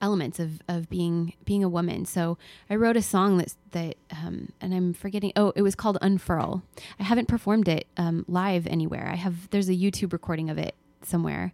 elements 0.00 0.38
of, 0.38 0.60
of 0.68 0.88
being 0.88 1.32
being 1.44 1.64
a 1.64 1.68
woman. 1.68 2.04
So 2.04 2.38
I 2.68 2.76
wrote 2.76 2.96
a 2.96 3.02
song 3.02 3.38
that 3.38 3.54
that 3.72 3.96
um, 4.10 4.52
and 4.60 4.74
I'm 4.74 4.92
forgetting. 4.92 5.32
Oh, 5.36 5.52
it 5.56 5.62
was 5.62 5.74
called 5.74 5.98
Unfurl. 6.00 6.62
I 7.00 7.02
haven't 7.02 7.28
performed 7.28 7.68
it 7.68 7.86
um, 7.96 8.24
live 8.28 8.66
anywhere. 8.66 9.08
I 9.08 9.16
have 9.16 9.48
there's 9.50 9.68
a 9.68 9.74
YouTube 9.74 10.12
recording 10.12 10.50
of 10.50 10.58
it 10.58 10.74
somewhere, 11.02 11.52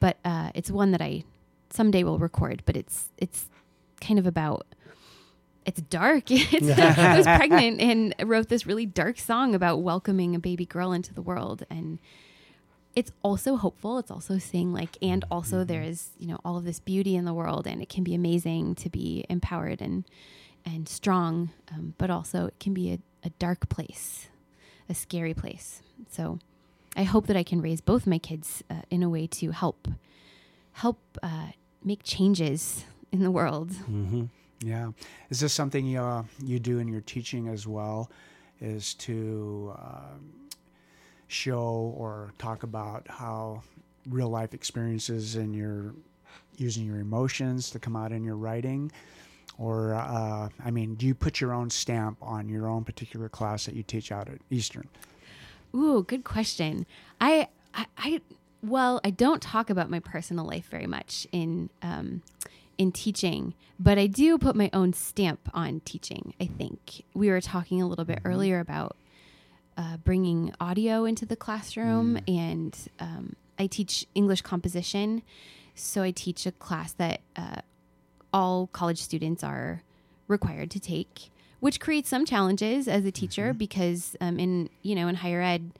but 0.00 0.18
uh, 0.24 0.50
it's 0.54 0.70
one 0.70 0.92
that 0.92 1.02
I 1.02 1.24
someday 1.70 2.04
will 2.04 2.18
record. 2.18 2.62
But 2.64 2.76
it's 2.76 3.10
it's 3.18 3.48
kind 4.00 4.18
of 4.18 4.26
about 4.26 4.66
it's 5.64 5.80
dark. 5.82 6.24
It's, 6.30 6.78
I 6.78 7.16
was 7.16 7.26
pregnant 7.26 7.80
and 7.80 8.14
wrote 8.24 8.48
this 8.48 8.66
really 8.66 8.86
dark 8.86 9.18
song 9.18 9.54
about 9.54 9.82
welcoming 9.82 10.34
a 10.34 10.38
baby 10.38 10.66
girl 10.66 10.92
into 10.92 11.14
the 11.14 11.22
world 11.22 11.64
and 11.70 11.98
it's 12.94 13.12
also 13.22 13.56
hopeful. 13.56 13.98
It's 13.98 14.10
also 14.10 14.38
saying 14.38 14.72
like, 14.72 14.98
and 15.00 15.24
also 15.30 15.64
there 15.64 15.82
is, 15.82 16.10
you 16.18 16.26
know, 16.26 16.38
all 16.44 16.56
of 16.58 16.64
this 16.64 16.80
beauty 16.80 17.16
in 17.16 17.24
the 17.24 17.32
world, 17.32 17.66
and 17.66 17.80
it 17.80 17.88
can 17.88 18.04
be 18.04 18.14
amazing 18.14 18.74
to 18.76 18.90
be 18.90 19.24
empowered 19.28 19.80
and 19.80 20.04
and 20.64 20.88
strong, 20.88 21.50
um, 21.72 21.94
but 21.98 22.08
also 22.08 22.46
it 22.46 22.54
can 22.60 22.72
be 22.72 22.92
a, 22.92 22.98
a 23.24 23.30
dark 23.30 23.68
place, 23.68 24.28
a 24.88 24.94
scary 24.94 25.34
place. 25.34 25.82
So, 26.08 26.38
I 26.96 27.02
hope 27.02 27.26
that 27.26 27.36
I 27.36 27.42
can 27.42 27.60
raise 27.60 27.80
both 27.80 28.06
my 28.06 28.18
kids 28.18 28.62
uh, 28.70 28.82
in 28.90 29.02
a 29.02 29.08
way 29.08 29.26
to 29.28 29.50
help 29.50 29.88
help 30.72 30.98
uh, 31.22 31.48
make 31.82 32.02
changes 32.04 32.84
in 33.10 33.22
the 33.22 33.30
world. 33.30 33.70
Mm-hmm. 33.70 34.24
Yeah. 34.64 34.92
Is 35.30 35.40
this 35.40 35.52
something 35.52 35.84
you, 35.84 36.00
uh, 36.00 36.24
you 36.42 36.58
do 36.58 36.78
in 36.78 36.88
your 36.88 37.00
teaching 37.00 37.48
as 37.48 37.66
well? 37.66 38.10
Is 38.60 38.94
to 38.94 39.74
um 39.76 40.32
show 41.32 41.94
or 41.96 42.32
talk 42.38 42.62
about 42.62 43.06
how 43.08 43.62
real 44.08 44.28
life 44.28 44.52
experiences 44.54 45.36
and 45.36 45.54
your 45.54 45.94
using 46.58 46.84
your 46.84 46.98
emotions 46.98 47.70
to 47.70 47.78
come 47.78 47.96
out 47.96 48.12
in 48.12 48.22
your 48.22 48.36
writing? 48.36 48.92
Or, 49.58 49.94
uh, 49.94 50.48
I 50.64 50.70
mean, 50.70 50.94
do 50.94 51.06
you 51.06 51.14
put 51.14 51.40
your 51.40 51.52
own 51.52 51.70
stamp 51.70 52.18
on 52.22 52.48
your 52.48 52.68
own 52.68 52.84
particular 52.84 53.28
class 53.28 53.66
that 53.66 53.74
you 53.74 53.82
teach 53.82 54.10
out 54.10 54.28
at 54.28 54.38
Eastern? 54.50 54.88
Ooh, 55.74 56.04
good 56.06 56.24
question. 56.24 56.86
I, 57.20 57.48
I, 57.74 57.86
I 57.96 58.20
well, 58.62 59.00
I 59.04 59.10
don't 59.10 59.42
talk 59.42 59.70
about 59.70 59.90
my 59.90 59.98
personal 59.98 60.44
life 60.44 60.68
very 60.70 60.86
much 60.86 61.26
in 61.32 61.68
um, 61.82 62.22
in 62.78 62.92
teaching, 62.92 63.54
but 63.78 63.98
I 63.98 64.06
do 64.06 64.38
put 64.38 64.56
my 64.56 64.70
own 64.72 64.92
stamp 64.92 65.50
on 65.54 65.80
teaching. 65.84 66.34
I 66.40 66.46
think 66.46 67.04
we 67.14 67.30
were 67.30 67.40
talking 67.40 67.80
a 67.82 67.86
little 67.86 68.04
bit 68.04 68.20
earlier 68.24 68.60
about 68.60 68.96
uh, 69.76 69.96
bringing 69.98 70.52
audio 70.60 71.04
into 71.04 71.24
the 71.24 71.36
classroom, 71.36 72.18
and 72.28 72.76
um, 73.00 73.36
I 73.58 73.66
teach 73.66 74.06
English 74.14 74.42
composition, 74.42 75.22
so 75.74 76.02
I 76.02 76.10
teach 76.10 76.46
a 76.46 76.52
class 76.52 76.92
that 76.94 77.20
uh, 77.36 77.62
all 78.32 78.68
college 78.68 79.00
students 79.00 79.42
are 79.42 79.82
required 80.28 80.70
to 80.72 80.80
take, 80.80 81.30
which 81.60 81.80
creates 81.80 82.08
some 82.08 82.24
challenges 82.24 82.88
as 82.88 83.04
a 83.04 83.12
teacher 83.12 83.52
because 83.52 84.16
um, 84.20 84.38
in 84.38 84.68
you 84.82 84.94
know 84.94 85.08
in 85.08 85.16
higher 85.16 85.42
ed. 85.42 85.72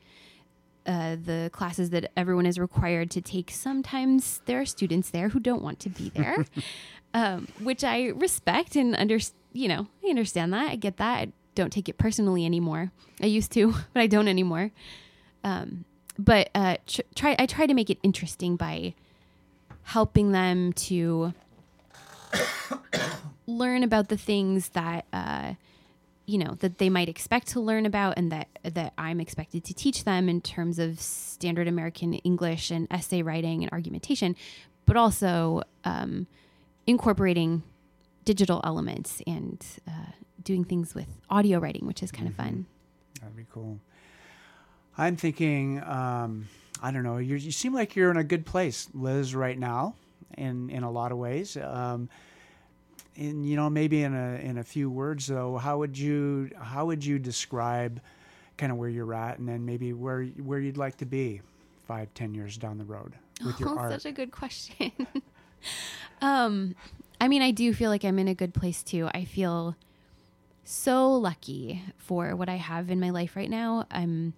Uh, 0.84 1.14
the 1.14 1.48
classes 1.52 1.90
that 1.90 2.10
everyone 2.16 2.44
is 2.44 2.58
required 2.58 3.08
to 3.08 3.20
take. 3.20 3.52
Sometimes 3.52 4.40
there 4.46 4.60
are 4.60 4.66
students 4.66 5.10
there 5.10 5.28
who 5.28 5.38
don't 5.38 5.62
want 5.62 5.78
to 5.78 5.88
be 5.88 6.10
there, 6.10 6.44
um, 7.14 7.46
which 7.60 7.84
I 7.84 8.06
respect 8.08 8.74
and 8.74 8.96
under. 8.96 9.18
You 9.52 9.68
know, 9.68 9.86
I 10.04 10.08
understand 10.08 10.52
that. 10.52 10.72
I 10.72 10.76
get 10.76 10.96
that. 10.96 11.18
I 11.18 11.32
don't 11.54 11.72
take 11.72 11.88
it 11.88 11.98
personally 11.98 12.44
anymore. 12.44 12.90
I 13.20 13.26
used 13.26 13.52
to, 13.52 13.72
but 13.92 14.00
I 14.00 14.08
don't 14.08 14.26
anymore. 14.26 14.72
Um, 15.44 15.84
but 16.18 16.50
uh, 16.54 16.78
tr- 16.86 17.02
try 17.14 17.36
I 17.38 17.46
try 17.46 17.66
to 17.66 17.74
make 17.74 17.88
it 17.90 17.98
interesting 18.02 18.56
by 18.56 18.94
helping 19.84 20.32
them 20.32 20.72
to 20.72 21.32
learn 23.46 23.82
about 23.82 24.08
the 24.08 24.16
things 24.16 24.70
that 24.70 25.06
uh, 25.12 25.54
you 26.32 26.38
know 26.38 26.54
that 26.60 26.78
they 26.78 26.88
might 26.88 27.10
expect 27.10 27.48
to 27.48 27.60
learn 27.60 27.84
about 27.84 28.14
and 28.16 28.32
that 28.32 28.48
that 28.62 28.94
I'm 28.96 29.20
expected 29.20 29.64
to 29.64 29.74
teach 29.74 30.04
them 30.04 30.30
in 30.30 30.40
terms 30.40 30.78
of 30.78 30.98
standard 30.98 31.68
American 31.68 32.14
English 32.14 32.70
and 32.70 32.88
essay 32.90 33.20
writing 33.20 33.62
and 33.62 33.70
argumentation, 33.70 34.34
but 34.86 34.96
also 34.96 35.62
um, 35.84 36.26
incorporating 36.86 37.62
digital 38.24 38.62
elements 38.64 39.20
and 39.26 39.62
uh, 39.86 40.12
doing 40.42 40.64
things 40.64 40.94
with 40.94 41.08
audio 41.28 41.58
writing, 41.58 41.86
which 41.86 42.02
is 42.02 42.10
kind 42.10 42.26
of 42.26 42.34
fun. 42.34 42.64
That'd 43.20 43.36
be 43.36 43.46
cool. 43.52 43.78
I'm 44.96 45.16
thinking, 45.16 45.82
um, 45.82 46.48
I 46.82 46.92
don't 46.92 47.02
know. 47.02 47.18
you 47.18 47.36
you 47.36 47.52
seem 47.52 47.74
like 47.74 47.94
you're 47.94 48.10
in 48.10 48.16
a 48.16 48.24
good 48.24 48.46
place, 48.46 48.88
Liz, 48.94 49.34
right 49.34 49.58
now, 49.58 49.96
in 50.38 50.70
in 50.70 50.82
a 50.82 50.90
lot 50.90 51.12
of 51.12 51.18
ways. 51.18 51.58
Um, 51.58 52.08
and 53.16 53.46
you 53.46 53.56
know, 53.56 53.68
maybe 53.68 54.02
in 54.02 54.14
a 54.14 54.36
in 54.36 54.58
a 54.58 54.64
few 54.64 54.90
words, 54.90 55.26
though, 55.26 55.56
how 55.56 55.78
would 55.78 55.96
you 55.98 56.50
how 56.58 56.86
would 56.86 57.04
you 57.04 57.18
describe 57.18 58.00
kind 58.56 58.72
of 58.72 58.78
where 58.78 58.88
you're 58.88 59.14
at, 59.14 59.38
and 59.38 59.48
then 59.48 59.64
maybe 59.64 59.92
where 59.92 60.24
where 60.24 60.58
you'd 60.58 60.76
like 60.76 60.96
to 60.98 61.06
be 61.06 61.40
five, 61.86 62.12
ten 62.14 62.34
years 62.34 62.56
down 62.56 62.78
the 62.78 62.84
road 62.84 63.14
with 63.44 63.58
your 63.60 63.70
oh, 63.70 63.78
art? 63.78 63.92
such 63.92 64.06
a 64.06 64.12
good 64.12 64.30
question. 64.30 64.92
um, 66.22 66.74
I 67.20 67.28
mean, 67.28 67.42
I 67.42 67.50
do 67.50 67.72
feel 67.74 67.90
like 67.90 68.04
I'm 68.04 68.18
in 68.18 68.28
a 68.28 68.34
good 68.34 68.54
place 68.54 68.82
too. 68.82 69.08
I 69.14 69.24
feel 69.24 69.76
so 70.64 71.12
lucky 71.12 71.82
for 71.98 72.34
what 72.34 72.48
I 72.48 72.56
have 72.56 72.90
in 72.90 72.98
my 72.98 73.10
life 73.10 73.36
right 73.36 73.50
now. 73.50 73.86
I'm, 73.90 74.34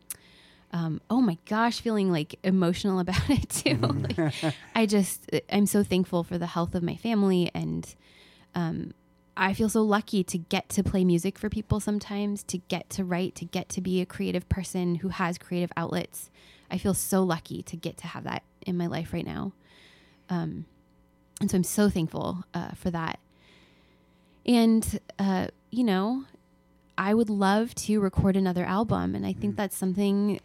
um, 0.73 1.01
oh 1.09 1.21
my 1.21 1.39
gosh, 1.49 1.81
feeling 1.81 2.11
like 2.11 2.39
emotional 2.43 2.99
about 3.01 3.31
it 3.31 3.49
too. 3.49 3.77
like, 3.77 4.55
I 4.75 4.87
just, 4.87 5.31
I'm 5.51 5.67
so 5.67 5.83
thankful 5.83 6.25
for 6.25 6.39
the 6.39 6.49
health 6.49 6.75
of 6.75 6.83
my 6.83 6.97
family 6.97 7.51
and, 7.55 7.95
um, 8.55 8.93
I 9.37 9.53
feel 9.53 9.69
so 9.69 9.83
lucky 9.83 10.23
to 10.25 10.39
get 10.39 10.69
to 10.71 10.83
play 10.83 11.05
music 11.05 11.39
for 11.39 11.49
people 11.49 11.81
sometimes, 11.81 12.43
to 12.45 12.59
get 12.59 12.89
to 12.91 13.05
write, 13.05 13.35
to 13.37 13.45
get 13.45 13.69
to 13.71 13.81
be 13.81 14.01
a 14.01 14.07
creative 14.07 14.49
person 14.49 14.97
who 14.97 15.09
has 15.09 15.39
creative 15.39 15.73
outlets. 15.77 16.31
I 16.71 16.79
feel 16.79 16.95
so 16.95 17.23
lucky 17.23 17.63
to 17.65 17.77
get 17.77 17.97
to 17.99 18.07
have 18.09 18.25
that 18.25 18.43
in 18.63 18.77
my 18.77 18.87
life 18.87 19.13
right 19.13 19.27
now. 19.27 19.53
Um, 20.31 20.67
and 21.41 21.51
so 21.51 21.57
I'm 21.57 21.65
so 21.65 21.91
thankful 21.91 22.45
uh, 22.55 22.73
for 22.73 22.91
that. 22.91 23.19
And, 24.47 25.01
uh, 25.19 25.49
you 25.71 25.85
know, 25.85 26.25
I 26.97 27.13
would 27.13 27.31
love 27.31 27.75
to 27.77 28.01
record 28.01 28.37
another 28.37 28.65
album. 28.65 29.15
And 29.15 29.27
I 29.27 29.33
think 29.33 29.57
that's 29.57 29.77
something 29.77 30.41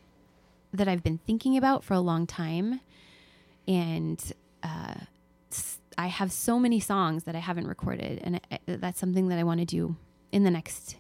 that 0.74 0.88
I've 0.88 1.03
been 1.03 1.20
thinking 1.20 1.57
about 1.57 1.84
for 1.84 1.93
a 1.93 1.99
long 1.99 2.26
time. 2.26 2.82
And 3.68 4.22
uh, 4.64 4.95
I 5.99 6.07
have 6.07 6.31
so 6.31 6.57
many 6.57 6.79
songs 6.79 7.25
that 7.25 7.35
I 7.35 7.39
haven't 7.39 7.67
recorded. 7.67 8.21
And 8.23 8.39
I, 8.49 8.55
I- 8.55 8.75
that's 8.77 8.99
something 8.99 9.27
that 9.27 9.37
I 9.37 9.43
want 9.43 9.59
to 9.59 9.65
do 9.65 9.97
in 10.31 10.45
the 10.45 10.49
next 10.49 10.95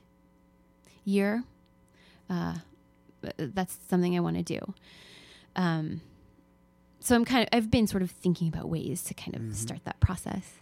year. 1.05 1.45
Uh, 2.29 2.55
that's 3.37 3.77
something 3.89 4.15
I 4.15 4.19
want 4.19 4.35
to 4.35 4.43
do. 4.43 4.73
Um, 5.55 6.01
so 6.99 7.15
I'm 7.15 7.23
kind 7.23 7.43
of 7.43 7.49
I've 7.55 7.71
been 7.71 7.87
sort 7.87 8.03
of 8.03 8.11
thinking 8.11 8.49
about 8.49 8.67
ways 8.67 9.01
to 9.03 9.13
kind 9.13 9.35
of 9.35 9.55
start 9.55 9.85
that 9.85 10.01
process. 10.01 10.55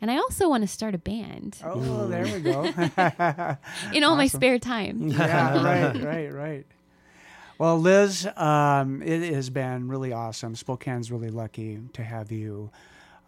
And 0.00 0.10
I 0.10 0.16
also 0.16 0.48
want 0.48 0.62
to 0.62 0.68
start 0.68 0.96
a 0.96 0.98
band 0.98 1.58
oh, 1.64 2.08
there 2.08 2.24
we 2.24 2.40
go. 2.40 2.64
in 3.94 4.02
all 4.02 4.16
my 4.16 4.26
spare 4.26 4.58
time. 4.58 5.06
yeah, 5.08 5.62
right, 5.92 6.02
right, 6.02 6.32
right. 6.32 6.66
Well, 7.58 7.78
Liz, 7.78 8.26
um, 8.36 9.02
it 9.02 9.32
has 9.32 9.50
been 9.50 9.86
really 9.86 10.12
awesome. 10.12 10.56
Spokane's 10.56 11.12
really 11.12 11.30
lucky 11.30 11.78
to 11.92 12.02
have 12.02 12.32
you 12.32 12.70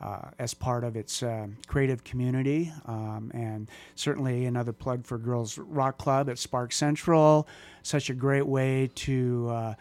uh, 0.00 0.30
as 0.38 0.54
part 0.54 0.84
of 0.84 0.96
its 0.96 1.22
uh, 1.22 1.46
creative 1.66 2.04
community, 2.04 2.72
um, 2.86 3.30
and 3.34 3.70
certainly 3.94 4.46
another 4.46 4.72
plug 4.72 5.04
for 5.04 5.18
Girls 5.18 5.56
Rock 5.58 5.98
Club 5.98 6.28
at 6.28 6.38
Spark 6.38 6.72
Central. 6.72 7.48
Such 7.82 8.10
a 8.10 8.14
great 8.14 8.46
way 8.46 8.90
to 8.96 9.48
uh, 9.50 9.74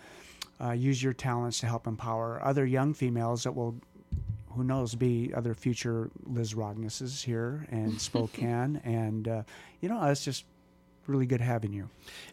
uh, 0.61 0.71
use 0.71 1.01
your 1.01 1.13
talents 1.13 1.59
to 1.59 1.65
help 1.65 1.87
empower 1.87 2.41
other 2.43 2.65
young 2.65 2.93
females 2.93 3.43
that 3.43 3.53
will 3.53 3.75
who 4.55 4.63
knows, 4.63 4.95
be 4.95 5.31
other 5.35 5.53
future 5.53 6.09
Liz 6.25 6.53
Rognesses 6.53 7.23
here 7.23 7.65
in 7.71 7.97
Spokane. 7.99 8.81
and, 8.83 9.27
uh, 9.27 9.43
you 9.81 9.89
know, 9.89 10.03
it's 10.05 10.23
just 10.23 10.45
really 11.07 11.25
good 11.25 11.41
having 11.41 11.73
you. 11.73 11.89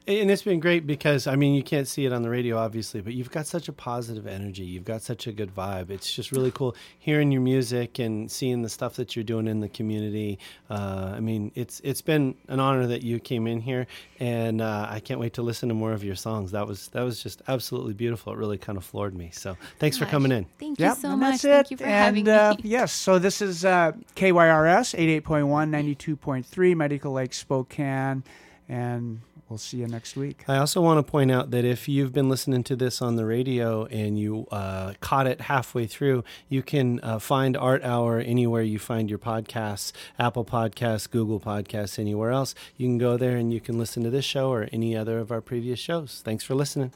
And 0.07 0.31
it's 0.31 0.43
been 0.43 0.61
great 0.61 0.87
because 0.87 1.27
I 1.27 1.37
mean 1.37 1.55
you 1.55 1.63
can't 1.63 1.87
see 1.89 2.05
it 2.07 2.13
on 2.13 2.23
the 2.23 2.31
radio 2.31 2.57
obviously, 2.57 3.01
but 3.01 3.15
you've 3.15 3.31
got 3.31 3.47
such 3.47 3.69
a 3.69 3.73
positive 3.73 4.27
energy. 4.27 4.63
You've 4.65 4.85
got 4.85 5.03
such 5.03 5.27
a 5.27 5.33
good 5.33 5.55
vibe. 5.55 5.91
It's 5.91 6.13
just 6.13 6.33
really 6.33 6.51
cool 6.51 6.75
hearing 6.99 7.31
your 7.33 7.41
music 7.43 7.99
and 7.99 8.31
seeing 8.31 8.63
the 8.63 8.69
stuff 8.69 8.95
that 8.97 9.15
you're 9.17 9.25
doing 9.25 9.47
in 9.47 9.61
the 9.61 9.69
community. 9.69 10.39
Uh, 10.69 11.13
I 11.17 11.21
mean, 11.21 11.53
it's 11.55 11.81
it's 11.85 12.01
been 12.03 12.35
an 12.49 12.61
honor 12.61 12.87
that 12.87 13.03
you 13.03 13.19
came 13.21 13.47
in 13.47 13.61
here, 13.61 13.87
and 14.19 14.61
uh, 14.61 14.87
I 14.91 15.01
can't 15.01 15.21
wait 15.21 15.35
to 15.35 15.43
listen 15.43 15.69
to 15.69 15.75
more 15.75 15.93
of 15.93 16.03
your 16.05 16.17
songs. 16.17 16.53
That 16.53 16.67
was 16.67 16.89
that 16.89 17.03
was 17.03 17.23
just 17.23 17.43
absolutely 17.49 17.95
beautiful. 17.95 18.33
It 18.33 18.37
really 18.39 18.59
kind 18.59 18.79
of 18.79 18.85
floored 18.85 19.15
me. 19.15 19.31
So 19.33 19.57
thanks 19.79 19.97
for 19.99 20.07
coming 20.07 20.33
in. 20.33 20.47
Thank 20.59 20.79
you 20.79 20.87
Yep, 20.87 20.97
so 20.99 21.11
and 21.11 21.21
much. 21.21 21.43
that's 21.43 21.45
it. 21.45 21.49
Thank 21.49 21.71
you 21.73 21.77
for 21.77 21.85
and, 21.85 21.93
having 21.93 22.29
uh, 22.29 22.55
me. 22.57 22.69
yes, 22.71 22.93
so 22.93 23.19
this 23.19 23.43
is 23.43 23.65
uh, 23.65 23.93
KYRS 24.17 24.95
88.1, 25.23 26.03
92.3, 26.05 26.77
Medical 26.77 27.13
Lake 27.13 27.33
Spokane, 27.35 28.23
and 28.71 29.21
we'll 29.49 29.59
see 29.59 29.79
you 29.79 29.89
next 29.89 30.17
week. 30.17 30.45
I 30.47 30.59
also 30.59 30.81
want 30.81 31.05
to 31.05 31.11
point 31.11 31.33
out 31.33 31.51
that 31.51 31.65
if 31.65 31.89
you've 31.89 32.13
been 32.13 32.29
listening 32.29 32.63
to 32.65 32.77
this 32.77 33.03
on 33.03 33.17
the 33.17 33.27
radio 33.27 33.85
and 33.87 34.17
you 34.17 34.47
uh, 34.53 34.95
caught 35.01 35.27
it 35.27 35.43
halfway 35.43 35.87
through, 35.87 36.23
you 36.49 36.63
can 36.63 37.01
uh, 37.03 37.19
find 37.19 37.57
Art 37.57 37.83
Hour 37.83 38.21
anywhere 38.21 38.63
you 38.63 38.79
find 38.79 39.11
your 39.11 39.19
podcasts 39.19 39.93
Apple 40.19 40.45
Podcasts, 40.45 41.11
Google 41.11 41.41
Podcasts, 41.41 41.99
anywhere 41.99 42.31
else. 42.31 42.55
You 42.77 42.87
can 42.87 42.99
go 42.99 43.17
there 43.17 43.37
and 43.37 43.53
you 43.53 43.61
can 43.61 43.77
listen 43.77 44.05
to 44.05 44.11
this 44.11 44.25
show 44.25 44.51
or 44.51 44.69
any 44.73 44.97
other 44.97 45.19
of 45.19 45.33
our 45.33 45.41
previous 45.41 45.81
shows. 45.81 46.23
Thanks 46.25 46.45
for 46.45 46.55
listening. 46.55 46.93